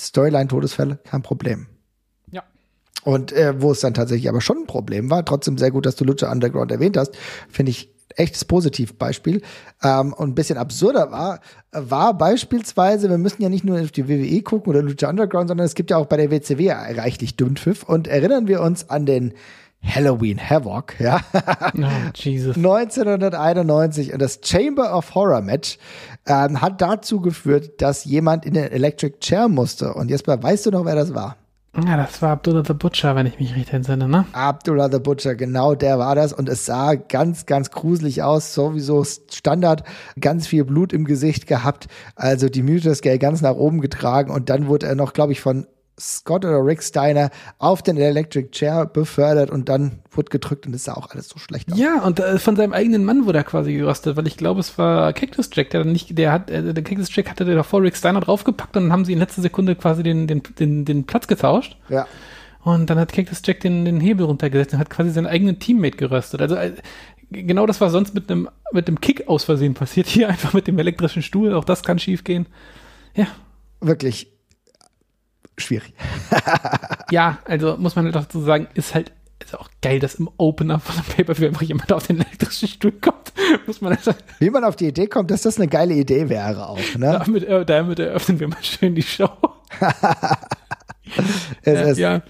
Storyline-Todesfälle, 0.00 0.98
kein 1.04 1.22
Problem. 1.22 1.66
Ja. 2.30 2.42
Und 3.04 3.32
äh, 3.32 3.60
wo 3.60 3.72
es 3.72 3.80
dann 3.80 3.94
tatsächlich 3.94 4.28
aber 4.28 4.40
schon 4.40 4.58
ein 4.58 4.66
Problem 4.66 5.10
war, 5.10 5.24
trotzdem 5.24 5.58
sehr 5.58 5.70
gut, 5.70 5.86
dass 5.86 5.96
du 5.96 6.04
Lucha 6.04 6.30
Underground 6.30 6.70
erwähnt 6.70 6.96
hast, 6.96 7.16
finde 7.48 7.70
ich 7.70 7.94
echtes 8.16 8.44
Positivbeispiel. 8.44 9.42
Ähm, 9.82 10.12
und 10.12 10.30
ein 10.30 10.34
bisschen 10.34 10.58
absurder 10.58 11.10
war, 11.10 11.40
war 11.72 12.16
beispielsweise, 12.16 13.08
wir 13.08 13.18
müssen 13.18 13.42
ja 13.42 13.48
nicht 13.48 13.64
nur 13.64 13.80
auf 13.80 13.92
die 13.92 14.08
WWE 14.08 14.42
gucken 14.42 14.70
oder 14.70 14.82
Lucha 14.82 15.08
Underground, 15.08 15.48
sondern 15.48 15.66
es 15.66 15.74
gibt 15.74 15.90
ja 15.90 15.96
auch 15.96 16.06
bei 16.06 16.16
der 16.16 16.30
WCW 16.30 16.70
reichlich 16.70 17.36
Dünnpfiff. 17.36 17.82
Und 17.82 18.08
erinnern 18.08 18.48
wir 18.48 18.60
uns 18.60 18.90
an 18.90 19.06
den 19.06 19.34
Halloween 19.82 20.38
Havoc, 20.38 20.98
ja. 21.00 21.20
Oh, 21.76 22.10
Jesus. 22.14 22.56
1991 22.56 24.12
und 24.12 24.20
das 24.20 24.40
Chamber 24.44 24.96
of 24.96 25.14
Horror 25.14 25.40
Match 25.42 25.78
ähm, 26.26 26.60
hat 26.60 26.80
dazu 26.80 27.20
geführt, 27.20 27.80
dass 27.80 28.04
jemand 28.04 28.44
in 28.44 28.54
den 28.54 28.70
Electric 28.70 29.18
Chair 29.20 29.48
musste. 29.48 29.94
Und 29.94 30.10
Jesper, 30.10 30.42
weißt 30.42 30.66
du 30.66 30.70
noch, 30.70 30.84
wer 30.84 30.94
das 30.94 31.14
war? 31.14 31.36
Ja, 31.76 31.96
das 31.96 32.20
war 32.22 32.30
Abdullah 32.30 32.64
the 32.66 32.72
Butcher, 32.72 33.14
wenn 33.14 33.26
ich 33.26 33.38
mich 33.38 33.54
richtig 33.54 33.74
entsinne, 33.74 34.08
ne? 34.08 34.24
Abdullah 34.32 34.90
the 34.90 34.98
Butcher, 34.98 35.34
genau 35.34 35.74
der 35.74 35.98
war 35.98 36.14
das. 36.14 36.32
Und 36.32 36.48
es 36.48 36.66
sah 36.66 36.94
ganz, 36.94 37.46
ganz 37.46 37.70
gruselig 37.70 38.22
aus. 38.22 38.54
Sowieso 38.54 39.04
Standard, 39.04 39.84
ganz 40.18 40.46
viel 40.46 40.64
Blut 40.64 40.92
im 40.92 41.04
Gesicht 41.04 41.46
gehabt. 41.46 41.86
Also 42.16 42.48
die 42.48 42.62
Muted 42.62 42.96
Scale 42.96 43.18
ganz 43.18 43.42
nach 43.42 43.54
oben 43.54 43.80
getragen. 43.80 44.32
Und 44.32 44.48
dann 44.48 44.66
wurde 44.66 44.86
er 44.86 44.96
noch, 44.96 45.12
glaube 45.12 45.32
ich, 45.32 45.40
von 45.40 45.66
Scott 45.98 46.44
oder 46.44 46.64
Rick 46.64 46.82
Steiner 46.82 47.30
auf 47.58 47.82
den 47.82 47.96
Electric 47.96 48.50
Chair 48.50 48.86
befördert 48.86 49.50
und 49.50 49.68
dann 49.68 50.00
wurde 50.10 50.30
gedrückt 50.30 50.66
und 50.66 50.74
es 50.74 50.84
sah 50.84 50.94
auch 50.94 51.10
alles 51.10 51.28
so 51.28 51.38
schlecht 51.38 51.72
aus. 51.72 51.78
Ja, 51.78 52.02
und 52.02 52.20
äh, 52.20 52.38
von 52.38 52.56
seinem 52.56 52.72
eigenen 52.72 53.04
Mann 53.04 53.26
wurde 53.26 53.38
er 53.38 53.44
quasi 53.44 53.74
gerostet, 53.74 54.16
weil 54.16 54.26
ich 54.26 54.36
glaube, 54.36 54.60
es 54.60 54.78
war 54.78 55.12
Cactus 55.12 55.50
Jack, 55.52 55.70
der 55.70 55.84
dann 55.84 55.92
nicht, 55.92 56.16
der 56.16 56.32
hat, 56.32 56.50
äh, 56.50 56.72
der 56.74 56.84
Cactus 56.84 57.14
Jack 57.14 57.30
hatte 57.30 57.44
davor 57.44 57.82
Rick 57.82 57.96
Steiner 57.96 58.20
draufgepackt 58.20 58.76
und 58.76 58.84
dann 58.84 58.92
haben 58.92 59.04
sie 59.04 59.12
in 59.12 59.18
letzter 59.18 59.42
Sekunde 59.42 59.76
quasi 59.76 60.02
den, 60.02 60.26
den, 60.26 60.42
den, 60.58 60.84
den 60.84 61.04
Platz 61.04 61.26
getauscht. 61.26 61.76
Ja. 61.88 62.06
Und 62.62 62.90
dann 62.90 62.98
hat 62.98 63.12
Cactus 63.12 63.42
Jack 63.44 63.60
den, 63.60 63.84
den 63.84 64.00
Hebel 64.00 64.26
runtergesetzt 64.26 64.74
und 64.74 64.78
hat 64.78 64.90
quasi 64.90 65.10
seinen 65.10 65.26
eigenen 65.26 65.58
Teammate 65.58 65.96
geröstet. 65.96 66.40
Also 66.40 66.56
äh, 66.56 66.72
genau 67.30 67.66
das 67.66 67.80
war 67.80 67.90
sonst 67.90 68.14
mit 68.14 68.30
einem 68.30 68.48
mit 68.72 68.88
dem 68.88 69.00
Kick 69.00 69.28
aus 69.28 69.44
Versehen 69.44 69.74
passiert. 69.74 70.06
Hier 70.06 70.28
einfach 70.30 70.52
mit 70.52 70.66
dem 70.66 70.78
elektrischen 70.78 71.22
Stuhl. 71.22 71.54
Auch 71.54 71.64
das 71.64 71.82
kann 71.82 71.98
schief 71.98 72.24
gehen. 72.24 72.46
Ja. 73.14 73.26
Wirklich 73.80 74.37
schwierig. 75.60 75.92
ja, 77.10 77.38
also 77.44 77.76
muss 77.78 77.96
man 77.96 78.04
halt 78.06 78.14
dazu 78.14 78.40
sagen, 78.40 78.68
ist 78.74 78.94
halt 78.94 79.12
ist 79.40 79.56
auch 79.56 79.70
geil, 79.80 80.00
dass 80.00 80.16
im 80.16 80.28
Opener 80.36 80.80
von 80.80 80.96
einem 80.96 81.04
Pay-Per-View 81.04 81.46
einfach 81.46 81.62
jemand 81.62 81.92
auf 81.92 82.06
den 82.06 82.16
elektrischen 82.20 82.68
Stuhl 82.68 82.90
kommt. 82.92 83.32
Muss 83.68 83.80
man 83.80 83.96
halt 83.96 84.16
Wie 84.40 84.50
man 84.50 84.64
auf 84.64 84.74
die 84.74 84.88
Idee 84.88 85.06
kommt, 85.06 85.30
dass 85.30 85.42
das 85.42 85.58
eine 85.58 85.68
geile 85.68 85.94
Idee 85.94 86.28
wäre 86.28 86.68
auch. 86.68 86.78
Ne? 86.96 87.20
damit, 87.24 87.44
äh, 87.44 87.64
damit 87.64 88.00
eröffnen 88.00 88.40
wir 88.40 88.48
mal 88.48 88.62
schön 88.62 88.96
die 88.96 89.02
Show. 89.02 89.30
es, 91.62 91.78
Äh, 91.78 91.90
ist, 91.92 91.98
ja. 91.98 92.22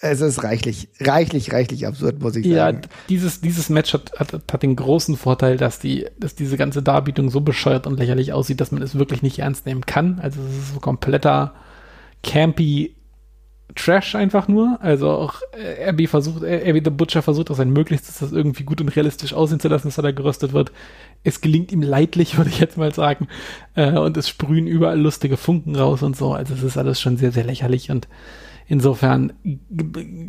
es 0.00 0.20
ist 0.20 0.42
reichlich, 0.42 0.88
reichlich, 1.00 1.52
reichlich 1.52 1.86
absurd, 1.86 2.20
muss 2.20 2.36
ich 2.36 2.46
Ja, 2.46 2.66
sagen. 2.66 2.82
dieses, 3.08 3.40
dieses 3.40 3.68
Match 3.68 3.92
hat, 3.94 4.12
hat, 4.18 4.32
hat 4.32 4.62
den 4.62 4.76
großen 4.76 5.16
Vorteil, 5.16 5.56
dass 5.56 5.78
die, 5.78 6.06
dass 6.18 6.34
diese 6.34 6.56
ganze 6.56 6.82
Darbietung 6.82 7.30
so 7.30 7.40
bescheuert 7.40 7.86
und 7.86 7.98
lächerlich 7.98 8.32
aussieht, 8.32 8.60
dass 8.60 8.72
man 8.72 8.82
es 8.82 8.96
wirklich 8.98 9.22
nicht 9.22 9.38
ernst 9.38 9.66
nehmen 9.66 9.86
kann. 9.86 10.18
Also 10.20 10.40
es 10.42 10.56
ist 10.56 10.74
so 10.74 10.80
kompletter 10.80 11.54
campy 12.26 12.96
Trash 13.74 14.14
einfach 14.14 14.48
nur. 14.48 14.78
Also 14.80 15.10
auch 15.10 15.40
äh, 15.52 15.90
RB 15.90 16.08
versucht, 16.08 16.42
äh, 16.42 16.70
RB 16.70 16.84
The 16.84 16.90
Butcher 16.90 17.22
versucht 17.22 17.50
auch 17.50 17.56
sein 17.56 17.70
Möglichstes, 17.70 18.18
das 18.18 18.32
irgendwie 18.32 18.64
gut 18.64 18.80
und 18.80 18.88
realistisch 18.88 19.34
aussehen 19.34 19.60
zu 19.60 19.68
lassen, 19.68 19.88
dass 19.88 19.98
er 19.98 20.02
da 20.02 20.10
geröstet 20.12 20.52
wird. 20.52 20.72
Es 21.24 21.40
gelingt 21.40 21.72
ihm 21.72 21.82
leidlich, 21.82 22.36
würde 22.36 22.50
ich 22.50 22.58
jetzt 22.58 22.78
mal 22.78 22.92
sagen. 22.94 23.28
Äh, 23.74 23.98
und 23.98 24.16
es 24.16 24.28
sprühen 24.28 24.66
überall 24.66 24.98
lustige 24.98 25.36
Funken 25.36 25.76
raus 25.76 26.02
und 26.02 26.16
so. 26.16 26.32
Also 26.32 26.54
es 26.54 26.62
ist 26.62 26.78
alles 26.78 27.00
schon 27.00 27.16
sehr, 27.16 27.32
sehr 27.32 27.44
lächerlich 27.44 27.90
und 27.90 28.08
insofern 28.66 29.32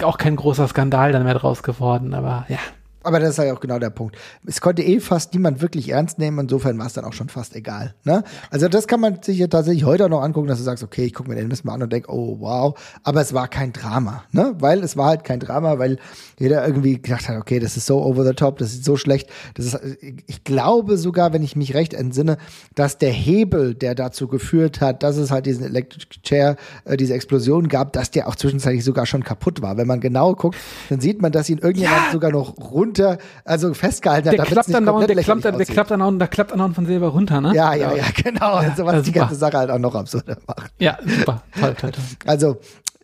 auch 0.03 0.17
kein 0.17 0.35
großer 0.35 0.67
Skandal 0.67 1.11
dann 1.11 1.23
mehr 1.23 1.33
draus 1.33 1.63
geworden. 1.63 2.13
Aber 2.13 2.45
ja, 2.49 2.59
Aber 3.07 3.19
das 3.21 3.31
ist 3.31 3.37
ja 3.37 3.53
auch 3.53 3.59
genau 3.61 3.79
der 3.79 3.89
Punkt. 3.89 4.17
Es 4.45 4.59
konnte 4.59 4.83
eh 4.83 4.99
fast 4.99 5.33
niemand 5.33 5.61
wirklich 5.61 5.89
ernst 5.89 6.19
nehmen, 6.19 6.39
insofern 6.39 6.77
war 6.77 6.87
es 6.87 6.93
dann 6.93 7.05
auch 7.05 7.13
schon 7.13 7.29
fast 7.29 7.55
egal. 7.55 7.95
Ne? 8.03 8.23
Also 8.51 8.67
das 8.67 8.85
kann 8.87 8.99
man 8.99 9.23
sich 9.23 9.37
ja 9.37 9.47
tatsächlich 9.47 9.85
heute 9.85 10.05
auch 10.05 10.09
noch 10.09 10.21
angucken, 10.21 10.47
dass 10.47 10.57
du 10.57 10.63
sagst, 10.65 10.83
okay, 10.83 11.05
ich 11.05 11.13
gucke 11.13 11.29
mir 11.29 11.35
den 11.35 11.47
Mist 11.47 11.63
mal 11.63 11.73
an 11.73 11.83
und 11.83 11.93
denk, 11.93 12.09
oh 12.09 12.37
wow, 12.41 12.77
aber 13.03 13.21
es 13.21 13.33
war 13.33 13.47
kein 13.47 13.71
Drama, 13.71 14.23
ne? 14.31 14.55
Weil 14.59 14.83
es 14.83 14.97
war 14.97 15.07
halt 15.07 15.23
kein 15.23 15.39
Drama, 15.39 15.79
weil 15.79 15.97
jeder 16.37 16.65
irgendwie 16.67 17.01
gedacht 17.01 17.29
hat, 17.29 17.37
okay, 17.37 17.59
das 17.59 17.77
ist 17.77 17.85
so 17.85 18.03
over 18.03 18.25
the 18.25 18.33
top, 18.33 18.57
das 18.57 18.73
ist 18.73 18.83
so 18.83 18.97
schlecht. 18.97 19.29
Das 19.53 19.65
ist, 19.65 19.79
ich 20.27 20.43
glaube 20.43 20.97
sogar, 20.97 21.31
wenn 21.31 21.43
ich 21.43 21.55
mich 21.55 21.73
recht 21.73 21.93
entsinne, 21.93 22.37
dass 22.75 22.97
der 22.97 23.11
Hebel, 23.11 23.73
der 23.73 23.95
dazu 23.95 24.27
geführt 24.27 24.81
hat, 24.81 25.01
dass 25.03 25.15
es 25.15 25.31
halt 25.31 25.45
diesen 25.45 25.63
Electric 25.63 26.05
Chair, 26.23 26.57
äh, 26.83 26.97
diese 26.97 27.13
Explosion 27.13 27.69
gab, 27.69 27.93
dass 27.93 28.11
der 28.11 28.27
auch 28.27 28.35
zwischenzeitlich 28.35 28.83
sogar 28.83 29.05
schon 29.05 29.23
kaputt 29.23 29.61
war. 29.61 29.77
Wenn 29.77 29.87
man 29.87 30.01
genau 30.01 30.35
guckt, 30.35 30.57
dann 30.89 30.99
sieht 30.99 31.21
man, 31.21 31.31
dass 31.31 31.49
ihn 31.49 31.59
irgendjemand 31.59 32.07
Ja. 32.07 32.11
sogar 32.11 32.31
noch 32.31 32.55
runter, 32.97 33.17
also 33.45 33.73
festgehalten 33.73 34.29
hat, 34.29 34.37
der 34.37 34.45
klappt 34.45 34.67
nicht 34.67 34.75
dann 34.75 34.85
dauernd, 34.85 35.09
der 35.09 35.15
klappt, 35.23 35.45
dann, 35.45 35.57
der 35.57 35.65
klappt 35.65 35.91
dann 35.91 36.01
auch, 36.01 36.11
der 36.11 36.27
klappt 36.27 36.51
dann 36.51 36.61
auch 36.61 36.73
von 36.73 36.85
selber 36.85 37.07
runter, 37.07 37.41
ne? 37.41 37.53
Ja, 37.53 37.73
ja, 37.73 37.93
ja, 37.93 38.03
genau. 38.23 38.55
also 38.55 38.85
was 38.85 38.95
ja, 38.95 39.01
die 39.01 39.11
ganze 39.11 39.35
Sache 39.35 39.57
halt 39.57 39.69
auch 39.69 39.79
noch 39.79 39.95
absurder 39.95 40.37
macht. 40.47 40.71
Ja, 40.79 40.97
super. 41.05 41.43
Toll, 41.59 41.75
toll, 41.75 41.91
toll. 41.91 42.03
Also, 42.25 42.57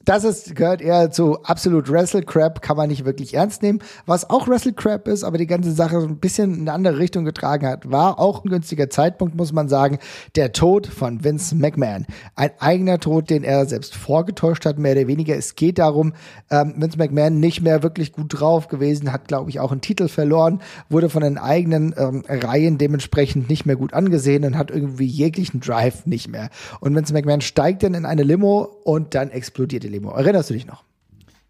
das 0.05 0.25
ist, 0.25 0.55
gehört 0.55 0.81
eher 0.81 1.11
zu 1.11 1.41
absolut 1.43 1.89
Wrestle 1.89 2.23
Crap, 2.23 2.61
kann 2.61 2.75
man 2.75 2.89
nicht 2.89 3.05
wirklich 3.05 3.33
ernst 3.33 3.61
nehmen. 3.61 3.79
Was 4.05 4.29
auch 4.29 4.47
Wrestle 4.47 4.73
Crap 4.73 5.07
ist, 5.07 5.23
aber 5.23 5.37
die 5.37 5.47
ganze 5.47 5.71
Sache 5.71 6.01
so 6.01 6.07
ein 6.07 6.17
bisschen 6.17 6.53
in 6.53 6.61
eine 6.61 6.73
andere 6.73 6.99
Richtung 6.99 7.23
getragen 7.23 7.65
hat, 7.67 7.89
war 7.89 8.19
auch 8.19 8.43
ein 8.43 8.49
günstiger 8.49 8.89
Zeitpunkt, 8.89 9.35
muss 9.35 9.53
man 9.53 9.69
sagen, 9.69 9.99
der 10.35 10.51
Tod 10.51 10.87
von 10.87 11.23
Vince 11.23 11.55
McMahon. 11.55 12.05
Ein 12.35 12.51
eigener 12.59 12.99
Tod, 12.99 13.29
den 13.29 13.43
er 13.43 13.65
selbst 13.65 13.95
vorgetäuscht 13.95 14.65
hat, 14.65 14.77
mehr 14.77 14.91
oder 14.93 15.07
weniger. 15.07 15.37
Es 15.37 15.55
geht 15.55 15.79
darum, 15.79 16.13
ähm, 16.49 16.73
Vince 16.77 16.97
McMahon 16.97 17.39
nicht 17.39 17.61
mehr 17.61 17.81
wirklich 17.81 18.11
gut 18.11 18.39
drauf 18.39 18.67
gewesen, 18.67 19.13
hat, 19.13 19.27
glaube 19.27 19.49
ich, 19.49 19.61
auch 19.61 19.71
einen 19.71 19.81
Titel 19.81 20.09
verloren, 20.09 20.61
wurde 20.89 21.09
von 21.09 21.23
den 21.23 21.37
eigenen 21.37 21.95
ähm, 21.97 22.23
Reihen 22.27 22.77
dementsprechend 22.77 23.49
nicht 23.49 23.65
mehr 23.65 23.77
gut 23.77 23.93
angesehen 23.93 24.43
und 24.43 24.57
hat 24.57 24.69
irgendwie 24.69 25.05
jeglichen 25.05 25.61
Drive 25.61 26.05
nicht 26.05 26.27
mehr. 26.27 26.49
Und 26.81 26.93
Vince 26.93 27.13
McMahon 27.13 27.41
steigt 27.41 27.83
dann 27.83 27.93
in 27.93 28.05
eine 28.05 28.23
Limo 28.23 28.69
und 28.83 29.15
dann 29.15 29.29
explodiert 29.29 29.83
die 29.83 29.92
Limo. 29.93 30.12
Erinnerst 30.12 30.49
du 30.49 30.53
dich 30.53 30.67
noch? 30.67 30.84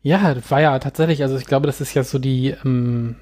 Ja, 0.01 0.33
das 0.33 0.51
war 0.51 0.61
ja 0.61 0.77
tatsächlich, 0.79 1.23
also 1.23 1.37
ich 1.37 1.45
glaube, 1.45 1.65
das 1.65 1.79
ist 1.81 1.93
ja 1.93 2.03
so 2.03 2.19
die, 2.19 2.53
ähm, 2.65 3.15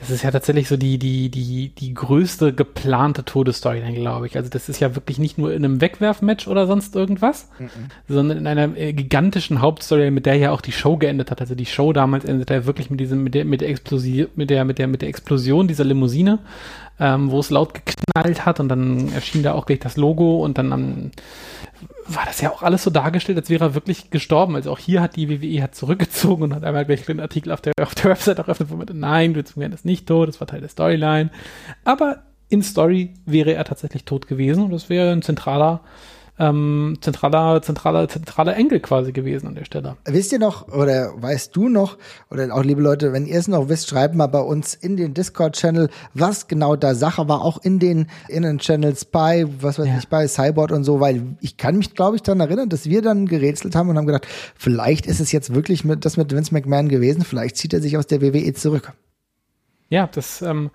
das 0.00 0.08
ist 0.08 0.22
ja 0.22 0.30
tatsächlich 0.30 0.66
so 0.66 0.78
die, 0.78 0.98
die, 0.98 1.30
die, 1.30 1.74
die 1.74 1.92
größte 1.92 2.54
geplante 2.54 3.22
Todesstoryline, 3.22 3.94
glaube 3.94 4.26
ich. 4.26 4.36
Also 4.36 4.48
das 4.48 4.70
ist 4.70 4.80
ja 4.80 4.94
wirklich 4.94 5.18
nicht 5.18 5.36
nur 5.36 5.52
in 5.52 5.62
einem 5.62 5.82
Wegwerfmatch 5.82 6.48
oder 6.48 6.66
sonst 6.66 6.96
irgendwas, 6.96 7.50
mhm. 7.58 7.68
sondern 8.08 8.38
in 8.38 8.46
einer 8.46 8.76
äh, 8.76 8.94
gigantischen 8.94 9.60
Hauptstory, 9.60 10.10
mit 10.10 10.24
der 10.24 10.36
ja 10.36 10.52
auch 10.52 10.62
die 10.62 10.72
Show 10.72 10.96
geendet 10.96 11.30
hat. 11.30 11.42
Also 11.42 11.54
die 11.54 11.66
Show 11.66 11.92
damals 11.92 12.24
endete 12.24 12.54
ja 12.54 12.64
wirklich 12.64 12.88
mit 12.88 12.98
diesem, 12.98 13.22
mit 13.22 13.34
der, 13.34 13.44
mit 13.44 13.60
der 13.60 13.68
Explosion, 13.68 14.28
mit 14.36 14.48
der, 14.48 14.64
mit 14.64 14.78
der, 14.78 14.86
mit 14.86 15.02
der 15.02 15.10
Explosion 15.10 15.68
dieser 15.68 15.84
Limousine, 15.84 16.38
ähm, 16.98 17.30
wo 17.30 17.40
es 17.40 17.50
laut 17.50 17.74
geknallt 17.74 18.46
hat 18.46 18.58
und 18.58 18.70
dann 18.70 19.12
erschien 19.12 19.42
da 19.42 19.52
auch 19.52 19.66
gleich 19.66 19.80
das 19.80 19.98
Logo 19.98 20.42
und 20.42 20.56
dann 20.56 20.72
am 20.72 21.10
war 22.14 22.24
das 22.26 22.40
ja 22.40 22.50
auch 22.50 22.62
alles 22.62 22.82
so 22.82 22.90
dargestellt, 22.90 23.38
als 23.38 23.50
wäre 23.50 23.66
er 23.66 23.74
wirklich 23.74 24.10
gestorben. 24.10 24.56
Also 24.56 24.70
auch 24.72 24.78
hier 24.78 25.00
hat 25.00 25.16
die 25.16 25.28
WWE 25.28 25.62
hat 25.62 25.74
zurückgezogen 25.74 26.42
und 26.42 26.54
hat 26.54 26.64
einmal 26.64 26.84
gleich 26.84 27.08
einen 27.08 27.20
Artikel 27.20 27.52
auf 27.52 27.60
der, 27.60 27.72
auf 27.80 27.94
der 27.94 28.10
Website 28.10 28.38
eröffnet, 28.38 28.70
wo 28.70 28.76
man, 28.76 28.86
nein, 28.92 29.34
Vince 29.34 29.52
McMahon 29.54 29.72
ist 29.72 29.84
nicht 29.84 30.06
tot, 30.06 30.28
das 30.28 30.40
war 30.40 30.46
Teil 30.46 30.60
der 30.60 30.68
Storyline. 30.68 31.30
Aber 31.84 32.22
in 32.48 32.62
Story 32.62 33.14
wäre 33.26 33.54
er 33.54 33.64
tatsächlich 33.64 34.04
tot 34.04 34.26
gewesen 34.26 34.64
und 34.64 34.70
das 34.72 34.88
wäre 34.88 35.12
ein 35.12 35.22
zentraler 35.22 35.80
ähm, 36.40 36.96
zentraler, 37.02 37.60
zentraler, 37.60 38.08
zentraler 38.08 38.56
Engel 38.56 38.80
quasi 38.80 39.12
gewesen 39.12 39.46
an 39.48 39.54
der 39.54 39.66
Stelle. 39.66 39.96
Wisst 40.06 40.32
ihr 40.32 40.38
noch, 40.38 40.68
oder 40.68 41.12
weißt 41.20 41.54
du 41.54 41.68
noch, 41.68 41.98
oder 42.30 42.54
auch 42.54 42.64
liebe 42.64 42.80
Leute, 42.80 43.12
wenn 43.12 43.26
ihr 43.26 43.38
es 43.38 43.46
noch 43.46 43.68
wisst, 43.68 43.90
schreibt 43.90 44.14
mal 44.14 44.26
bei 44.26 44.40
uns 44.40 44.74
in 44.74 44.96
den 44.96 45.12
Discord-Channel, 45.12 45.90
was 46.14 46.48
genau 46.48 46.76
da 46.76 46.94
Sache 46.94 47.28
war, 47.28 47.42
auch 47.42 47.62
in 47.62 47.78
den, 47.78 48.06
in 48.28 48.42
den 48.42 48.58
Channels 48.58 49.04
bei, 49.04 49.44
was 49.60 49.78
weiß 49.78 49.86
ja. 49.86 49.98
ich, 49.98 50.08
bei 50.08 50.26
Cyborg 50.26 50.70
und 50.70 50.84
so, 50.84 50.98
weil 50.98 51.36
ich 51.40 51.58
kann 51.58 51.76
mich, 51.76 51.94
glaube 51.94 52.16
ich, 52.16 52.22
daran 52.22 52.40
erinnern, 52.40 52.70
dass 52.70 52.86
wir 52.86 53.02
dann 53.02 53.26
gerätselt 53.26 53.76
haben 53.76 53.90
und 53.90 53.98
haben 53.98 54.06
gedacht, 54.06 54.26
vielleicht 54.56 55.06
ist 55.06 55.20
es 55.20 55.32
jetzt 55.32 55.54
wirklich 55.54 55.84
mit, 55.84 56.06
das 56.06 56.16
mit 56.16 56.32
Vince 56.32 56.54
McMahon 56.54 56.88
gewesen, 56.88 57.22
vielleicht 57.22 57.58
zieht 57.58 57.74
er 57.74 57.82
sich 57.82 57.98
aus 57.98 58.06
der 58.06 58.22
WWE 58.22 58.54
zurück. 58.54 58.92
Ja, 59.90 60.06
das, 60.06 60.40
ähm, 60.40 60.70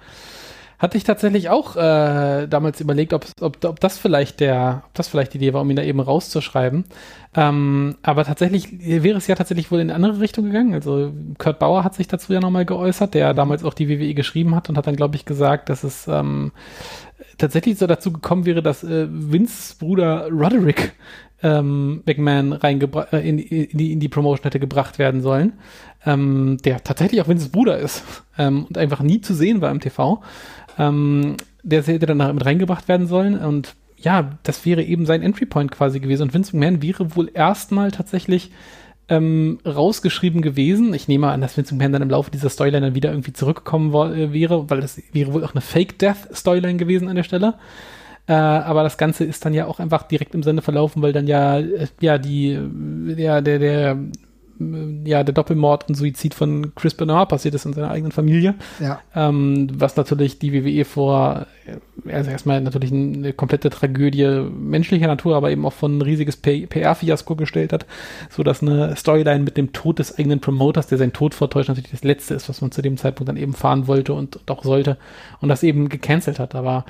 hatte 0.86 0.98
ich 0.98 1.04
tatsächlich 1.04 1.50
auch 1.50 1.76
äh, 1.76 2.46
damals 2.48 2.80
überlegt, 2.80 3.14
ob, 3.14 3.26
ob, 3.42 3.66
ob 3.66 3.80
das 3.80 3.98
vielleicht 3.98 4.40
der, 4.40 4.84
ob 4.86 4.94
das 4.94 5.08
vielleicht 5.08 5.34
die 5.34 5.38
Idee 5.38 5.52
war, 5.54 5.62
um 5.62 5.70
ihn 5.72 5.76
da 5.76 5.82
eben 5.82 6.00
rauszuschreiben. 6.00 6.86
Ähm, 7.36 7.96
aber 8.04 8.24
tatsächlich 8.24 8.70
wäre 8.80 9.18
es 9.18 9.26
ja 9.26 9.34
tatsächlich 9.34 9.72
wohl 9.72 9.80
in 9.80 9.90
eine 9.90 9.96
andere 9.96 10.22
Richtung 10.22 10.46
gegangen. 10.46 10.76
Also 10.76 11.12
Kurt 11.40 11.58
Bauer 11.58 11.84
hat 11.84 11.96
sich 11.96 12.08
dazu 12.08 12.32
ja 12.34 12.40
nochmal 12.40 12.66
geäußert, 12.66 13.16
der 13.16 13.34
damals 13.34 13.64
auch 13.64 13.74
die 13.74 13.90
WWE 13.90 14.14
geschrieben 14.14 14.54
hat 14.54 14.70
und 14.70 14.78
hat 14.78 14.86
dann, 14.86 14.96
glaube 14.96 15.16
ich, 15.16 15.26
gesagt, 15.26 15.70
dass 15.70 15.84
es 15.84 16.08
ähm, 16.08 16.52
tatsächlich 17.40 17.80
so 17.80 17.88
dazu 17.88 18.14
gekommen 18.14 18.46
wäre, 18.46 18.62
dass 18.62 18.84
äh, 18.84 19.08
Vince 19.10 19.76
Bruder 19.80 20.30
Roderick 20.30 20.94
ähm, 21.42 22.04
McMahon 22.06 22.60
äh, 22.62 23.28
in, 23.28 23.40
in, 23.40 23.78
die, 23.78 23.92
in 23.92 24.00
die 24.00 24.10
Promotion 24.10 24.44
hätte 24.44 24.60
gebracht 24.60 25.00
werden 25.00 25.22
sollen, 25.22 25.54
ähm, 26.06 26.58
der 26.64 26.84
tatsächlich 26.84 27.22
auch 27.22 27.28
Vinces 27.28 27.50
Bruder 27.50 27.80
ist 27.80 28.04
ähm, 28.38 28.66
und 28.66 28.78
einfach 28.78 29.02
nie 29.02 29.22
zu 29.22 29.34
sehen 29.34 29.62
war 29.62 29.72
im 29.72 29.80
TV. 29.80 30.22
Ähm, 30.78 31.38
der 31.64 31.84
hätte 31.84 32.06
dann 32.06 32.36
mit 32.36 32.46
reingebracht 32.46 32.88
werden 32.88 33.08
sollen 33.08 33.38
und 33.38 33.76
ja, 33.98 34.38
das 34.44 34.66
wäre 34.66 34.84
eben 34.84 35.06
sein 35.06 35.22
Entry 35.22 35.46
Point 35.46 35.72
quasi 35.72 36.00
gewesen 36.00 36.24
und 36.24 36.34
Vince 36.34 36.56
McMahon 36.56 36.82
wäre 36.82 37.16
wohl 37.16 37.32
erstmal 37.34 37.92
tatsächlich 37.92 38.52
ähm, 39.08 39.60
rausgeschrieben 39.66 40.42
gewesen. 40.42 40.94
Ich 40.94 41.08
nehme 41.08 41.30
an, 41.30 41.42
dass 41.42 41.58
Vince 41.58 41.74
McMahon 41.74 41.94
dann 41.94 42.02
im 42.02 42.10
Laufe 42.10 42.32
dieser 42.32 42.50
Storyline 42.50 42.88
dann 42.88 42.96
wieder 42.96 43.12
irgendwie 43.12 43.34
zurückgekommen 43.34 43.94
äh, 43.94 44.34
wäre, 44.34 44.70
weil 44.70 44.82
das 44.82 45.02
wäre 45.14 45.34
wohl 45.34 45.44
auch 45.44 45.54
eine 45.54 45.62
Fake-Death-Storyline 45.62 46.78
gewesen 46.78 47.08
an 47.08 47.16
der 47.16 47.24
Stelle. 47.24 47.56
Äh, 48.28 48.34
aber 48.34 48.84
das 48.84 48.98
Ganze 48.98 49.24
ist 49.24 49.46
dann 49.46 49.54
ja 49.54 49.68
auch 49.68 49.80
einfach 49.80 50.04
direkt 50.04 50.34
im 50.34 50.42
Sende 50.42 50.64
verlaufen, 50.64 51.02
weil 51.02 51.14
dann 51.14 51.28
ja, 51.28 51.60
äh, 51.60 51.88
ja, 52.02 52.18
die, 52.18 52.60
ja, 53.16 53.42
der, 53.42 53.60
der 53.60 53.98
ja, 55.04 55.24
der 55.24 55.34
Doppelmord 55.34 55.90
und 55.90 55.96
Suizid 55.96 56.34
von 56.34 56.74
Chris 56.76 56.94
Benoit 56.94 57.28
passiert 57.28 57.56
ist 57.56 57.66
in 57.66 57.74
seiner 57.74 57.92
eigenen 57.92 58.12
Familie. 58.12 58.56
Ja. 58.80 59.02
Ähm, 59.16 59.68
was 59.74 59.98
natürlich 59.98 60.40
die 60.40 60.54
WWE 60.54 60.86
vor, 60.86 61.48
also 62.08 62.32
erstmal 62.32 62.62
natürlich 62.62 62.92
eine 62.92 63.34
komplette 63.34 63.70
Tragödie 63.70 64.48
menschlicher 64.58 65.08
Natur, 65.08 65.36
aber 65.36 65.52
eben 65.52 65.66
auch 65.66 65.74
von 65.74 65.98
ein 65.98 66.02
riesiges 66.02 66.38
PR-Fiasko 66.38 67.36
gestellt 67.36 67.74
hat, 67.74 67.86
so 68.30 68.44
dass 68.44 68.62
eine 68.62 68.96
Storyline 68.96 69.44
mit 69.44 69.58
dem 69.58 69.74
Tod 69.74 70.00
des 70.00 70.18
eigenen 70.18 70.40
Promoters, 70.40 70.88
der 70.88 70.98
seinen 70.98 71.14
Tod 71.14 71.34
vortäuscht, 71.34 71.70
natürlich 71.70 71.92
das 71.92 72.04
letzte 72.04 72.36
ist, 72.36 72.48
was 72.48 72.62
man 72.62 72.72
zu 72.72 72.82
dem 72.82 72.98
Zeitpunkt 72.98 73.28
dann 73.28 73.38
eben 73.38 73.54
fahren 73.54 73.88
wollte 73.88 74.14
und, 74.14 74.38
und 74.38 74.52
auch 74.52 74.64
sollte 74.64 74.98
und 75.42 75.50
das 75.50 75.64
eben 75.64 75.90
gecancelt 75.90 76.40
hat. 76.40 76.56
Aber 76.56 76.86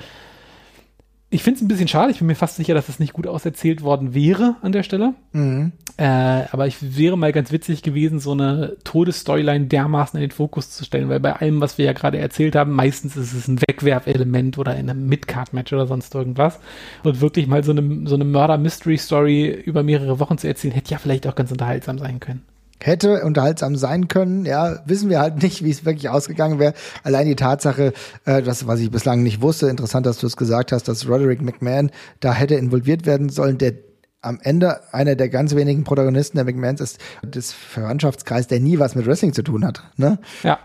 ich 1.28 1.42
finde 1.42 1.58
es 1.58 1.62
ein 1.62 1.68
bisschen 1.68 1.88
schade. 1.88 2.12
Ich 2.12 2.18
bin 2.18 2.28
mir 2.28 2.36
fast 2.36 2.54
sicher, 2.54 2.72
dass 2.72 2.84
es 2.84 2.94
das 2.94 2.98
nicht 3.00 3.12
gut 3.12 3.26
auserzählt 3.26 3.82
worden 3.82 4.14
wäre 4.14 4.56
an 4.62 4.70
der 4.70 4.84
Stelle. 4.84 5.14
Mhm. 5.32 5.72
Äh, 5.96 6.04
aber 6.04 6.68
ich 6.68 6.96
wäre 6.96 7.18
mal 7.18 7.32
ganz 7.32 7.50
witzig 7.50 7.82
gewesen, 7.82 8.20
so 8.20 8.32
eine 8.32 8.76
Todesstoryline 8.84 9.66
dermaßen 9.66 10.20
in 10.20 10.28
den 10.28 10.30
Fokus 10.30 10.70
zu 10.70 10.84
stellen, 10.84 11.08
weil 11.08 11.18
bei 11.18 11.32
allem, 11.34 11.60
was 11.60 11.78
wir 11.78 11.84
ja 11.84 11.94
gerade 11.94 12.18
erzählt 12.18 12.54
haben, 12.54 12.72
meistens 12.72 13.16
ist 13.16 13.32
es 13.32 13.48
ein 13.48 13.60
Wegwerfelement 13.60 14.56
oder 14.56 14.76
in 14.76 14.88
einem 14.88 15.08
Midcard-Match 15.08 15.72
oder 15.72 15.88
sonst 15.88 16.14
irgendwas. 16.14 16.60
Und 17.02 17.20
wirklich 17.20 17.48
mal 17.48 17.64
so 17.64 17.72
eine, 17.72 18.08
so 18.08 18.14
eine 18.14 18.24
Murder-Mystery-Story 18.24 19.62
über 19.64 19.82
mehrere 19.82 20.20
Wochen 20.20 20.38
zu 20.38 20.46
erzählen, 20.46 20.74
hätte 20.74 20.92
ja 20.92 20.98
vielleicht 20.98 21.26
auch 21.26 21.34
ganz 21.34 21.50
unterhaltsam 21.50 21.98
sein 21.98 22.20
können 22.20 22.44
hätte 22.82 23.24
unterhaltsam 23.24 23.76
sein 23.76 24.08
können. 24.08 24.44
Ja, 24.44 24.80
wissen 24.86 25.08
wir 25.10 25.20
halt 25.20 25.42
nicht, 25.42 25.64
wie 25.64 25.70
es 25.70 25.84
wirklich 25.84 26.08
ausgegangen 26.08 26.58
wäre. 26.58 26.74
Allein 27.02 27.26
die 27.26 27.36
Tatsache, 27.36 27.92
äh, 28.24 28.42
das, 28.42 28.66
was 28.66 28.80
ich 28.80 28.90
bislang 28.90 29.22
nicht 29.22 29.40
wusste, 29.42 29.68
interessant, 29.68 30.06
dass 30.06 30.18
du 30.18 30.26
es 30.26 30.36
gesagt 30.36 30.72
hast, 30.72 30.88
dass 30.88 31.08
Roderick 31.08 31.42
McMahon 31.42 31.90
da 32.20 32.32
hätte 32.32 32.54
involviert 32.54 33.06
werden 33.06 33.28
sollen, 33.28 33.58
der 33.58 33.74
am 34.22 34.40
Ende 34.42 34.80
einer 34.92 35.14
der 35.14 35.28
ganz 35.28 35.54
wenigen 35.54 35.84
Protagonisten 35.84 36.36
der 36.36 36.44
McMahons 36.44 36.80
ist 36.80 36.98
des 37.22 37.52
Verwandtschaftskreis, 37.52 38.48
der 38.48 38.60
nie 38.60 38.78
was 38.78 38.94
mit 38.94 39.06
Wrestling 39.06 39.32
zu 39.32 39.42
tun 39.42 39.64
hat. 39.64 39.82
Ne? 39.96 40.18
Ja. 40.42 40.58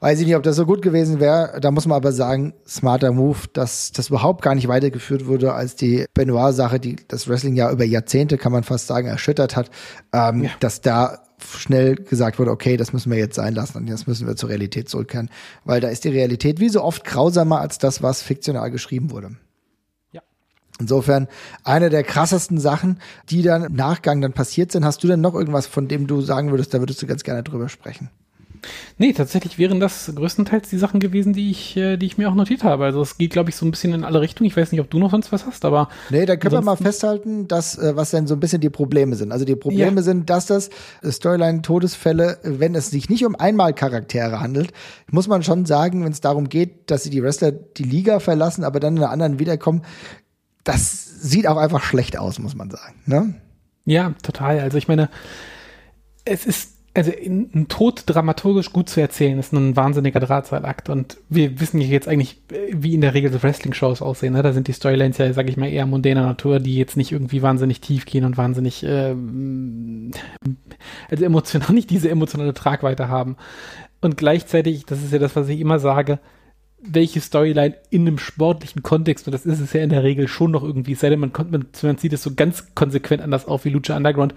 Weiß 0.00 0.20
ich 0.20 0.26
nicht, 0.26 0.36
ob 0.36 0.42
das 0.42 0.56
so 0.56 0.66
gut 0.66 0.82
gewesen 0.82 1.20
wäre. 1.20 1.58
Da 1.60 1.70
muss 1.70 1.86
man 1.86 1.96
aber 1.96 2.12
sagen, 2.12 2.54
smarter 2.66 3.12
Move, 3.12 3.38
dass 3.52 3.92
das 3.92 4.08
überhaupt 4.08 4.42
gar 4.42 4.54
nicht 4.54 4.68
weitergeführt 4.68 5.26
wurde 5.26 5.54
als 5.54 5.76
die 5.76 6.04
Benoit-Sache, 6.14 6.80
die 6.80 6.96
das 7.08 7.28
Wrestling 7.28 7.56
ja 7.56 7.70
über 7.70 7.84
Jahrzehnte, 7.84 8.36
kann 8.36 8.52
man 8.52 8.64
fast 8.64 8.86
sagen, 8.86 9.06
erschüttert 9.06 9.56
hat, 9.56 9.70
ähm, 10.12 10.44
ja. 10.44 10.50
dass 10.60 10.80
da 10.80 11.24
schnell 11.38 11.96
gesagt 11.96 12.38
wurde, 12.38 12.50
okay, 12.50 12.76
das 12.76 12.92
müssen 12.92 13.10
wir 13.10 13.18
jetzt 13.18 13.34
sein 13.36 13.54
lassen 13.54 13.78
und 13.78 13.86
jetzt 13.86 14.06
müssen 14.06 14.26
wir 14.26 14.36
zur 14.36 14.48
Realität 14.48 14.88
zurückkehren, 14.88 15.30
weil 15.64 15.80
da 15.80 15.88
ist 15.88 16.04
die 16.04 16.10
Realität 16.10 16.60
wie 16.60 16.68
so 16.68 16.82
oft 16.82 17.04
grausamer 17.04 17.60
als 17.60 17.78
das, 17.78 18.02
was 18.02 18.22
fiktional 18.22 18.70
geschrieben 18.70 19.10
wurde. 19.10 19.36
Ja. 20.12 20.22
Insofern 20.80 21.28
eine 21.62 21.90
der 21.90 22.02
krassesten 22.02 22.58
Sachen, 22.58 23.00
die 23.30 23.42
dann 23.42 23.64
im 23.64 23.74
Nachgang 23.74 24.20
dann 24.20 24.32
passiert 24.32 24.72
sind. 24.72 24.84
Hast 24.84 25.02
du 25.02 25.06
denn 25.06 25.20
noch 25.20 25.34
irgendwas, 25.34 25.66
von 25.66 25.88
dem 25.88 26.06
du 26.06 26.20
sagen 26.20 26.50
würdest, 26.50 26.74
da 26.74 26.78
würdest 26.78 27.02
du 27.02 27.06
ganz 27.06 27.24
gerne 27.24 27.42
drüber 27.42 27.68
sprechen? 27.68 28.10
Nee, 28.96 29.12
tatsächlich 29.12 29.58
wären 29.58 29.80
das 29.80 30.12
größtenteils 30.14 30.70
die 30.70 30.78
Sachen 30.78 31.00
gewesen, 31.00 31.32
die 31.32 31.50
ich, 31.50 31.76
äh, 31.76 31.96
die 31.96 32.06
ich 32.06 32.16
mir 32.16 32.30
auch 32.30 32.34
notiert 32.34 32.62
habe. 32.62 32.84
Also 32.84 33.02
es 33.02 33.18
geht, 33.18 33.32
glaube 33.32 33.50
ich, 33.50 33.56
so 33.56 33.66
ein 33.66 33.72
bisschen 33.72 33.92
in 33.92 34.04
alle 34.04 34.20
Richtungen. 34.20 34.46
Ich 34.46 34.56
weiß 34.56 34.70
nicht, 34.70 34.80
ob 34.80 34.88
du 34.88 35.00
noch 35.00 35.10
sonst 35.10 35.32
was 35.32 35.46
hast, 35.46 35.64
aber. 35.64 35.88
Nee, 36.10 36.26
da 36.26 36.36
können 36.36 36.54
wir 36.54 36.60
mal 36.60 36.76
festhalten, 36.76 37.48
dass, 37.48 37.76
äh, 37.76 37.96
was 37.96 38.12
denn 38.12 38.28
so 38.28 38.34
ein 38.34 38.40
bisschen 38.40 38.60
die 38.60 38.70
Probleme 38.70 39.16
sind. 39.16 39.32
Also 39.32 39.44
die 39.44 39.56
Probleme 39.56 39.96
ja. 39.96 40.02
sind, 40.02 40.30
dass 40.30 40.46
das 40.46 40.70
Storyline-Todesfälle, 41.04 42.38
wenn 42.44 42.76
es 42.76 42.90
sich 42.90 43.08
nicht 43.08 43.26
um 43.26 43.34
Einmalcharaktere 43.34 44.40
handelt, 44.40 44.72
muss 45.10 45.26
man 45.26 45.42
schon 45.42 45.66
sagen, 45.66 46.04
wenn 46.04 46.12
es 46.12 46.20
darum 46.20 46.48
geht, 46.48 46.88
dass 46.90 47.02
sie 47.02 47.10
die 47.10 47.22
Wrestler 47.22 47.50
die 47.50 47.82
Liga 47.82 48.20
verlassen, 48.20 48.62
aber 48.62 48.78
dann 48.78 48.96
in 48.96 49.02
einer 49.02 49.10
anderen 49.10 49.40
wiederkommen, 49.40 49.82
das 50.62 51.20
sieht 51.20 51.48
auch 51.48 51.56
einfach 51.56 51.82
schlecht 51.82 52.16
aus, 52.16 52.38
muss 52.38 52.54
man 52.54 52.70
sagen. 52.70 52.94
Ne? 53.06 53.34
Ja, 53.86 54.14
total. 54.22 54.60
Also 54.60 54.78
ich 54.78 54.86
meine, 54.86 55.10
es 56.24 56.46
ist 56.46 56.73
also 56.96 57.10
ein 57.10 57.66
Tod 57.68 58.04
dramaturgisch 58.06 58.72
gut 58.72 58.88
zu 58.88 59.00
erzählen, 59.00 59.38
ist 59.38 59.52
ein 59.52 59.74
wahnsinniger 59.74 60.20
Drahtseilakt. 60.20 60.88
Und 60.88 61.16
wir 61.28 61.60
wissen 61.60 61.80
ja 61.80 61.88
jetzt 61.88 62.06
eigentlich, 62.06 62.40
wie 62.70 62.94
in 62.94 63.00
der 63.00 63.14
Regel 63.14 63.32
so 63.32 63.42
Wrestling-Shows 63.42 64.00
aussehen. 64.00 64.34
Ne? 64.34 64.42
Da 64.42 64.52
sind 64.52 64.68
die 64.68 64.72
Storylines 64.72 65.18
ja, 65.18 65.32
sag 65.32 65.48
ich 65.48 65.56
mal, 65.56 65.68
eher 65.68 65.86
mondäner 65.86 66.22
Natur, 66.22 66.60
die 66.60 66.76
jetzt 66.76 66.96
nicht 66.96 67.10
irgendwie 67.10 67.42
wahnsinnig 67.42 67.80
tief 67.80 68.06
gehen 68.06 68.24
und 68.24 68.36
wahnsinnig, 68.36 68.84
äh, 68.84 69.14
also 71.10 71.24
emotional, 71.24 71.72
nicht 71.74 71.90
diese 71.90 72.10
emotionale 72.10 72.54
Tragweite 72.54 73.08
haben. 73.08 73.36
Und 74.00 74.16
gleichzeitig, 74.16 74.86
das 74.86 75.02
ist 75.02 75.12
ja 75.12 75.18
das, 75.18 75.34
was 75.34 75.48
ich 75.48 75.58
immer 75.58 75.80
sage, 75.80 76.20
welche 76.80 77.20
Storyline 77.20 77.74
in 77.90 78.02
einem 78.02 78.18
sportlichen 78.18 78.82
Kontext, 78.82 79.26
und 79.26 79.32
das 79.32 79.46
ist 79.46 79.58
es 79.58 79.72
ja 79.72 79.82
in 79.82 79.90
der 79.90 80.04
Regel 80.04 80.28
schon 80.28 80.50
noch 80.52 80.62
irgendwie, 80.62 80.94
sei 80.94 81.08
denn 81.08 81.18
man, 81.18 81.32
man, 81.50 81.66
man 81.82 81.96
sieht 81.96 82.12
es 82.12 82.22
so 82.22 82.34
ganz 82.34 82.74
konsequent 82.74 83.22
anders 83.22 83.46
auf 83.46 83.64
wie 83.64 83.70
Lucha 83.70 83.96
Underground, 83.96 84.34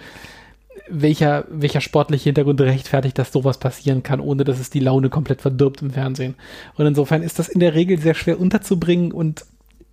welcher, 0.90 1.46
welcher 1.50 1.82
sportliche 1.82 2.26
Hintergrund 2.26 2.62
rechtfertigt, 2.62 3.18
dass 3.18 3.32
sowas 3.32 3.58
passieren 3.58 4.04
kann, 4.04 4.20
ohne 4.20 4.44
dass 4.44 4.60
es 4.60 4.70
die 4.70 4.80
Laune 4.80 5.10
komplett 5.10 5.42
verdirbt 5.42 5.82
im 5.82 5.92
Fernsehen. 5.92 6.36
Und 6.76 6.86
insofern 6.86 7.24
ist 7.24 7.40
das 7.40 7.50
in 7.50 7.60
der 7.60 7.74
Regel 7.74 8.00
sehr 8.00 8.16
schwer 8.16 8.40
unterzubringen 8.40 9.12
und 9.12 9.46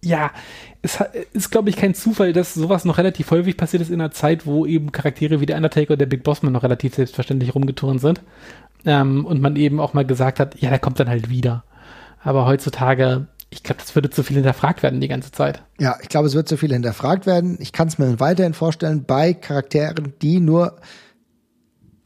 ja, 0.04 0.30
es 0.83 0.98
ist, 1.33 1.50
glaube 1.50 1.70
ich, 1.70 1.76
kein 1.76 1.94
Zufall, 1.94 2.33
dass 2.33 2.54
sowas 2.54 2.85
noch 2.85 2.98
relativ 2.98 3.30
häufig 3.30 3.57
passiert 3.57 3.83
ist 3.83 3.90
in 3.90 4.00
einer 4.00 4.11
Zeit, 4.11 4.44
wo 4.46 4.66
eben 4.66 4.92
Charaktere 4.92 5.40
wie 5.40 5.46
der 5.46 5.57
Undertaker 5.57 5.92
und 5.92 5.98
der 5.98 6.07
Big 6.07 6.22
Bossman 6.22 6.52
noch 6.52 6.62
relativ 6.62 6.94
selbstverständlich 6.94 7.54
rumgeturnt 7.54 8.02
sind. 8.02 8.21
Ähm, 8.85 9.25
und 9.25 9.40
man 9.40 9.56
eben 9.56 9.81
auch 9.81 9.94
mal 9.94 10.04
gesagt 10.04 10.40
hat, 10.40 10.60
ja, 10.60 10.69
der 10.69 10.79
kommt 10.79 11.00
dann 11.00 11.08
halt 11.08 11.31
wieder. 11.31 11.64
Aber 12.23 12.44
heutzutage 12.44 13.27
ich 13.55 13.63
glaube, 13.63 13.81
das 13.81 13.94
würde 13.94 14.11
zu 14.11 14.23
viel 14.23 14.37
hinterfragt 14.37 14.83
werden 14.83 15.00
die 15.00 15.09
ganze 15.09 15.33
Zeit. 15.33 15.63
Ja, 15.79 15.96
ich 16.02 16.09
glaube, 16.09 16.27
es 16.27 16.35
wird 16.35 16.48
zu 16.48 16.57
viel 16.57 16.73
hinterfragt 16.73 17.27
werden. 17.27 17.57
Ich 17.61 17.73
kann 17.73 17.88
es 17.88 17.98
mir 17.98 18.21
weiterhin 18.21 18.55
vorstellen 18.55 19.05
bei 19.05 19.33
Charakteren, 19.33 20.13
die 20.21 20.40
nur 20.40 20.77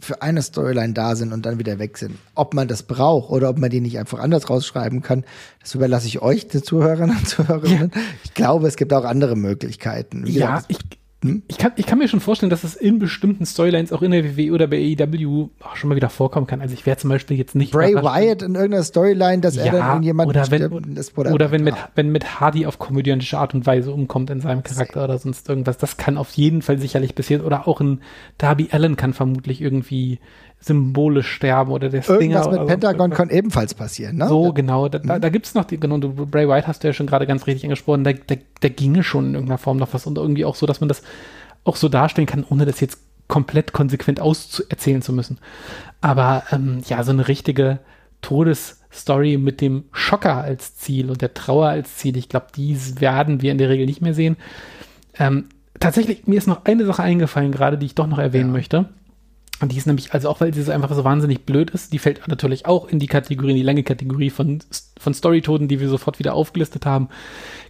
für 0.01 0.23
eine 0.23 0.43
Storyline 0.43 0.93
da 0.93 1.17
sind 1.17 1.33
und 1.33 1.45
dann 1.45 1.59
wieder 1.59 1.79
weg 1.79 1.99
sind. 1.99 2.17
Ob 2.35 2.55
man 2.55 2.69
das 2.69 2.85
braucht 2.85 3.31
oder 3.31 3.51
ob 3.51 3.59
man 3.59 3.71
die 3.71 3.81
nicht 3.81 3.99
einfach 3.99 4.21
anders 4.21 4.49
rausschreiben 4.49 5.03
kann, 5.03 5.25
das 5.61 5.75
überlasse 5.75 6.07
ich 6.07 6.23
euch, 6.23 6.47
den 6.47 6.63
Zuhörern 6.63 7.11
und 7.11 7.29
Zuhörerinnen. 7.29 7.91
Ja. 7.95 8.01
Ich 8.23 8.35
glaube, 8.35 8.69
es 8.69 8.77
gibt 8.77 8.93
auch 8.93 9.05
andere 9.05 9.35
Möglichkeiten. 9.35 10.27
Wie 10.27 10.39
ja, 10.39 10.63
ich, 10.69 10.79
hm? 11.25 11.43
Ich, 11.49 11.59
kann, 11.59 11.73
ich 11.75 11.85
kann 11.85 11.99
mir 11.99 12.07
schon 12.07 12.21
vorstellen, 12.21 12.51
dass 12.51 12.63
es 12.63 12.77
in 12.77 13.01
bestimmten 13.01 13.45
Storylines 13.45 13.93
auch 13.93 14.03
in 14.03 14.13
der 14.13 14.37
WWE 14.37 14.53
oder 14.53 14.69
bei 14.69 14.77
AEW 14.77 15.49
auch 15.61 15.75
schon 15.75 15.89
mal 15.89 15.97
wieder 15.97 16.11
vorkommen 16.11 16.47
kann. 16.47 16.61
Also 16.61 16.75
ich 16.75 16.87
wäre 16.87 16.97
zum 16.97 17.11
Beispiel 17.11 17.37
jetzt 17.37 17.57
nicht. 17.57 17.73
Bray 17.73 17.95
Wyatt 17.95 18.43
in 18.43 18.55
irgendeiner 18.55 18.85
Storyline, 18.85 19.41
dass 19.41 19.57
ja, 19.57 19.65
er 19.65 19.73
dann 19.73 20.03
jemanden 20.05 20.31
oder 20.31 20.49
wenn, 20.51 20.97
ist, 20.97 21.19
oder, 21.19 21.33
oder 21.33 21.51
wenn, 21.51 21.65
mit, 21.65 21.75
wenn 21.97 22.11
mit 22.11 22.41
Hardy 22.41 22.67
auf 22.67 22.79
komödiantische 22.79 23.37
Art 23.37 23.53
und 23.53 23.67
Weise 23.67 23.91
umkommt 23.91 24.31
in 24.31 24.41
seinem 24.41 24.63
Charakter 24.63 25.03
oder 25.03 25.19
sonst 25.19 25.49
irgendwas. 25.49 25.77
Das 25.77 25.97
kann 25.97 26.19
auf 26.19 26.31
jeden 26.35 26.63
Fall 26.63 26.79
sicherlich 26.79 27.17
passieren. 27.17 27.43
Oder 27.43 27.67
auch 27.67 27.81
ein 27.81 28.01
Darby 28.39 28.69
Allen 28.71 28.95
kann 28.97 29.13
vermutlich 29.13 29.61
irgendwie 29.61 30.21
symbolisch 30.61 31.31
sterben 31.31 31.71
oder 31.71 31.89
der 31.89 32.03
Stinger. 32.03 32.21
Irgendwas 32.21 32.51
mit 32.51 32.67
Pentagon 32.67 33.11
so. 33.11 33.17
kann 33.17 33.31
ebenfalls 33.31 33.75
passieren, 33.75 34.17
ne? 34.17 34.29
So, 34.29 34.53
genau. 34.53 34.89
Da, 34.89 34.99
mhm. 34.99 35.21
da 35.21 35.29
gibt 35.29 35.47
es 35.47 35.55
noch, 35.55 35.65
die, 35.65 35.79
genau, 35.79 35.99
Bray 35.99 36.49
White 36.49 36.67
hast 36.67 36.83
du 36.83 36.89
ja 36.89 36.93
schon 36.93 37.07
gerade 37.07 37.27
ganz 37.27 37.47
richtig 37.47 37.65
angesprochen, 37.65 38.05
da, 38.05 38.13
da, 38.13 38.35
da 38.61 38.69
ginge 38.69 39.05
schon 39.05 39.29
in 39.29 39.35
irgendeiner 39.35 39.59
Form 39.59 39.77
noch 39.77 39.95
was 39.95 40.07
und 40.07 40.19
irgendwie 40.19 40.45
auch 40.45 40.57
so, 40.57 40.67
dass 40.67 40.81
man 40.81 40.89
das 40.89 41.03
auch 41.65 41.77
so 41.77 41.89
darstellen 41.89 42.27
kann, 42.27 42.45
ohne 42.49 42.67
das 42.67 42.81
jetzt 42.81 42.99
komplett 43.29 43.73
konsequent 43.73 44.21
auserzählen 44.21 45.03
zu 45.03 45.13
müssen. 45.13 45.39
Aber 46.01 46.45
ähm, 46.51 46.81
ja, 46.87 47.05
so 47.05 47.13
eine 47.13 47.29
richtige 47.29 47.79
Todesstory 48.23 49.37
mit 49.37 49.61
dem 49.61 49.85
Schocker 49.93 50.39
als 50.39 50.77
Ziel 50.77 51.11
und 51.11 51.23
der 51.23 51.35
Trauer 51.35 51.69
als 51.69 51.97
Ziel, 51.97 52.17
ich 52.17 52.29
glaube, 52.29 52.47
die 52.57 52.77
werden 53.01 53.43
wir 53.43 53.53
in 53.53 53.59
der 53.59 53.69
Regel 53.69 53.87
nicht 53.87 54.03
mehr 54.03 54.15
sehen. 54.15 54.37
Ähm, 55.19 55.47
tatsächlich, 55.79 56.27
mir 56.27 56.39
ist 56.39 56.47
noch 56.47 56.65
eine 56.65 56.85
Sache 56.87 57.03
eingefallen 57.03 57.53
gerade, 57.53 57.79
die 57.79 57.87
ich 57.87 57.95
doch 57.95 58.07
noch 58.07 58.19
erwähnen 58.19 58.49
ja. 58.49 58.53
möchte. 58.53 58.89
Und 59.61 59.73
die 59.73 59.77
ist 59.77 59.87
nämlich, 59.87 60.13
also 60.13 60.29
auch 60.29 60.41
weil 60.41 60.55
sie 60.55 60.63
so 60.63 60.71
einfach 60.71 60.95
so 60.95 61.05
wahnsinnig 61.05 61.45
blöd 61.45 61.71
ist, 61.71 61.93
die 61.93 61.99
fällt 61.99 62.27
natürlich 62.29 62.67
auch 62.67 62.89
in 62.89 62.99
die 62.99 63.09
Kategorie, 63.09 63.51
in 63.51 63.57
die 63.57 63.63
lange 63.63 63.83
Kategorie 63.83 64.31
von, 64.31 64.61
von 64.99 65.15
Storytoden, 65.15 65.67
die 65.67 65.81
wir 65.81 65.89
sofort 65.89 66.19
wieder 66.19 66.35
aufgelistet 66.35 66.87
haben. 66.87 67.09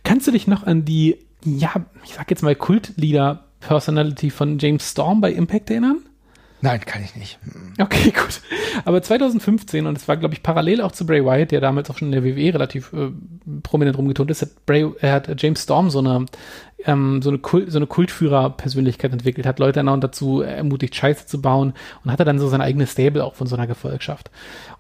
Kannst 0.04 0.26
du 0.26 0.30
dich 0.30 0.46
noch 0.46 0.64
an 0.64 0.84
die, 0.84 1.16
ja, 1.44 1.86
ich 2.04 2.14
sag 2.14 2.30
jetzt 2.30 2.42
mal 2.42 2.54
Kultlieder-Personality 2.54 4.30
von 4.30 4.58
James 4.58 4.90
Storm 4.90 5.20
bei 5.20 5.32
Impact 5.32 5.70
erinnern? 5.70 6.02
Nein, 6.60 6.80
kann 6.80 7.04
ich 7.04 7.14
nicht. 7.14 7.38
Okay, 7.80 8.10
gut. 8.16 8.40
Aber 8.84 9.00
2015, 9.00 9.86
und 9.86 9.96
es 9.96 10.08
war, 10.08 10.16
glaube 10.16 10.34
ich, 10.34 10.42
parallel 10.42 10.80
auch 10.80 10.90
zu 10.90 11.06
Bray 11.06 11.24
Wyatt, 11.24 11.52
der 11.52 11.60
damals 11.60 11.88
auch 11.88 11.98
schon 11.98 12.12
in 12.12 12.12
der 12.12 12.24
WWE 12.24 12.54
relativ 12.54 12.92
äh, 12.92 13.10
prominent 13.62 13.96
rumgetont 13.96 14.30
ist, 14.30 14.42
hat, 14.42 14.66
Bray, 14.66 14.90
er 15.00 15.12
hat 15.12 15.40
James 15.40 15.62
Storm 15.62 15.88
so 15.90 16.00
eine, 16.00 16.26
ähm, 16.84 17.22
so 17.22 17.30
eine, 17.30 17.38
Kult, 17.38 17.70
so 17.70 17.78
eine 17.78 17.86
Kultführer-Persönlichkeit 17.86 19.12
entwickelt, 19.12 19.46
hat 19.46 19.60
Leute 19.60 19.84
dann 19.84 20.00
dazu 20.00 20.40
ermutigt, 20.40 20.96
Scheiße 20.96 21.26
zu 21.26 21.40
bauen 21.40 21.74
und 22.04 22.10
hatte 22.10 22.24
dann 22.24 22.40
so 22.40 22.48
sein 22.48 22.60
eigenes 22.60 22.90
Stable 22.90 23.24
auch 23.24 23.36
von 23.36 23.46
so 23.46 23.54
einer 23.54 23.68
Gefolgschaft. 23.68 24.30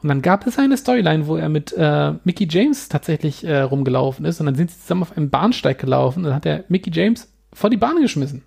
Und 0.02 0.08
dann 0.08 0.20
gab 0.20 0.46
es 0.48 0.58
eine 0.58 0.76
Storyline, 0.76 1.28
wo 1.28 1.36
er 1.36 1.48
mit 1.48 1.72
äh, 1.76 2.14
Mickey 2.24 2.48
James 2.50 2.88
tatsächlich 2.88 3.44
äh, 3.44 3.60
rumgelaufen 3.60 4.24
ist 4.24 4.40
und 4.40 4.46
dann 4.46 4.56
sind 4.56 4.72
sie 4.72 4.80
zusammen 4.80 5.02
auf 5.02 5.16
einem 5.16 5.30
Bahnsteig 5.30 5.78
gelaufen 5.78 6.20
und 6.20 6.24
dann 6.24 6.34
hat 6.34 6.46
er 6.46 6.64
Mickey 6.68 6.90
James 6.92 7.32
vor 7.52 7.70
die 7.70 7.76
Bahn 7.76 8.02
geschmissen. 8.02 8.42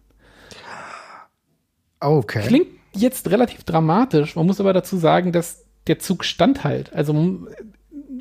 Okay. 2.01 2.41
Klingt 2.47 2.80
jetzt 2.93 3.29
relativ 3.29 3.63
dramatisch. 3.63 4.35
Man 4.35 4.45
muss 4.45 4.59
aber 4.59 4.73
dazu 4.73 4.97
sagen, 4.97 5.31
dass 5.31 5.65
der 5.87 5.99
Zug 5.99 6.23
standhält. 6.23 6.93
Also 6.93 7.47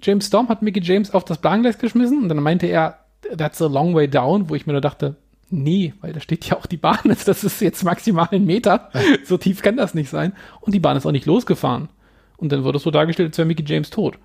James 0.03 0.27
Storm 0.27 0.49
hat 0.49 0.63
Mickey 0.63 0.81
James 0.83 1.13
auf 1.13 1.25
das 1.25 1.39
Bahngleis 1.39 1.79
geschmissen 1.79 2.23
und 2.23 2.29
dann 2.29 2.43
meinte 2.43 2.67
er, 2.67 2.99
that's 3.37 3.61
a 3.61 3.67
long 3.67 3.95
way 3.95 4.09
down, 4.09 4.49
wo 4.49 4.55
ich 4.55 4.67
mir 4.67 4.73
nur 4.73 4.81
dachte, 4.81 5.17
nee, 5.51 5.95
weil 6.01 6.13
da 6.13 6.21
steht 6.21 6.47
ja 6.47 6.57
auch 6.57 6.67
die 6.67 6.77
Bahn, 6.77 7.17
das 7.27 7.45
ist 7.45 7.61
jetzt 7.61 7.85
maximal 7.85 8.29
ein 8.31 8.47
Meter, 8.47 8.91
so 9.25 9.37
tief 9.37 9.63
kann 9.63 9.77
das 9.77 9.95
nicht 9.95 10.11
sein. 10.11 10.33
Und 10.61 10.75
die 10.75 10.81
Bahn 10.81 10.97
ist 10.97 11.07
auch 11.07 11.13
nicht 11.13 11.27
losgefahren. 11.27 11.89
Und 12.37 12.53
dann 12.53 12.65
wurde 12.65 12.79
es 12.79 12.85
so 12.85 12.91
dargestellt, 12.91 13.31
als 13.31 13.39
wäre 13.39 13.47
Mickey 13.47 13.65
James 13.67 13.91
tot. 13.91 14.19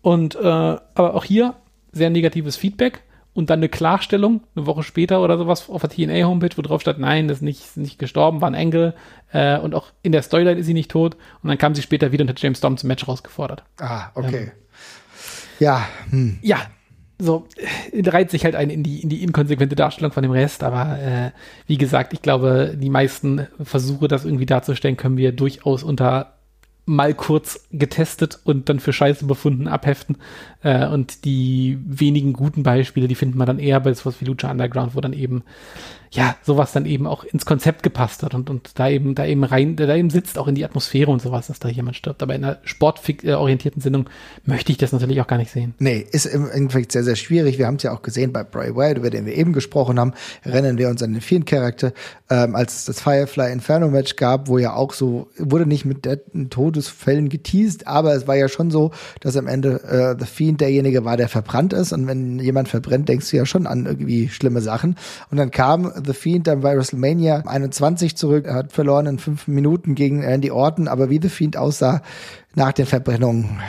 Und 0.00 0.34
äh, 0.34 0.40
aber 0.40 1.14
auch 1.14 1.24
hier 1.24 1.54
sehr 1.92 2.10
negatives 2.10 2.56
Feedback 2.56 3.04
und 3.34 3.50
dann 3.50 3.60
eine 3.60 3.68
Klarstellung, 3.68 4.42
eine 4.54 4.66
Woche 4.66 4.82
später 4.82 5.22
oder 5.22 5.38
sowas 5.38 5.68
auf 5.70 5.80
der 5.80 5.90
TNA-Homepage, 5.90 6.56
wo 6.56 6.62
drauf 6.62 6.82
stand, 6.82 6.98
nein, 6.98 7.28
das 7.28 7.38
ist 7.38 7.42
nicht, 7.42 7.76
nicht 7.76 7.98
gestorben, 7.98 8.40
war 8.40 8.50
ein 8.50 8.54
Engel 8.54 8.94
äh, 9.32 9.58
und 9.58 9.74
auch 9.74 9.86
in 10.02 10.12
der 10.12 10.22
Storyline 10.22 10.60
ist 10.60 10.66
sie 10.66 10.74
nicht 10.74 10.90
tot 10.90 11.16
und 11.42 11.48
dann 11.48 11.58
kam 11.58 11.74
sie 11.74 11.82
später 11.82 12.12
wieder 12.12 12.22
und 12.22 12.28
hat 12.28 12.40
James 12.40 12.58
Storm 12.58 12.76
zum 12.76 12.88
Match 12.88 13.06
rausgefordert. 13.08 13.64
Ah, 13.80 14.10
okay. 14.14 14.44
Ähm, 14.44 14.50
ja. 15.58 15.86
Hm. 16.10 16.38
Ja, 16.42 16.58
so 17.18 17.46
äh, 17.92 18.08
reiht 18.08 18.30
sich 18.30 18.44
halt 18.44 18.54
ein 18.54 18.68
in 18.68 18.82
die, 18.82 19.00
in 19.00 19.08
die 19.08 19.22
inkonsequente 19.22 19.76
Darstellung 19.76 20.12
von 20.12 20.22
dem 20.22 20.32
Rest, 20.32 20.62
aber 20.62 20.98
äh, 20.98 21.30
wie 21.66 21.78
gesagt, 21.78 22.12
ich 22.12 22.20
glaube, 22.20 22.74
die 22.76 22.90
meisten 22.90 23.46
Versuche, 23.62 24.08
das 24.08 24.24
irgendwie 24.24 24.46
darzustellen, 24.46 24.96
können 24.96 25.16
wir 25.16 25.32
durchaus 25.32 25.82
unter 25.82 26.34
mal 26.84 27.14
kurz 27.14 27.66
getestet 27.70 28.40
und 28.44 28.68
dann 28.68 28.80
für 28.80 28.92
Scheiße 28.92 29.24
befunden 29.24 29.68
abheften. 29.68 30.16
Äh, 30.62 30.86
und 30.88 31.24
die 31.24 31.78
wenigen 31.84 32.32
guten 32.32 32.62
Beispiele, 32.62 33.08
die 33.08 33.14
finden 33.14 33.38
wir 33.38 33.46
dann 33.46 33.58
eher 33.58 33.80
bei 33.80 33.92
sowas 33.94 34.20
wie 34.20 34.24
Lucha 34.24 34.50
Underground, 34.50 34.94
wo 34.94 35.00
dann 35.00 35.12
eben 35.12 35.44
ja, 36.14 36.36
sowas 36.42 36.72
dann 36.72 36.84
eben 36.84 37.06
auch 37.06 37.24
ins 37.24 37.46
Konzept 37.46 37.82
gepasst 37.82 38.22
hat 38.22 38.34
und, 38.34 38.50
und 38.50 38.78
da 38.78 38.88
eben, 38.88 39.14
da 39.14 39.24
eben 39.24 39.44
rein, 39.44 39.76
da 39.76 39.94
eben 39.94 40.10
sitzt 40.10 40.38
auch 40.38 40.46
in 40.46 40.54
die 40.54 40.64
Atmosphäre 40.64 41.10
und 41.10 41.22
sowas, 41.22 41.46
dass 41.46 41.58
da 41.58 41.70
jemand 41.70 41.96
stirbt. 41.96 42.22
Aber 42.22 42.34
in 42.34 42.44
einer 42.44 42.58
sportorientierten 42.64 43.80
Sendung 43.80 44.10
möchte 44.44 44.72
ich 44.72 44.78
das 44.78 44.92
natürlich 44.92 45.22
auch 45.22 45.26
gar 45.26 45.38
nicht 45.38 45.50
sehen. 45.50 45.74
Nee, 45.78 46.06
ist 46.10 46.26
im 46.26 46.50
Endeffekt 46.50 46.92
sehr, 46.92 47.02
sehr 47.02 47.16
schwierig. 47.16 47.56
Wir 47.58 47.66
haben 47.66 47.76
es 47.76 47.82
ja 47.82 47.94
auch 47.94 48.02
gesehen 48.02 48.30
bei 48.30 48.44
Bray 48.44 48.76
Wyatt, 48.76 48.98
über 48.98 49.08
den 49.08 49.24
wir 49.24 49.34
eben 49.34 49.54
gesprochen 49.54 49.98
haben, 49.98 50.12
erinnern 50.42 50.76
wir 50.76 50.90
uns 50.90 51.02
an 51.02 51.12
den 51.12 51.22
vielen 51.22 51.46
Charakter, 51.46 51.94
ähm, 52.28 52.54
als 52.54 52.76
es 52.76 52.84
das 52.84 53.00
Firefly 53.00 53.50
Inferno 53.50 53.88
Match 53.88 54.16
gab, 54.16 54.48
wo 54.48 54.58
ja 54.58 54.74
auch 54.74 54.92
so, 54.92 55.28
wurde 55.38 55.64
nicht 55.64 55.86
mit 55.86 56.06
Todesfällen 56.50 57.30
geteased, 57.30 57.86
aber 57.86 58.14
es 58.14 58.26
war 58.26 58.36
ja 58.36 58.48
schon 58.48 58.70
so, 58.70 58.90
dass 59.20 59.34
am 59.38 59.46
Ende 59.46 59.82
äh, 59.84 60.16
The 60.18 60.26
Fiend 60.26 60.60
derjenige 60.60 61.06
war, 61.06 61.16
der 61.16 61.28
verbrannt 61.28 61.72
ist. 61.72 61.92
Und 61.92 62.06
wenn 62.06 62.38
jemand 62.38 62.68
verbrennt, 62.68 63.08
denkst 63.08 63.30
du 63.30 63.38
ja 63.38 63.46
schon 63.46 63.66
an 63.66 63.86
irgendwie 63.86 64.28
schlimme 64.28 64.60
Sachen. 64.60 64.96
Und 65.30 65.38
dann 65.38 65.50
kam 65.50 65.90
The 66.04 66.12
Fiend 66.12 66.46
dann 66.46 66.60
bei 66.60 66.76
WrestleMania 66.76 67.42
21 67.46 68.16
zurück. 68.16 68.46
Er 68.46 68.54
hat 68.54 68.72
verloren 68.72 69.06
in 69.06 69.18
fünf 69.18 69.48
Minuten 69.48 69.94
gegen 69.94 70.24
Randy 70.24 70.50
Orton, 70.50 70.88
aber 70.88 71.10
wie 71.10 71.20
The 71.20 71.28
Fiend 71.28 71.56
aussah 71.56 72.02
nach 72.54 72.72
den 72.72 72.86
Verbrennungen, 72.86 73.60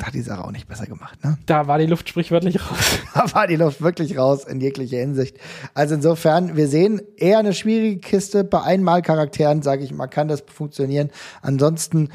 hat 0.00 0.14
die 0.14 0.22
Sache 0.22 0.44
auch 0.44 0.50
nicht 0.50 0.68
besser 0.68 0.86
gemacht. 0.86 1.22
Ne? 1.22 1.38
Da 1.46 1.66
war 1.66 1.78
die 1.78 1.86
Luft 1.86 2.08
sprichwörtlich 2.08 2.60
raus. 2.60 2.98
da 3.14 3.32
war 3.34 3.46
die 3.46 3.56
Luft 3.56 3.82
wirklich 3.82 4.16
raus 4.16 4.44
in 4.44 4.60
jeglicher 4.60 4.98
Hinsicht. 4.98 5.36
Also 5.74 5.94
insofern, 5.94 6.56
wir 6.56 6.68
sehen 6.68 7.02
eher 7.16 7.38
eine 7.38 7.52
schwierige 7.52 8.00
Kiste. 8.00 8.44
Bei 8.44 8.62
Einmalcharakteren, 8.62 9.62
sage 9.62 9.84
ich 9.84 9.92
mal, 9.92 10.06
kann 10.06 10.28
das 10.28 10.42
funktionieren. 10.46 11.10
Ansonsten 11.42 12.08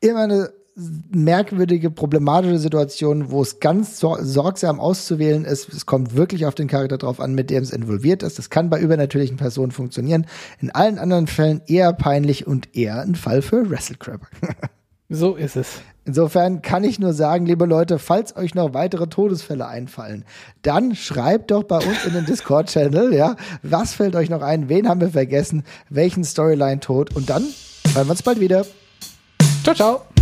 immer 0.00 0.24
eine 0.24 0.52
merkwürdige, 0.76 1.90
problematische 1.90 2.58
Situation, 2.58 3.30
wo 3.30 3.40
es 3.40 3.60
ganz 3.60 3.98
sor 3.98 4.22
sorgsam 4.22 4.78
auszuwählen 4.78 5.44
ist. 5.44 5.72
Es 5.72 5.86
kommt 5.86 6.14
wirklich 6.14 6.44
auf 6.44 6.54
den 6.54 6.68
Charakter 6.68 6.98
drauf 6.98 7.18
an, 7.18 7.34
mit 7.34 7.48
dem 7.48 7.62
es 7.62 7.70
involviert 7.70 8.22
ist. 8.22 8.38
Das 8.38 8.50
kann 8.50 8.68
bei 8.68 8.78
übernatürlichen 8.78 9.38
Personen 9.38 9.72
funktionieren. 9.72 10.26
In 10.60 10.70
allen 10.70 10.98
anderen 10.98 11.28
Fällen 11.28 11.62
eher 11.66 11.94
peinlich 11.94 12.46
und 12.46 12.76
eher 12.76 13.00
ein 13.00 13.14
Fall 13.14 13.40
für 13.40 13.70
WrestleCrab. 13.70 14.20
so 15.08 15.34
ist 15.34 15.56
es. 15.56 15.80
Insofern 16.04 16.60
kann 16.60 16.84
ich 16.84 16.98
nur 16.98 17.14
sagen, 17.14 17.46
liebe 17.46 17.64
Leute, 17.64 17.98
falls 17.98 18.36
euch 18.36 18.54
noch 18.54 18.74
weitere 18.74 19.08
Todesfälle 19.08 19.66
einfallen, 19.66 20.24
dann 20.62 20.94
schreibt 20.94 21.50
doch 21.50 21.64
bei 21.64 21.78
uns 21.78 22.04
in 22.04 22.12
den 22.12 22.26
Discord-Channel, 22.26 23.14
ja, 23.14 23.34
was 23.62 23.94
fällt 23.94 24.14
euch 24.14 24.28
noch 24.28 24.42
ein, 24.42 24.68
wen 24.68 24.88
haben 24.88 25.00
wir 25.00 25.08
vergessen, 25.08 25.64
welchen 25.88 26.22
Storyline-Tod 26.22 27.16
und 27.16 27.28
dann 27.28 27.42
hören 27.94 28.06
wir 28.06 28.10
uns 28.10 28.22
bald 28.22 28.40
wieder. 28.40 28.64
Ciao, 29.64 29.74
ciao. 29.74 30.15